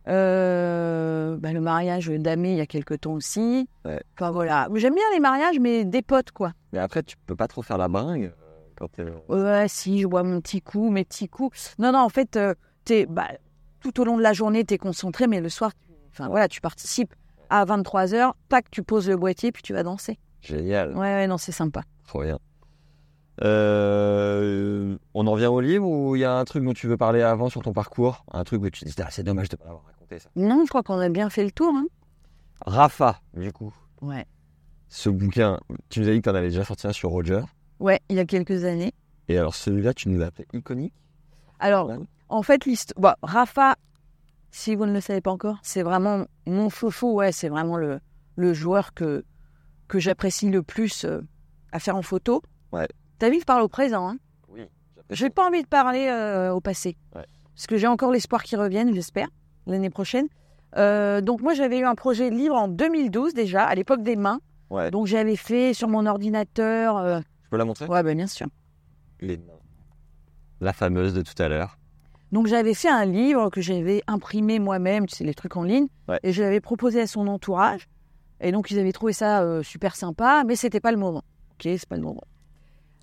[0.08, 3.68] Euh, bah, le mariage d'Amé il y a quelques temps aussi.
[3.84, 4.02] Ouais.
[4.14, 6.52] Enfin voilà, j'aime bien les mariages, mais des potes quoi.
[6.72, 9.04] Mais après, tu peux pas trop faire la bringue euh, quand t'es.
[9.28, 11.74] Ouais, si, je bois mon petit coup, mes petits coups.
[11.78, 12.54] Non, non, en fait, euh,
[12.84, 13.28] t'es, bah,
[13.80, 16.48] tout au long de la journée, tu es concentré, mais le soir, tu, enfin, voilà,
[16.48, 17.14] tu participes
[17.50, 20.18] à 23h, tac, tu poses le boîtier, puis tu vas danser.
[20.40, 20.92] Génial.
[20.94, 21.82] Ouais, ouais, non, c'est sympa.
[22.06, 22.38] Trop bien.
[23.44, 26.96] Euh, on en vient au livre ou il y a un truc dont tu veux
[26.96, 28.24] parler avant sur ton parcours?
[28.32, 30.28] Un truc où tu te dis, ah, c'est dommage de pas l'avoir raconté ça.
[30.36, 31.72] Non, je crois qu'on a bien fait le tour.
[31.74, 31.86] Hein.
[32.66, 34.26] Rafa, du coup, Ouais.
[34.88, 37.42] ce bouquin, tu nous as dit que tu en avais déjà sorti un sur Roger.
[37.80, 38.92] Ouais, il y a quelques années.
[39.28, 40.94] Et alors celui-là, tu nous l'as appelé iconique?
[41.60, 41.98] Alors, Ouais.
[42.28, 43.16] en fait, l'histoire.
[43.20, 43.76] Bon, Rafa,
[44.50, 47.12] si vous ne le savez pas encore, c'est vraiment mon chouchou.
[47.14, 48.00] Ouais, c'est vraiment le,
[48.36, 49.24] le joueur que,
[49.88, 51.20] que j'apprécie le plus euh,
[51.72, 52.42] à faire en photo.
[52.72, 52.88] Ouais.
[53.18, 54.08] T'as vu, je parle au présent.
[54.08, 54.16] Hein.
[54.48, 54.62] Oui.
[55.10, 56.96] J'ai pas envie de parler euh, au passé.
[57.14, 57.26] Ouais.
[57.54, 59.28] Parce que j'ai encore l'espoir qu'ils reviennent, j'espère,
[59.72, 60.26] l'année prochaine.
[60.76, 64.16] Euh, donc, moi, j'avais eu un projet de livre en 2012 déjà, à l'époque des
[64.16, 64.40] mains.
[64.70, 64.90] Ouais.
[64.90, 66.96] Donc, j'avais fait sur mon ordinateur.
[66.98, 67.86] euh, Je peux la montrer?
[67.86, 68.46] Ouais, ben, bien sûr.
[69.20, 69.44] Les mains.
[70.60, 71.78] La fameuse de tout à l'heure.
[72.30, 75.86] Donc j'avais fait un livre que j'avais imprimé moi-même, tu sais, les trucs en ligne,
[76.08, 76.18] Ouais.
[76.22, 77.88] et je l'avais proposé à son entourage.
[78.42, 81.22] Et donc ils avaient trouvé ça euh, super sympa, mais c'était pas le moment.
[81.54, 82.24] Ok, c'est pas le moment.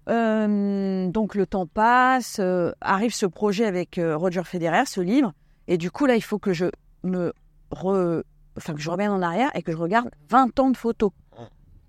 [0.09, 5.33] Euh, donc le temps passe, euh, arrive ce projet avec Roger Federer, ce livre,
[5.67, 6.65] et du coup là il faut que je
[7.03, 7.33] me
[7.71, 8.23] re...
[8.57, 11.11] enfin que je revienne en arrière et que je regarde 20 ans de photos.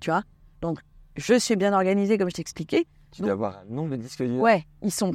[0.01, 0.23] Tu vois?
[0.61, 0.81] Donc
[1.17, 2.87] je suis bien organisée comme je t'expliquais.
[3.13, 4.41] Tu dois avoir un nombre de disques durs.
[4.41, 5.15] Ouais, ils sont.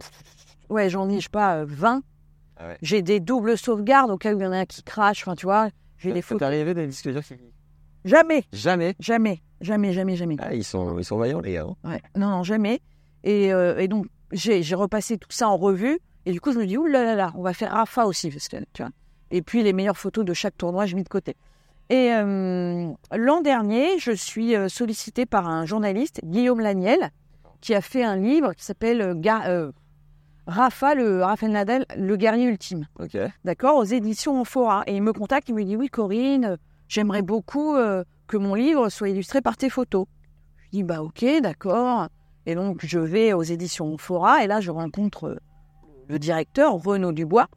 [0.70, 2.02] Ouais, j'en ai, je sais pas, euh, 20.
[2.58, 2.78] Ah ouais.
[2.82, 5.22] J'ai des doubles sauvegardes au cas où il y en a un qui crache.
[5.22, 6.48] Enfin, tu vois, j'ai des photos.
[6.48, 7.36] arrivé des disques durs qui...
[8.06, 8.96] Jamais, Jamais?
[9.00, 10.38] jamais, jamais, jamais, jamais.
[10.40, 11.68] Ah, ils sont, ils sont vaillants, les gars.
[11.84, 11.90] hein.
[11.90, 12.82] Ouais, non, non, jamais.
[13.24, 16.00] Et, euh, et donc, j'ai repassé tout ça en revue.
[16.26, 18.30] Et du coup, je me dis, ouh là là là, on va faire Rafa aussi.
[18.30, 18.92] Parce que, tu vois.
[19.32, 21.36] Et puis, les meilleures photos de chaque tournoi, je mets de côté.
[21.90, 27.12] Et euh, l'an dernier, je suis euh, sollicitée par un journaliste, Guillaume Laniel,
[27.60, 29.72] qui a fait un livre qui s'appelle euh,
[30.48, 32.88] Rafa, le Nadal, le guerrier ultime.
[33.00, 33.18] Ok.
[33.46, 34.84] d'accord, aux éditions Amphora.
[34.88, 36.58] Et il me contacte, il me dit Oui, Corinne,
[36.88, 40.08] j'aimerais beaucoup euh, que mon livre soit illustré par tes photos.
[40.66, 42.08] Je dis Bah, ok, d'accord.
[42.46, 45.38] Et donc, je vais aux éditions Amphora, et là, je rencontre
[46.12, 47.48] le directeur, Renaud Dubois.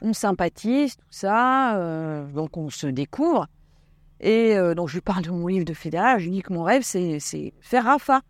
[0.00, 3.48] On sympathise, tout ça, euh, donc on se découvre.
[4.20, 6.52] Et euh, donc, je lui parle de mon livre de Federer, je lui dis que
[6.52, 8.20] mon rêve, c'est c'est faire Rafa.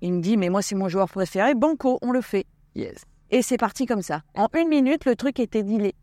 [0.00, 2.46] Il me dit Mais moi, c'est mon joueur préféré, Banco, on le fait.
[2.74, 3.04] Yes.
[3.30, 4.22] Et c'est parti comme ça.
[4.34, 5.94] En une minute, le truc était dealé.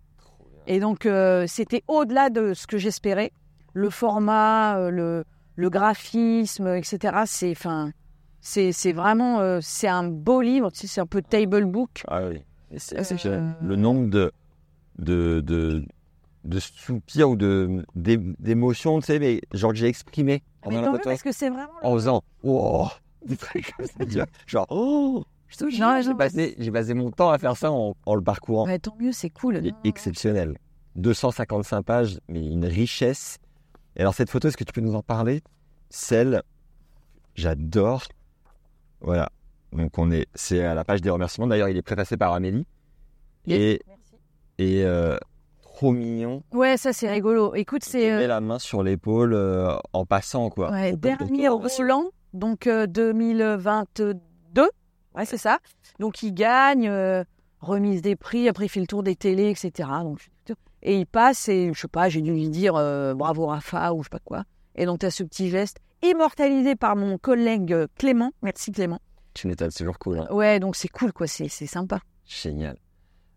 [0.67, 3.31] Et donc, euh, c'était au-delà de ce que j'espérais.
[3.73, 5.23] Le format, le,
[5.55, 7.23] le graphisme, etc.
[7.25, 7.91] C'est, enfin,
[8.41, 10.69] c'est, c'est vraiment, c'est un beau livre.
[10.71, 12.03] Tu sais, c'est un peu table book.
[12.07, 12.43] Ah oui.
[12.77, 13.55] C'est Euh, exceptionnel.
[13.61, 14.31] Le nombre de,
[14.99, 15.83] de, de,
[16.43, 17.35] de soupirs ou
[17.95, 21.71] d'émotions, tu sais, mais genre que j'ai exprimé Mais la tant parce que c'est vraiment.
[21.81, 22.87] le- en faisant oh,
[23.25, 24.25] des trucs comme ça, tu vois.
[24.47, 28.15] Genre, oh, je te jure, Non, j'ai passé, mon temps à faire ça en, en
[28.15, 28.65] le parcourant.
[28.65, 29.59] Ouais, tant mieux, c'est cool.
[29.59, 30.57] Non, exceptionnel.
[30.95, 33.37] 255 pages, mais une richesse.
[33.95, 35.41] Et alors, cette photo, est-ce que tu peux nous en parler?
[35.89, 36.41] Celle,
[37.35, 38.03] j'adore.
[39.01, 39.29] Voilà.
[39.73, 41.47] Donc, on est, c'est à la page des remerciements.
[41.47, 42.65] D'ailleurs, il est préfacé par Amélie.
[43.47, 44.15] Et, Merci.
[44.59, 45.17] et euh,
[45.61, 46.43] trop mignon.
[46.53, 47.55] Ouais, ça, c'est rigolo.
[47.55, 48.11] Écoute, Il c'est.
[48.11, 50.71] euh, met la main sur l'épaule euh, en passant, quoi.
[50.71, 54.69] Ouais, dernier Roland, donc euh, 2022.
[55.15, 55.59] Ouais, c'est ça.
[55.99, 57.23] Donc il gagne, euh,
[57.59, 59.89] remise des prix, après il fait le tour des télés, etc.
[60.03, 60.19] Donc,
[60.83, 63.99] et il passe et je sais pas, j'ai dû lui dire euh, bravo Rafa ou
[64.01, 64.43] je sais pas quoi.
[64.75, 68.31] Et donc tu as ce petit geste immortalisé par mon collègue euh, Clément.
[68.41, 68.99] Merci Clément.
[69.33, 70.19] Tu m'étonnes, c'est toujours cool.
[70.19, 70.27] hein.
[70.31, 71.99] Ouais, donc c'est cool quoi, c'est c'est sympa.
[72.25, 72.77] Génial.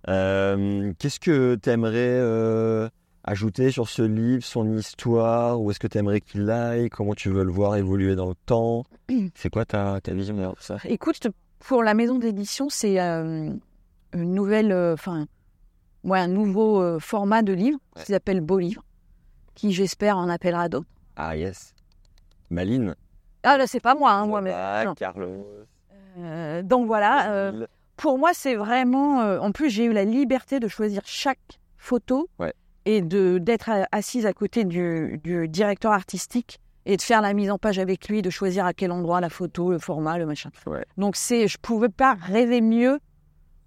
[0.08, 2.90] Euh, Qu'est-ce que tu aimerais
[3.24, 5.60] ajouter sur ce livre, son histoire?
[5.60, 6.90] Où est-ce que tu aimerais qu'il aille?
[6.90, 8.84] Comment tu veux le voir évoluer dans le temps?
[9.34, 10.76] C'est quoi ta, ta vision derrière tout ça?
[10.84, 11.28] Écoute,
[11.60, 13.50] pour la maison d'édition, c'est euh,
[14.12, 15.26] une nouvelle, euh, enfin,
[16.02, 18.82] ouais, un nouveau euh, format de livre qui s'appelle Beau Livre,
[19.54, 20.86] qui j'espère en appellera d'autres.
[21.16, 21.72] Ah yes.
[22.50, 22.94] Maline?
[23.42, 24.92] Ah là, c'est pas moi, hein, moi, mais Ah.
[24.96, 25.46] Carlos.
[26.18, 29.20] Euh, donc voilà, euh, pour moi, c'est vraiment.
[29.22, 32.52] euh, en plus, j'ai eu la liberté de choisir chaque photo Ouais.
[32.86, 37.32] et de d'être a- assise à côté du, du directeur artistique et de faire la
[37.32, 40.26] mise en page avec lui, de choisir à quel endroit la photo, le format, le
[40.26, 40.50] machin.
[40.66, 40.84] Ouais.
[40.98, 42.98] Donc c'est, je pouvais pas rêver mieux.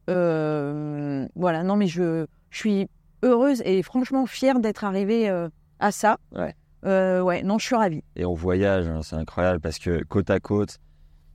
[0.10, 2.88] Euh, voilà, non mais je, je suis
[3.24, 6.18] heureuse et franchement fière d'être arrivée euh, à ça.
[6.34, 6.54] Ouais.
[6.86, 8.04] Euh, ouais, non, je suis ravie.
[8.16, 10.78] Et on voyage, hein, c'est incroyable parce que côte à côte,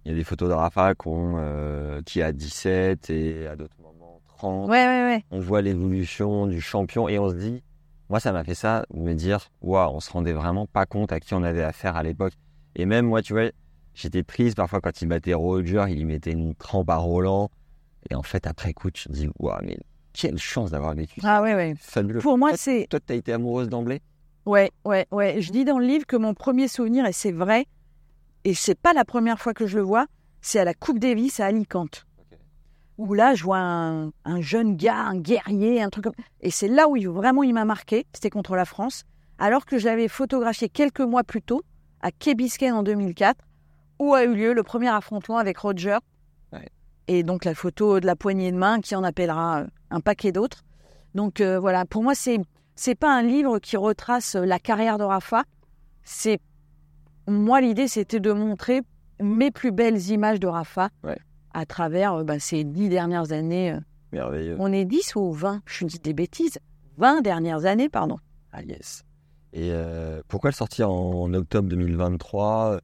[0.04, 4.20] il y a des photos de Rafa euh, qui a 17 et à d'autres moments
[4.26, 4.68] 30.
[4.68, 5.24] Ouais, ouais, ouais.
[5.30, 7.62] On voit l'évolution du champion et on se dit,
[8.08, 11.12] moi ça m'a fait ça, de me dire, waouh, on se rendait vraiment pas compte
[11.12, 12.32] à qui on avait affaire à l'époque.
[12.74, 13.50] Et même moi, tu vois,
[13.94, 17.50] j'étais triste parfois quand il battait Roger, il y mettait une trempe à Roland.
[18.10, 19.78] Et en fait, après coup, tu te dis, waouh, mais
[20.12, 21.36] quelle chance d'avoir vécu ça.
[21.36, 21.74] Ah ouais, ouais.
[21.78, 22.20] Fabuleux.
[22.20, 24.00] Pour moi, Toi, c'est Toi, t'as été amoureuse d'emblée?
[24.44, 25.40] Ouais, ouais, ouais.
[25.40, 27.66] Je dis dans le livre que mon premier souvenir, et c'est vrai,
[28.44, 30.06] et c'est pas la première fois que je le vois,
[30.40, 32.06] c'est à la Coupe Davis à Alicante.
[32.98, 36.68] Où là, je vois un, un jeune gars, un guerrier, un truc comme Et c'est
[36.68, 39.04] là où il- vraiment il m'a marqué, c'était contre la France,
[39.38, 41.62] alors que je l'avais photographié quelques mois plus tôt,
[42.00, 43.36] à Key Biscayne en 2004,
[43.98, 45.98] où a eu lieu le premier affrontement avec Roger.
[46.52, 46.68] Ouais.
[47.08, 50.32] Et donc la photo de la poignée de main qui en appellera euh, un paquet
[50.32, 50.64] d'autres.
[51.14, 52.38] Donc euh, voilà, pour moi, c'est
[52.74, 55.44] c'est pas un livre qui retrace la carrière de Rafa.
[56.04, 56.40] C'est
[57.28, 58.82] moi l'idée c'était de montrer
[59.20, 61.18] mes plus belles images de Rafa Ouais.
[61.54, 63.72] à travers euh, bah, ces dix dernières années.
[63.72, 63.80] euh.
[64.12, 64.56] Merveilleux.
[64.58, 66.58] On est 10 ou 20 Je dis des bêtises.
[66.98, 68.18] 20 dernières années, pardon.
[68.52, 69.02] Ah yes.
[69.54, 72.78] Et euh, pourquoi le sortir en, en octobre 2023 euh,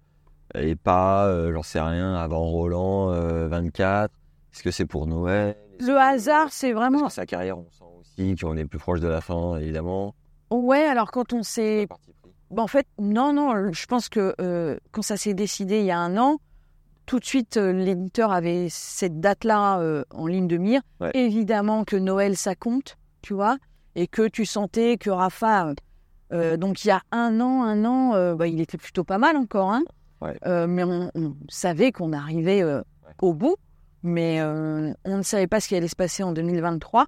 [0.54, 4.10] et pas, euh, j'en sais rien, avant Roland euh, 24
[4.54, 5.56] Est-ce que c'est pour Noël?
[5.80, 7.06] Le hasard, c'est Parce vraiment.
[7.08, 10.14] que sa carrière, on sent aussi qu'on est plus proche de la fin, évidemment.
[10.50, 11.86] Ouais, alors quand on s'est
[12.50, 15.90] Bah, en fait, non, non, je pense que euh, quand ça s'est décidé il y
[15.90, 16.38] a un an,
[17.06, 20.80] tout de suite, euh, l'éditeur avait cette date-là euh, en ligne de mire.
[21.00, 21.10] Ouais.
[21.14, 23.58] Évidemment que Noël, ça compte, tu vois,
[23.94, 25.72] et que tu sentais que Rafa,
[26.58, 29.72] donc il y a un an, un an, bah, il était plutôt pas mal encore,
[29.72, 29.82] hein.
[30.20, 30.36] Ouais.
[30.66, 32.82] Mais on, on savait qu'on arrivait Ouais.
[33.22, 33.56] au bout,
[34.02, 37.06] mais on ne savait pas ce qui allait se passer en 2023.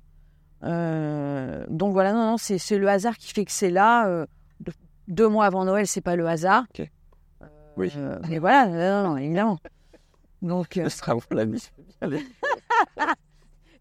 [0.62, 4.26] Euh, donc voilà, non, non, c'est c'est le hasard qui fait que c'est là.
[5.10, 6.64] De- deux mois avant Noël, c'est pas le hasard.
[7.76, 7.92] Oui.
[7.96, 8.66] Euh, mais voilà,
[9.02, 9.58] non, non, évidemment.
[10.42, 11.70] Donc, euh, Ce sera bon, la mise.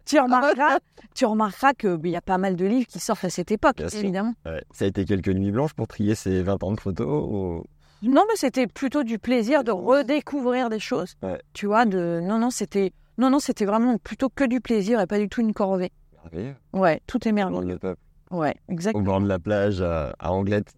[0.06, 0.80] Tu remarqueras,
[1.14, 3.88] tu remarqueras qu'il y a pas mal de livres qui sortent à cette époque, Bien
[3.90, 4.34] évidemment.
[4.44, 4.64] Ouais.
[4.72, 7.64] Ça a été quelques nuits blanches pour trier ces 20 ans de photos ou-
[8.02, 11.14] Non, mais c'était plutôt du plaisir de redécouvrir des choses.
[11.22, 11.40] Ouais.
[11.54, 15.06] Tu vois, de non, non, c'était non, non, c'était vraiment plutôt que du plaisir et
[15.06, 15.92] pas du tout une corvée.
[16.24, 16.56] Merveilleux.
[16.74, 17.66] Ouais, tout est Au bord merveilleux.
[17.68, 18.02] de le peuple.
[18.32, 19.04] Ouais, Au exactement.
[19.04, 20.74] bord de la plage à, à Anglette.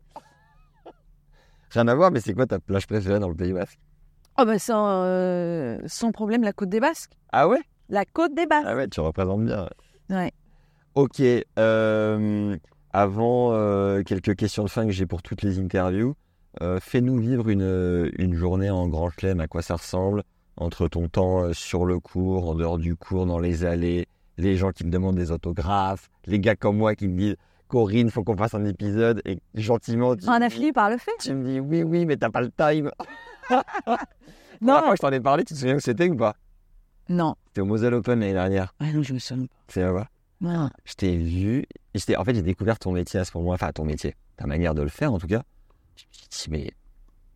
[1.72, 3.80] Rien à voir, mais c'est quoi ta plage préférée dans le Pays Basque?
[4.38, 7.14] Oh bah sans, euh, sans problème, la côte des Basques.
[7.32, 7.62] Ah ouais?
[7.88, 8.68] La côte des Basques.
[8.68, 9.70] Ah ouais, tu représentes bien.
[10.10, 10.32] Ouais.
[10.96, 11.22] Ok,
[11.58, 12.58] euh,
[12.92, 16.16] avant euh, quelques questions de fin que j'ai pour toutes les interviews,
[16.82, 20.24] fais-nous vivre une, une journée en grand chelem, à quoi ça ressemble,
[20.58, 24.72] entre ton temps sur le cours, en dehors du cours, dans les allées, les gens
[24.72, 27.38] qui me demandent des autographes, les gars comme moi qui me disent
[27.72, 30.90] Corinne, faut qu'on fasse un épisode, et gentiment tu, On me a dis- fini par
[30.90, 31.14] le faire.
[31.22, 32.92] tu me dis oui, oui, mais t'as pas le time.
[34.62, 34.74] Non.
[34.76, 36.36] La fois que je t'en ai parlé, tu te souviens où c'était ou pas?
[37.10, 37.34] Non.
[37.48, 38.76] C'était au Moselle Open l'année dernière.
[38.80, 39.54] Ah non, je me souviens pas.
[39.70, 40.08] C'est là
[40.40, 40.70] Non.
[40.86, 41.66] je t'ai vu,
[41.96, 44.76] et en fait j'ai découvert ton métier à ce moment-là, enfin ton métier, ta manière
[44.76, 45.42] de le faire en tout cas.
[45.96, 46.72] Je me suis dit, mais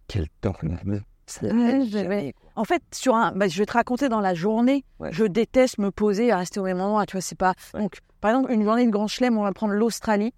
[0.08, 1.02] quel tornade
[1.42, 2.36] Ouais.
[2.56, 4.86] En fait, sur un, bah, je vais te raconter dans la journée.
[5.00, 5.12] Ouais.
[5.12, 7.08] Je déteste me poser à rester au même endroit.
[7.08, 7.56] Tu vois, c'est pas.
[7.74, 7.80] Ouais.
[7.82, 10.34] Donc, par exemple, une journée de Grand Chelem, on va prendre l'Australie.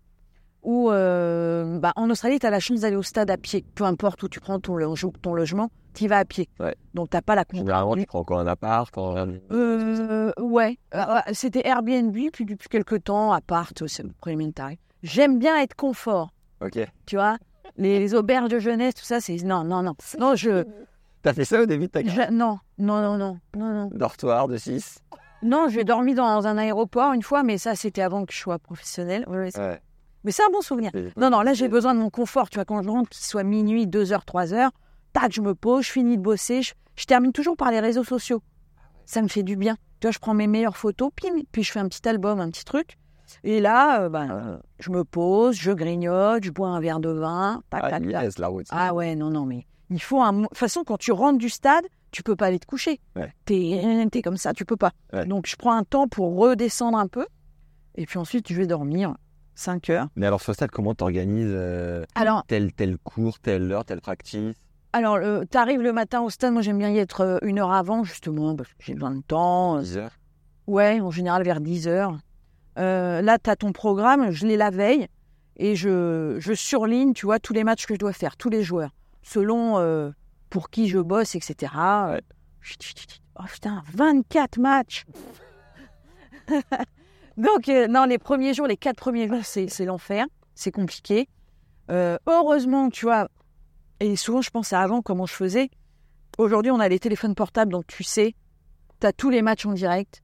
[0.64, 3.64] Où, euh, bah, en Australie, tu as la chance d'aller au stade à pied.
[3.76, 6.50] Peu importe où tu prends ton, loge- ton logement, tu y vas à pied.
[6.60, 6.76] Ouais.
[6.94, 8.08] Donc, t'as pas la Généralement, tu contrainte.
[8.08, 9.38] prends encore un appart, Airbnb?
[9.54, 14.80] Euh, ouais, Euh, ouais, c'était Airbnb, puis depuis quelques temps, appart, c'est le premier tarif.
[15.04, 16.80] J'aime bien être confort, Ok.
[17.06, 17.38] tu vois.
[17.78, 19.38] Les, les auberges de jeunesse, tout ça, c'est.
[19.46, 19.96] Non, non, non.
[20.20, 20.66] Non, je.
[21.22, 22.28] T'as fait ça au début de ta carrière?
[22.30, 23.90] je- non, non, non, non, non, non.
[23.94, 25.00] Dortoir de 6
[25.44, 28.58] Non, j'ai dormi dans un aéroport une fois, mais ça, c'était avant que je sois
[28.60, 29.24] professionnelle.
[29.28, 29.82] Ouais, ouais.
[30.24, 30.92] Mais c'est un bon souvenir.
[31.16, 32.50] Non, non, là, j'ai besoin de mon confort.
[32.50, 34.70] Tu vois, quand je rentre, qu'il soit minuit, 2h, 3h,
[35.14, 36.62] tac, je me pose, je finis de bosser.
[36.64, 38.42] Je, je termine toujours par les réseaux sociaux.
[39.06, 39.76] Ça me fait du bien.
[40.00, 42.50] Tu vois, je prends mes meilleures photos, puis, puis je fais un petit album, un
[42.50, 42.98] petit truc.
[43.44, 47.10] Et là, euh, ben, euh, je me pose, je grignote, je bois un verre de
[47.10, 47.62] vin.
[47.70, 48.24] Tac, Ah, tac, tac.
[48.24, 48.68] yes, la route.
[48.72, 50.34] Ah ouais, non, non, mais il faut un.
[50.34, 53.00] De toute façon, quand tu rentres du stade, tu peux pas aller te coucher.
[53.16, 53.34] Ouais.
[53.46, 54.92] T'es t'es comme ça, tu peux pas.
[55.14, 55.26] Ouais.
[55.26, 57.26] Donc, je prends un temps pour redescendre un peu.
[57.96, 59.16] Et puis ensuite, je vais dormir
[59.56, 60.08] 5 heures.
[60.16, 64.56] Mais alors, sur stade, comment t'organises euh, Alors, tel, tel cours, telle heure, telle practice?
[64.94, 67.72] Alors, euh, t'arrives le matin au stade, moi j'aime bien y être euh, une heure
[67.72, 69.80] avant, justement, parce que j'ai besoin de temps.
[69.80, 70.18] 10 heures?
[70.68, 72.18] Ouais, en général vers 10 heures.
[72.78, 75.08] Euh, là, tu as ton programme, je l'ai la veille,
[75.58, 78.64] et je, je surligne, tu vois, tous les matchs que je dois faire, tous les
[78.64, 78.92] joueurs,
[79.24, 80.14] selon
[80.50, 81.74] pour qui je bosse, etc.
[82.62, 83.22] Chut.
[83.40, 85.06] Oh putain, 24 matchs
[87.38, 90.26] Donc, euh, non, les premiers jours, les quatre premiers jours, c'est l'enfer,
[90.56, 91.28] c'est compliqué.
[91.92, 93.30] Euh, heureusement, tu vois,
[94.00, 95.70] et souvent je pense à avant comment je faisais.
[96.38, 98.36] Aujourd'hui, on a les téléphones portables, donc tu sais,
[99.00, 100.24] tu as tous les matchs en direct.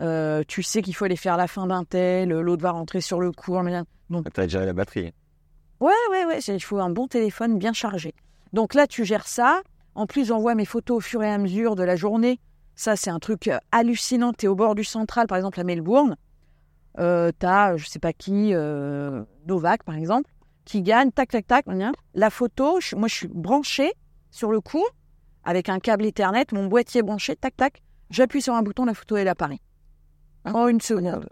[0.00, 3.20] Euh, tu sais qu'il faut aller faire la fin d'un tel, l'autre va rentrer sur
[3.20, 3.62] le cours.
[3.62, 5.12] mais- Donc, T'as géré la batterie.
[5.80, 8.14] ouais, ouais, ouais, il faut un bon téléphone bien chargé.
[8.52, 9.62] Donc là, tu gères ça.
[9.94, 12.40] En plus, j'envoie mes photos au fur et à mesure de la journée.
[12.74, 14.32] Ça, c'est un truc euh, hallucinant.
[14.32, 16.16] Tu es au bord du central, par exemple, à Melbourne.
[16.98, 20.30] Euh, tu as, je sais pas qui, euh, Novak, par exemple,
[20.64, 21.66] qui gagne, tac, tac, tac.
[22.14, 23.92] La photo, moi, je suis branchée
[24.30, 24.84] sur le coup
[25.44, 27.82] avec un câble Ethernet, mon boîtier branché, tac, tac.
[28.10, 29.60] J'appuie sur un bouton, la photo, elle apparaît.
[30.44, 31.28] En une seconde.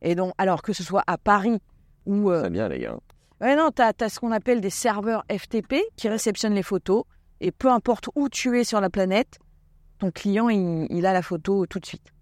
[0.00, 1.60] Et donc, alors que ce soit à Paris
[2.06, 2.30] ou.
[2.30, 2.96] euh, bien, les gars.
[3.42, 7.04] Ouais, non, tu as, ce qu'on appelle des serveurs FTP qui réceptionnent les photos.
[7.40, 9.38] Et peu importe où tu es sur la planète,
[9.98, 12.12] ton client, il, il a la photo tout de suite.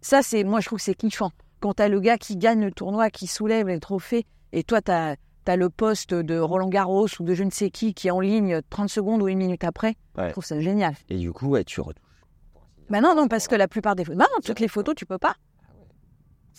[0.00, 1.30] Ça, c'est, moi, je trouve que c'est kiffant.
[1.60, 4.80] Quand tu as le gars qui gagne le tournoi, qui soulève les trophées, et toi,
[4.80, 5.16] tu as,
[5.56, 8.60] le poste de Roland Garros ou de je ne sais qui qui est en ligne
[8.70, 10.28] 30 secondes ou une minute après, Ouais.
[10.28, 10.94] je trouve ça génial.
[11.08, 12.02] Et du coup, ouais, tu retouches.
[12.88, 15.06] Bah non, non, parce que la plupart des photos, bah non, toutes les photos, tu
[15.06, 15.34] peux pas.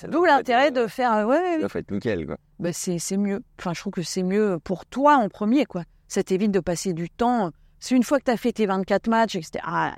[0.07, 1.67] D'où l'intérêt de faire, euh, ouais.
[1.67, 2.37] Ça être nickel, quoi.
[2.59, 3.41] bah, c'est c'est mieux.
[3.59, 5.83] Enfin, je trouve que c'est mieux pour toi en premier, quoi.
[6.07, 7.51] Ça t'évite de passer du temps.
[7.79, 9.63] C'est une fois que tu as fait tes 24 matchs, etc.
[9.63, 9.95] Ah,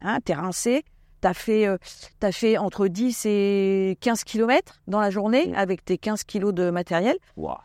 [0.00, 0.84] hein, t'es rincé.
[1.22, 1.78] Tu as, fait, euh,
[2.20, 5.54] t'as fait entre 10 et 15 kilomètres dans la journée Mm.
[5.54, 7.16] avec tes 15 kilos de matériel.
[7.36, 7.56] Waouh.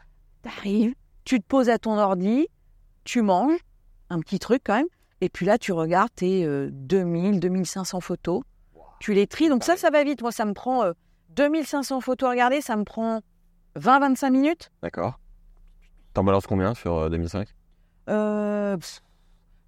[0.42, 0.96] T'arrives,
[1.26, 2.48] tu te poses à ton ordi,
[3.04, 3.60] tu manges,
[4.10, 4.88] un petit truc quand même.
[5.20, 8.42] Et puis là, tu regardes tes euh, 2000, 2500 photos.
[9.00, 9.50] Tu les tries.
[9.50, 10.22] Donc ça, ça va vite.
[10.22, 10.94] Moi, ça me prend euh,
[11.36, 12.62] 2500 photos à regarder.
[12.62, 13.22] Ça me prend
[13.78, 14.72] 20-25 minutes.
[14.82, 15.20] D'accord.
[16.14, 17.48] T'en balances combien sur euh, 2005
[18.10, 18.78] Euh,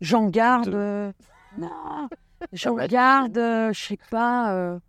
[0.01, 0.67] J'en garde.
[0.69, 1.11] Euh,
[1.57, 2.09] non,
[2.51, 4.53] j'en garde, euh, je sais pas.
[4.53, 4.79] euh,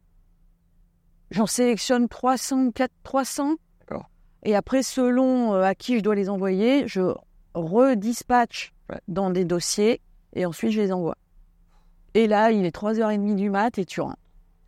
[1.30, 3.54] J'en sélectionne 300, 4, 300.
[3.80, 4.08] D'accord.
[4.42, 7.14] Et après, selon à qui je dois les envoyer, je
[7.54, 9.00] redispatche Ouais.
[9.08, 10.02] dans des dossiers
[10.34, 11.16] et ensuite je les envoie.
[12.12, 14.18] Et là, il est 3h30 du mat et tu rentres.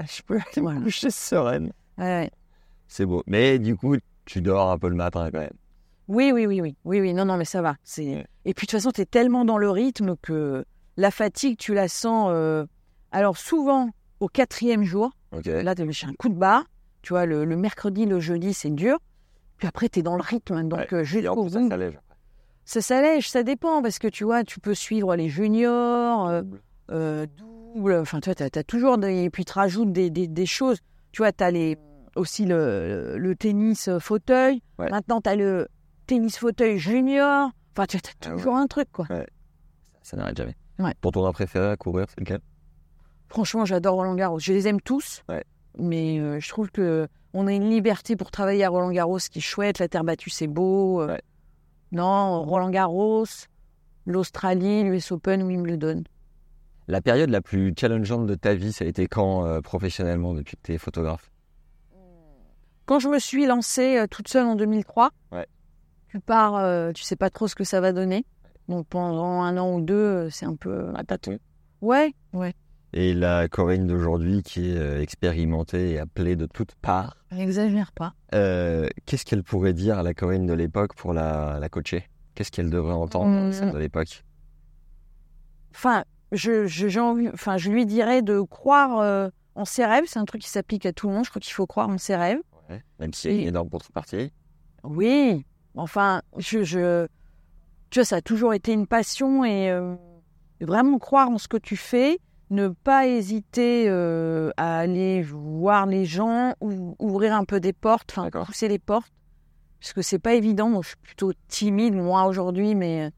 [0.00, 0.78] Je peux aller Voilà.
[0.80, 1.72] me coucher sereine.
[1.98, 2.30] Ouais.
[2.88, 3.22] C'est beau.
[3.26, 5.50] Mais du coup, tu dors un peu le matin quand même.
[6.08, 7.76] Oui, oui, oui, oui, oui, oui, non, non, mais ça va.
[7.82, 8.14] C'est...
[8.16, 8.26] Ouais.
[8.44, 10.64] Et puis de toute façon, tu es tellement dans le rythme que
[10.96, 12.28] la fatigue, tu la sens.
[12.32, 12.64] euh,
[13.10, 13.90] Alors souvent,
[14.20, 15.46] au quatrième jour, Ok.
[15.46, 16.64] là, tu j'ai un coup de barre.
[17.02, 18.98] Tu vois, le, le mercredi, le jeudi, c'est dur.
[19.58, 20.68] Puis après, tu es dans le rythme.
[20.68, 20.94] Donc, Ouais.
[20.94, 21.98] euh, jusqu'au ça s'allège.
[22.64, 23.82] ça s'allège, ça dépend.
[23.82, 26.42] Parce que tu vois, tu peux suivre les juniors, euh,
[26.90, 27.26] euh,
[27.74, 27.94] double.
[27.94, 29.24] Enfin, tu vois, tu as, toujours des.
[29.24, 30.78] Et puis, tu rajoutes des, des, des choses.
[31.12, 31.76] Tu vois, tu as les,
[32.16, 34.62] aussi le, le tennis fauteuil.
[34.78, 34.90] Ouais.
[34.90, 35.68] Maintenant, tu as le
[36.06, 37.50] tennis fauteuil junior.
[37.72, 38.36] Enfin, tu as Ah ouais.
[38.36, 39.06] toujours un truc, quoi.
[40.02, 40.56] Ça n'arrête jamais.
[40.78, 40.92] Ouais.
[41.00, 42.40] Ton préféré à courir, c'est lequel?
[43.28, 44.38] Franchement, j'adore Roland Garros.
[44.38, 45.22] Je les aime tous.
[45.78, 49.38] Mais euh, je trouve que on a une liberté pour travailler à Roland Garros qui
[49.38, 49.78] est chouette.
[49.78, 51.02] La terre battue, c'est beau.
[51.02, 51.18] Euh.
[51.92, 53.26] Non, Roland Garros,
[54.06, 56.04] l'Australie, l'US Open, Wimbledon.
[56.88, 60.56] La période la plus challengeante de ta vie, ça a été quand euh, professionnellement depuis
[60.56, 61.30] que tu es photographe?
[62.86, 65.46] Quand je me suis lancée euh, toute seule en 2003, Ouais.
[66.08, 68.24] tu pars, euh, tu sais pas trop ce que ça va donner.
[68.68, 70.92] Donc pendant un an ou deux, euh, c'est un peu.
[70.94, 71.38] À tâtons.
[71.82, 72.54] Ouais, ouais.
[72.92, 78.14] Et la Corinne d'aujourd'hui qui est expérimentée et appelée de toutes parts, N'exagère pas.
[78.34, 82.08] euh, qu'est-ce qu'elle pourrait dire à la Corinne de l'époque pour la, la coacher?
[82.34, 83.52] Qu'est-ce qu'elle devrait entendre, Mmh.
[83.52, 84.22] celle de l'époque?
[85.74, 90.04] Enfin, je, je, j'ai envie, enfin, je lui dirais de croire euh, en ses rêves.
[90.06, 91.24] C'est un truc qui s'applique à tout le monde.
[91.24, 92.40] Je crois qu'il faut croire en ses rêves.
[92.68, 92.82] Ouais.
[92.98, 94.32] Même si c'est Et- énorme contrepartie.
[94.84, 95.44] Oui,
[95.74, 97.06] enfin, je, je,
[97.90, 99.94] tu vois, ça a toujours été une passion et euh,
[100.60, 102.18] vraiment croire en ce que tu fais,
[102.50, 108.14] ne pas hésiter euh, à aller voir les gens, ou, ouvrir un peu des portes,
[108.16, 109.12] enfin, pousser les portes,
[109.80, 110.68] parce que c'est pas évident.
[110.68, 113.10] Moi, je suis plutôt timide, moi, aujourd'hui, mais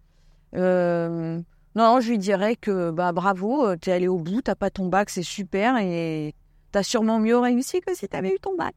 [0.54, 1.40] euh,
[1.74, 5.10] non, je lui dirais que bah, bravo, t'es allé au bout, t'as pas ton bac,
[5.10, 6.34] c'est super et
[6.72, 8.74] t'as sûrement mieux réussi que si t'avais eu ton bac.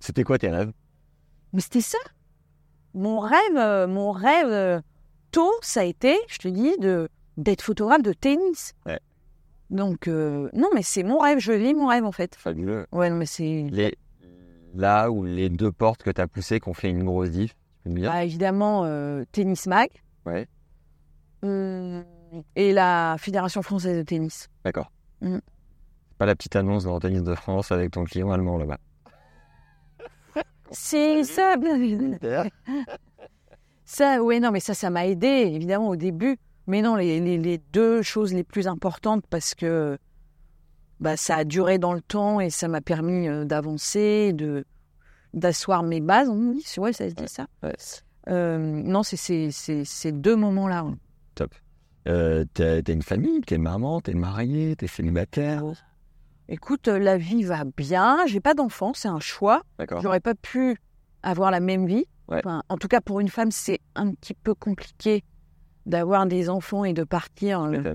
[0.00, 0.72] C'était quoi tes rêves?
[1.52, 1.98] Mais c'était ça.
[2.94, 4.80] Mon rêve, euh, mon rêve euh,
[5.30, 8.74] tôt, ça a été, je te dis, de d'être photographe de tennis.
[8.84, 8.98] Ouais.
[9.70, 11.38] Donc euh, non, mais c'est mon rêve.
[11.38, 12.34] Je vis mon rêve en fait.
[12.34, 12.86] Fabuleux.
[12.90, 13.96] Ouais, non, mais c'est Les,
[14.74, 17.52] là où les deux portes que tu as poussées qui ont fait une grosse diff,
[17.52, 18.10] tu peux me dire?
[18.10, 19.90] Bah, évidemment euh, tennis mag.
[20.26, 20.48] Ouais.
[21.42, 22.04] Hum,
[22.56, 24.48] et la Fédération française de tennis.
[24.64, 24.90] D'accord.
[25.20, 25.38] Mm.
[26.18, 28.78] Pas la petite annonce dans le tennis de France avec ton client allemand là-bas.
[30.70, 31.56] C'est ça.
[33.84, 36.36] Ça, ouais, non, mais ça, ça m'a aidé, évidemment, au début.
[36.66, 39.96] Mais non, les, les, les deux choses les plus importantes, parce que
[41.00, 44.64] bah, ça a duré dans le temps et ça m'a permis euh, d'avancer, de
[45.34, 47.46] d'asseoir mes bases, on dit, ouais, ça se dit ça.
[47.62, 47.74] Ouais.
[48.28, 50.84] Euh, non, c'est ces, deux moments-là.
[50.84, 51.46] ouais.
[52.08, 55.64] Euh, t'as t'as une famille, t'es maman, t'es mariée, t'es célibataire.
[56.48, 58.24] Écoute, euh, la vie va bien.
[58.26, 59.62] J'ai pas d'enfant, c'est un choix.
[59.78, 60.00] D'accord.
[60.00, 60.78] J'aurais pas pu
[61.22, 62.06] avoir la même vie.
[62.28, 62.38] Ouais.
[62.38, 65.24] Enfin, en tout cas, pour une femme, c'est un petit peu compliqué
[65.86, 67.62] d'avoir des enfants et de partir.
[67.62, 67.92] euh, t'as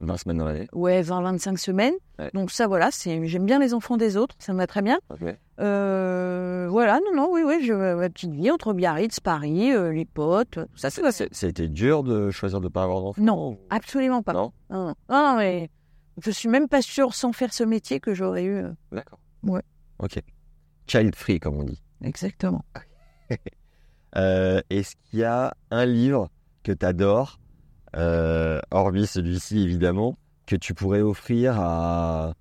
[0.00, 0.68] 20 semaines dans l'année.
[0.74, 1.94] ouais, 20-25 semaines.
[2.18, 2.30] Ouais.
[2.34, 4.98] Donc ça, voilà, j'aime bien les enfants des autres, ça me va très bien.
[5.10, 5.22] Ok.
[5.58, 10.04] Euh, voilà, non, non, oui, oui, je, ma petite vie entre Biarritz, Paris, euh, les
[10.04, 11.10] potes, ça, va bien.
[11.12, 14.32] C'est- C'était dur de choisir de pas avoir d'enfant Non, absolument pas.
[14.34, 15.70] Non Non, non, non, mais
[16.22, 18.56] je suis même pas sûre, sans faire ce métier, que j'aurais eu.
[18.56, 19.18] euh, D'accord.
[19.42, 19.62] Ouais.
[19.98, 20.20] Ok.
[20.86, 21.82] Child free, comme on dit.
[22.02, 22.64] Exactement.
[24.16, 26.30] Euh, Est-ce qu'il y a un livre
[26.62, 27.38] que tu adores,
[28.70, 30.16] hormis celui-ci évidemment,
[30.46, 32.32] que tu pourrais offrir à.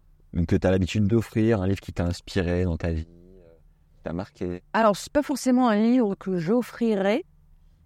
[0.47, 3.55] que tu as l'habitude d'offrir, un livre qui t'a inspiré dans ta vie, euh,
[3.97, 4.61] qui t'a marqué?
[4.73, 7.25] Alors, c'est pas forcément un livre que j'offrirais,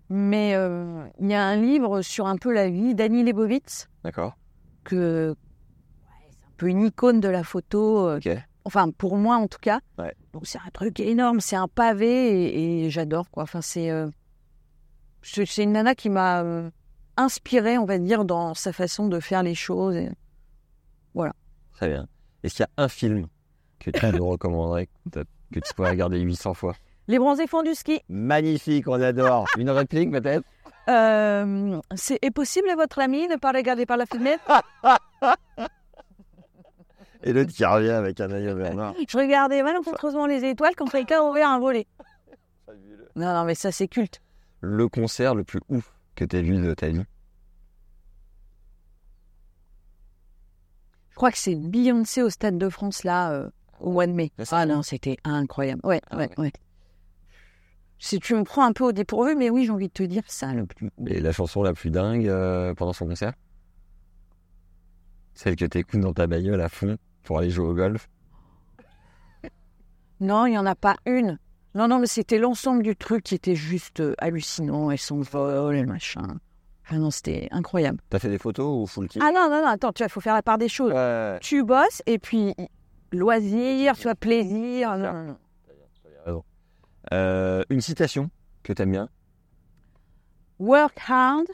[0.10, 4.36] mais euh, il y a un livre sur un peu la vie d'Annie Leibovitz, D'accord
[4.84, 5.36] que
[6.60, 8.20] peu une icône de la photo, euh,
[8.66, 9.80] enfin pour moi en tout cas.
[9.98, 10.14] Ouais.
[10.34, 12.08] Donc c'est un truc énorme, c'est un pavé
[12.50, 13.44] et, et j'adore quoi.
[13.44, 14.08] Enfin c'est euh,
[15.22, 16.70] c'est c'est une nana qui m'a euh,
[17.18, 19.96] inspirée, on va dire, dans sa façon de faire les choses.
[19.96, 20.12] et-
[21.74, 22.08] Très bien.
[22.44, 23.28] Est-ce qu'il y a un film
[23.80, 26.76] que tu nous recommanderais, que tu pourrais regarder 800 fois?
[27.08, 28.02] Les bronzés font du ski.
[28.10, 29.46] Magnifique, on adore.
[29.58, 30.44] Une réplique peut-être?
[30.90, 34.44] Euh, c'est est possible à votre ami de ne pas regarder par la fenêtre?
[37.24, 38.94] Et l'autre qui revient avec un œil au Bernard.
[39.08, 41.86] Je regardais malencontreusement les étoiles quand quelqu'un a ouvert un volet.
[43.16, 44.22] Non, non, mais ça c'est culte.
[44.62, 47.04] Le concert le plus ouf que tu as vu de ta vie
[51.10, 53.50] Je crois que c'est Beyoncé au Stade de France là euh,
[53.82, 54.32] au mois de mai.
[54.40, 55.82] Ça Ah non, c'était incroyable.
[55.84, 56.54] Ouais, Ah ouais, ouais.
[58.02, 60.24] Si tu me prends un peu au dépourvu, mais oui, j'ai envie de te dire
[60.28, 60.90] ça le plus.
[61.08, 63.34] Et la chanson la plus dingue euh, pendant son concert?
[65.34, 66.98] Celle que t'écoutes dans ta bagnole à fond
[67.30, 68.10] pour aller jouer au golf
[70.20, 71.38] Non, il n'y en a pas une.
[71.76, 75.76] Non, non, mais c'était l'ensemble du truc qui était juste euh, hallucinant et son vol
[75.76, 76.40] et le machin.
[76.84, 78.00] Enfin non, c'était incroyable.
[78.10, 80.12] T'as fait des photos ou full kit Ah non, non, non, attends, tu vois, il
[80.12, 80.92] faut faire la part des choses.
[81.42, 82.56] Tu bosses et puis
[83.12, 84.98] loisir, tu vois, plaisir.
[84.98, 85.38] Non, non, non.
[85.68, 86.44] t'as raison.
[87.14, 88.32] Euh, une citation
[88.64, 89.08] que t'aimes bien?
[90.58, 91.46] Work hard.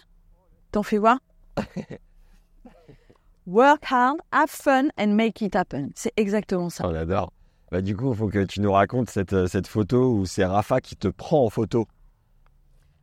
[0.71, 1.19] T'en fais voir
[3.47, 5.89] Work hard, have fun and make it happen.
[5.95, 6.87] C'est exactement ça.
[6.87, 7.31] On adore.
[7.71, 10.45] Bah, du coup, il faut que tu nous racontes cette, euh, cette photo où c'est
[10.45, 11.87] Rafa qui te prend en photo.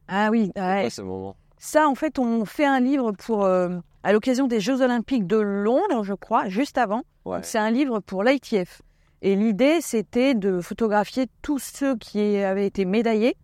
[0.09, 0.63] Ah oui, ouais.
[0.63, 1.37] Ouais, ce moment?
[1.59, 5.37] ça en fait, on fait un livre pour euh, à l'occasion des Jeux Olympiques de
[5.37, 7.03] Londres, je crois, juste avant.
[7.25, 7.39] Ouais.
[7.43, 8.83] C'est un livre pour l'ITF.
[9.23, 13.37] Et l'idée, c'était de photographier tous ceux qui avaient été médaillés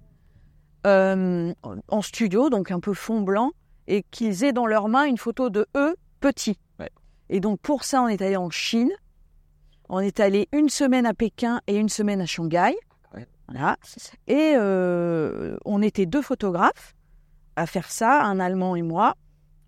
[0.85, 1.55] euh,
[1.87, 3.53] en studio, donc un peu fond blanc,
[3.87, 6.59] et qu'ils aient dans leurs mains une photo de eux petits.
[7.31, 8.91] Et donc pour ça, on est allé en Chine.
[9.89, 12.77] On est allé une semaine à Pékin et une semaine à Shanghai.
[13.51, 13.79] Voilà.
[14.27, 16.95] Et euh, on était deux photographes
[17.57, 19.15] à faire ça, un Allemand et moi.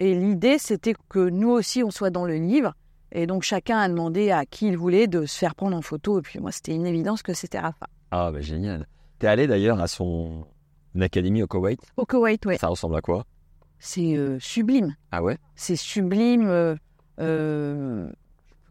[0.01, 2.75] Et l'idée, c'était que nous aussi, on soit dans le livre.
[3.13, 6.19] Et donc, chacun a demandé à qui il voulait de se faire prendre en photo.
[6.19, 7.87] Et puis, moi, c'était une évidence que c'était Rafa.
[8.11, 8.87] Ah, bah génial.
[9.19, 10.47] T'es allé d'ailleurs à son
[11.01, 11.81] académie au Koweït?
[11.97, 12.59] Au Koweït, ouais.
[12.59, 13.25] Ça ressemble à quoi?
[13.79, 14.95] C'est euh, sublime.
[15.11, 15.39] Ah ouais?
[15.55, 16.47] C'est sublime.
[16.49, 16.77] euh,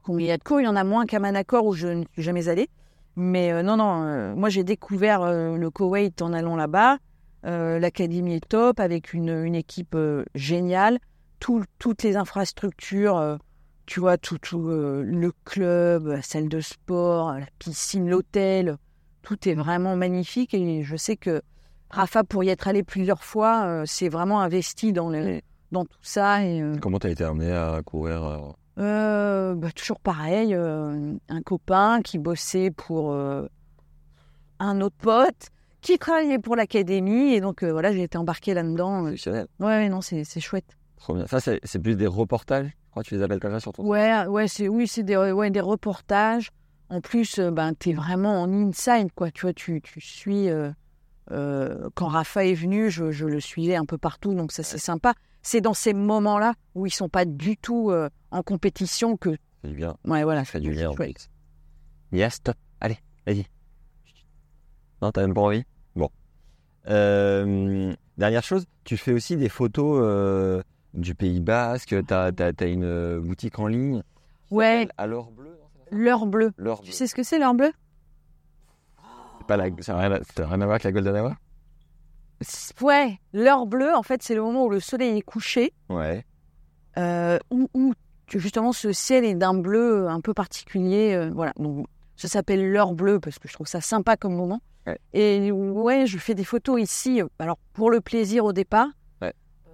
[0.04, 1.88] combien il y a de cours Il y en a moins qu'à Manacor où je
[1.88, 2.70] ne suis jamais allée.
[3.16, 6.98] Mais euh, non, non, euh, moi, j'ai découvert euh, le Koweït en allant là-bas.
[7.46, 11.00] Euh, L'académie est top avec une, équipe euh, géniale.
[11.40, 13.38] Tout- toutes les infrastructures, euh,
[13.86, 14.38] tu vois, tout,
[14.70, 18.78] euh, le club, la salle de sport, la piscine, l'hôtel,
[19.22, 20.54] tout est vraiment magnifique.
[20.54, 21.42] Et je sais que
[21.90, 26.00] Rafa, pour y être allé plusieurs fois, euh, s'est vraiment investi dans, les- dans tout
[26.02, 26.44] ça.
[26.46, 28.38] Et, euh, Comment t'as été amené à courir euh,
[28.80, 33.46] euh, bah, toujours pareil, euh, un copain qui bossait pour euh,
[34.60, 35.50] un autre pote
[35.82, 39.04] qui travaillait pour l'académie et donc voilà j'ai été embarquée là-dedans.
[39.04, 39.48] Ouais, Exceptionnel.
[39.60, 40.78] ouais, non c'est c'est chouette.
[40.98, 41.26] Trop bien.
[41.28, 42.68] Ça, c'est plus des reportages?
[42.68, 45.04] Je crois que tu les appelles comme ça sur ton Ouais, ouais, c'est oui c'est
[45.04, 46.50] des ouais, des reportages.
[46.90, 49.30] En plus, ben t'es vraiment en inside quoi.
[49.32, 50.48] Tu vois, tu, tu suis.
[51.30, 55.14] quand Rafa est venu, je, je le suivais un peu partout, donc ça c'est sympa.
[55.42, 59.36] C'est dans ces moments-là où ils sont pas du tout euh, en compétition que.
[59.64, 59.98] C'est bien.
[60.06, 60.46] Ouais, voilà.
[60.46, 60.90] Ça fait du lien.
[60.90, 61.30] en chouette.
[62.12, 62.18] plus.
[62.20, 62.56] Yes, stop.
[62.82, 63.46] Allez, vas-y.
[65.02, 65.64] Non, t'as même pas envie?
[65.96, 66.10] Bon.
[66.88, 70.62] Euh, dernière chose, tu fais aussi des photos euh,
[70.94, 71.96] du Pays Basque.
[72.08, 74.04] T'as as, une euh, boutique en ligne.
[74.52, 74.88] Ouais.
[74.98, 75.58] À l'or bleu.
[75.60, 75.98] non, c'est pas ça?
[75.98, 76.52] L'heure bleue.
[76.84, 77.72] Tu sais ce que c'est l'heure bleue
[79.40, 79.70] C'est pas la...
[79.82, 80.46] Ça n'a rien, à...
[80.46, 81.34] rien à voir avec la Golden Hour
[82.82, 86.26] Ouais, l'heure bleue, en fait, c'est le moment où le soleil est couché, Ouais.
[86.98, 87.94] euh, où,
[88.30, 91.14] justement ce ciel est d'un bleu un peu particulier.
[91.16, 94.62] euh, voilà, donc ça s'appelle l'heure bleue parce que je trouve ça sympa comme moment.
[94.88, 94.98] Ouais.
[95.14, 98.88] Et ouais, je fais des photos ici, euh, alors pour le plaisir au départ.
[99.22, 99.34] Ouais.
[99.68, 99.72] Euh,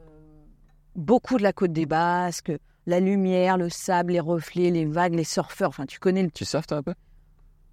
[0.96, 2.52] beaucoup de la côte des Basques,
[2.88, 5.70] la lumière, le sable, les reflets, les vagues, les surfeurs.
[5.70, 6.94] Enfin, tu connais le Tu surfes toi un peu?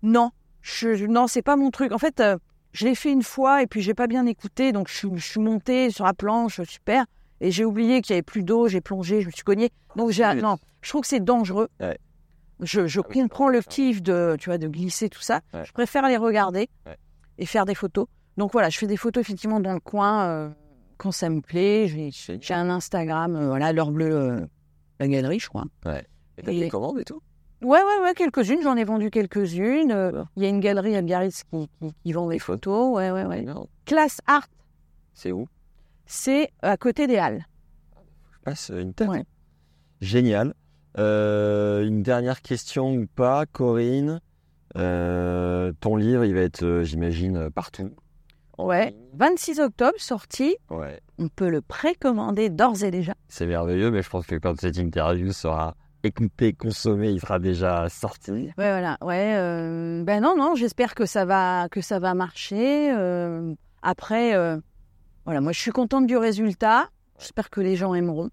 [0.03, 1.93] Non, je, je- non, c'est pas mon truc.
[1.93, 2.37] En fait, euh,
[2.73, 5.27] je l'ai fait une fois et puis j'ai pas bien écouté, donc je, suis- je
[5.27, 7.05] suis montée sur la planche, super,
[7.41, 9.71] et j'ai oublié qu'il y avait plus d'eau, j'ai plongé, je me suis cognée.
[9.97, 11.69] Donc j'ai, non, je trouve que c'est dangereux.
[11.81, 11.99] Ouais.
[12.61, 15.41] Je, je Ah oui, comprends ça, le kiff de, tu vois, de glisser tout ça.
[15.53, 15.65] Ouais.
[15.65, 16.97] Je préfère les regarder Ouais.
[17.39, 18.07] et faire des photos.
[18.37, 20.49] Donc voilà, je fais des photos effectivement dans le coin euh,
[20.99, 21.89] quand ça me plaît.
[21.89, 24.47] J'ai un Instagram, euh, voilà, l'heure bleue, euh,
[25.01, 25.65] la galerie, je crois.
[26.39, 27.21] Et t'as Et- des commandes et tout?
[27.63, 28.61] Ouais, ouais, ouais, quelques-unes.
[28.63, 29.93] J'en ai vendu quelques-unes.
[29.93, 32.95] Euh, Il y a une galerie à Biarritz qui, qui, qui vend des photos.
[32.97, 33.43] Ouais, ouais, ouais.
[33.43, 33.69] Non.
[33.85, 34.47] Classe Art,
[35.15, 35.47] C'est où?
[36.07, 37.47] C'est à côté des Halles.
[38.33, 39.09] Je passe une tête.
[39.09, 39.25] Ouais.
[40.01, 40.55] Génial.
[40.99, 44.21] Euh, une dernière question ou pas, Corinne?
[44.77, 47.91] Euh, ton livre, il va être, euh, j'imagine, euh, partout.
[48.59, 48.91] Ouais.
[48.91, 48.97] ligne.
[49.15, 50.57] 26 octobre, sorti.
[50.71, 51.01] Ouais.
[51.19, 53.15] On peut le précommander d'ores et déjà.
[53.29, 57.89] C'est merveilleux, mais je pense que quand cette interview sera écoutée, consommée, il sera déjà
[57.89, 58.31] sorti.
[58.33, 58.99] Ouais, voilà.
[59.03, 59.35] Ouais.
[59.37, 60.55] euh, ben non, non.
[60.55, 62.93] J'espère que ça va, que ça va marcher.
[62.93, 64.59] euh, après, euh,
[65.25, 65.41] voilà.
[65.41, 66.89] Moi, je suis contente du résultat.
[67.19, 68.31] J'espère que les gens aimeront.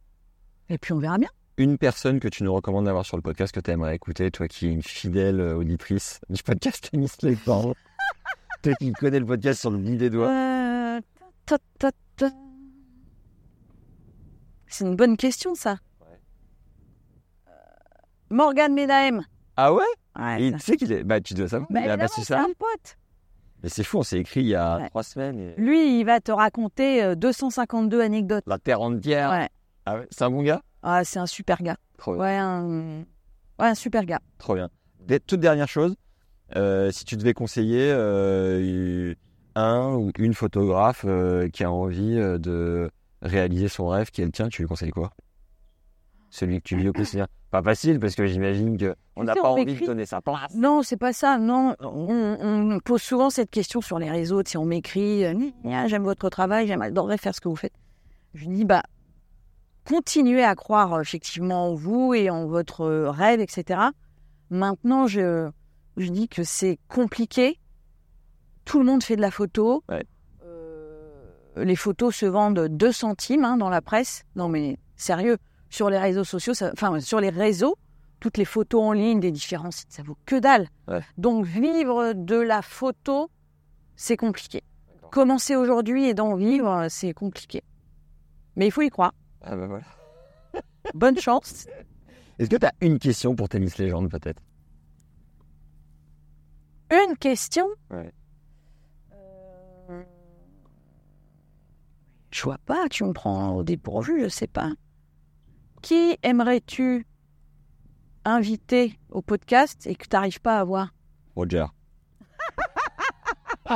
[0.70, 1.30] Et puis, on verra bien.
[1.58, 4.48] Une personne que tu nous recommandes d'avoir sur le podcast que tu aimerais écouter, toi
[4.48, 7.76] qui es une fidèle auditrice du podcast Tennis Les Parents.
[8.62, 10.30] toi qui connais le podcast sur le bout des doigts.
[10.30, 11.02] Euh.
[14.68, 15.78] C'est une bonne question, ça.
[18.32, 19.22] Euh, Morgan Medaem.
[19.58, 19.84] Ah ouais?
[20.18, 21.04] Ouais, Et tu sais qu'il est.
[21.04, 21.70] Bah, tu dois savoir.
[21.72, 22.42] Bah, il a évidemment, passé c'est ça.
[22.42, 22.98] un pote.
[23.62, 24.88] Mais c'est fou, on s'est écrit il y a Ouais.
[24.90, 25.40] trois semaines.
[25.40, 28.44] et- Lui, il va te raconter euh, 252 anecdotes.
[28.48, 29.30] La terre entière.
[29.32, 29.50] Ouais.
[29.86, 30.62] Ah ouais C'est un bon gars?
[30.82, 31.76] Ah, c'est un super gars.
[31.98, 32.22] Trop bien.
[32.24, 33.00] Ouais, un...
[33.60, 34.22] ouais, un super gars.
[34.38, 34.70] Trop bien.
[35.02, 35.96] Des- toute dernière chose,
[36.56, 39.14] euh, si tu devais conseiller euh,
[39.56, 42.90] un ou une photographe euh, qui a envie euh, de
[43.22, 45.12] réaliser son rêve, qui est le tien, tu lui conseilles quoi?
[46.30, 47.28] Celui que tu vis au quotidien.
[47.52, 50.22] Pas facile parce que j'imagine qu'on Tu n'a sais, pas on envie de donner sa
[50.22, 50.54] place.
[50.54, 51.40] Non, c'est pas ça.
[51.40, 54.44] Non, on, on pose souvent cette question sur les réseaux.
[54.46, 55.34] Si on m'écrit, euh,
[55.64, 57.74] gna, j'aime votre travail, j'aimerais faire ce que vous faites.
[58.36, 58.84] Je dis, bah,
[59.88, 63.82] continuez à croire effectivement en vous et en votre euh, rêve, etc.
[64.52, 65.50] Maintenant, je,
[65.98, 67.60] je dis que c'est compliqué.
[68.66, 69.84] Tout le monde fait de la photo.
[69.90, 70.06] Ouais.
[70.44, 74.24] Euh, les photos se vendent 2 centimes hein, dans la presse.
[74.36, 75.38] Non, mais sérieux,
[75.70, 77.78] sur les réseaux sociaux, ça- enfin, sur les réseaux,
[78.20, 80.68] toutes les photos en ligne des différents sites, ça vaut que dalle.
[80.88, 81.02] Ouais.
[81.18, 83.30] Donc, vivre de la photo,
[83.96, 84.64] c'est compliqué.
[85.12, 87.64] Commencer aujourd'hui et d'en vivre, c'est compliqué.
[88.56, 89.14] Mais il faut y croire.
[89.42, 89.86] Ah bah voilà.
[90.94, 91.66] Bonne chance.
[92.38, 94.42] Est-ce que tu as une question pour Tennis Légende peut-être?
[96.92, 97.68] Une question?
[97.92, 98.12] Ouais.
[99.14, 100.04] Euh,
[102.32, 104.72] Je vois pas, tu me prends au dépourvu, je sais pas.
[105.82, 107.08] Qui aimerais-tu
[108.26, 110.94] inviter au podcast et que tu n'arrives pas à voir?
[111.36, 111.66] Roger.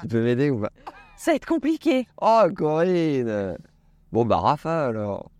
[0.00, 0.70] tu peux m'aider ou pas?
[1.16, 2.08] Ça va être compliqué.
[2.20, 3.58] Oh Corinne
[4.10, 5.30] Bon bah Rafa alors.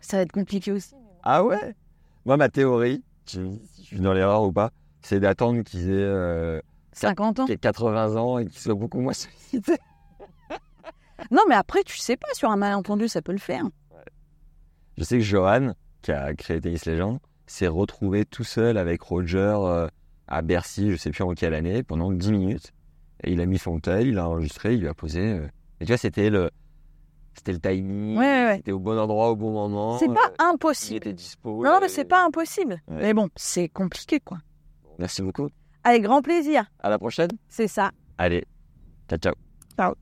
[0.00, 0.94] Ça va être compliqué aussi.
[1.22, 1.74] Ah ouais?
[2.24, 4.70] Moi ma théorie, je suis dans l'erreur ou pas,
[5.02, 6.60] c'est d'attendre qu'ils aient euh,
[6.92, 7.46] 50 ans.
[7.46, 9.78] 80 ans et qu'ils soient beaucoup moins sollicités.
[11.30, 13.64] Non, mais après, tu sais pas, sur un malentendu, ça peut le faire.
[14.98, 19.54] Je sais que Johan, qui a créé Tennis Legend, s'est retrouvé tout seul avec Roger
[19.58, 19.88] euh,
[20.28, 22.72] à Bercy, je sais plus en quelle année, pendant 10 minutes.
[23.24, 25.20] Et il a mis son tel, il a enregistré, il lui a posé.
[25.20, 25.46] euh,
[25.80, 26.50] Et tu vois, c'était le,
[27.34, 28.56] c'était le timing, Ouais, ouais, ouais.
[28.56, 29.98] c'était au bon endroit au bon moment.
[29.98, 30.96] C'est pas euh, il impossible.
[30.96, 31.64] était dispo.
[31.64, 32.80] Non, il mais c'est pas impossible.
[32.88, 34.38] Mais bon, c'est compliqué, quoi.
[34.98, 35.48] Merci beaucoup.
[35.84, 36.64] Avec grand plaisir.
[36.80, 37.30] À la prochaine.
[37.48, 37.90] C'est ça.
[38.18, 38.44] Allez,
[39.08, 39.34] ciao ciao.
[39.76, 40.01] Ciao.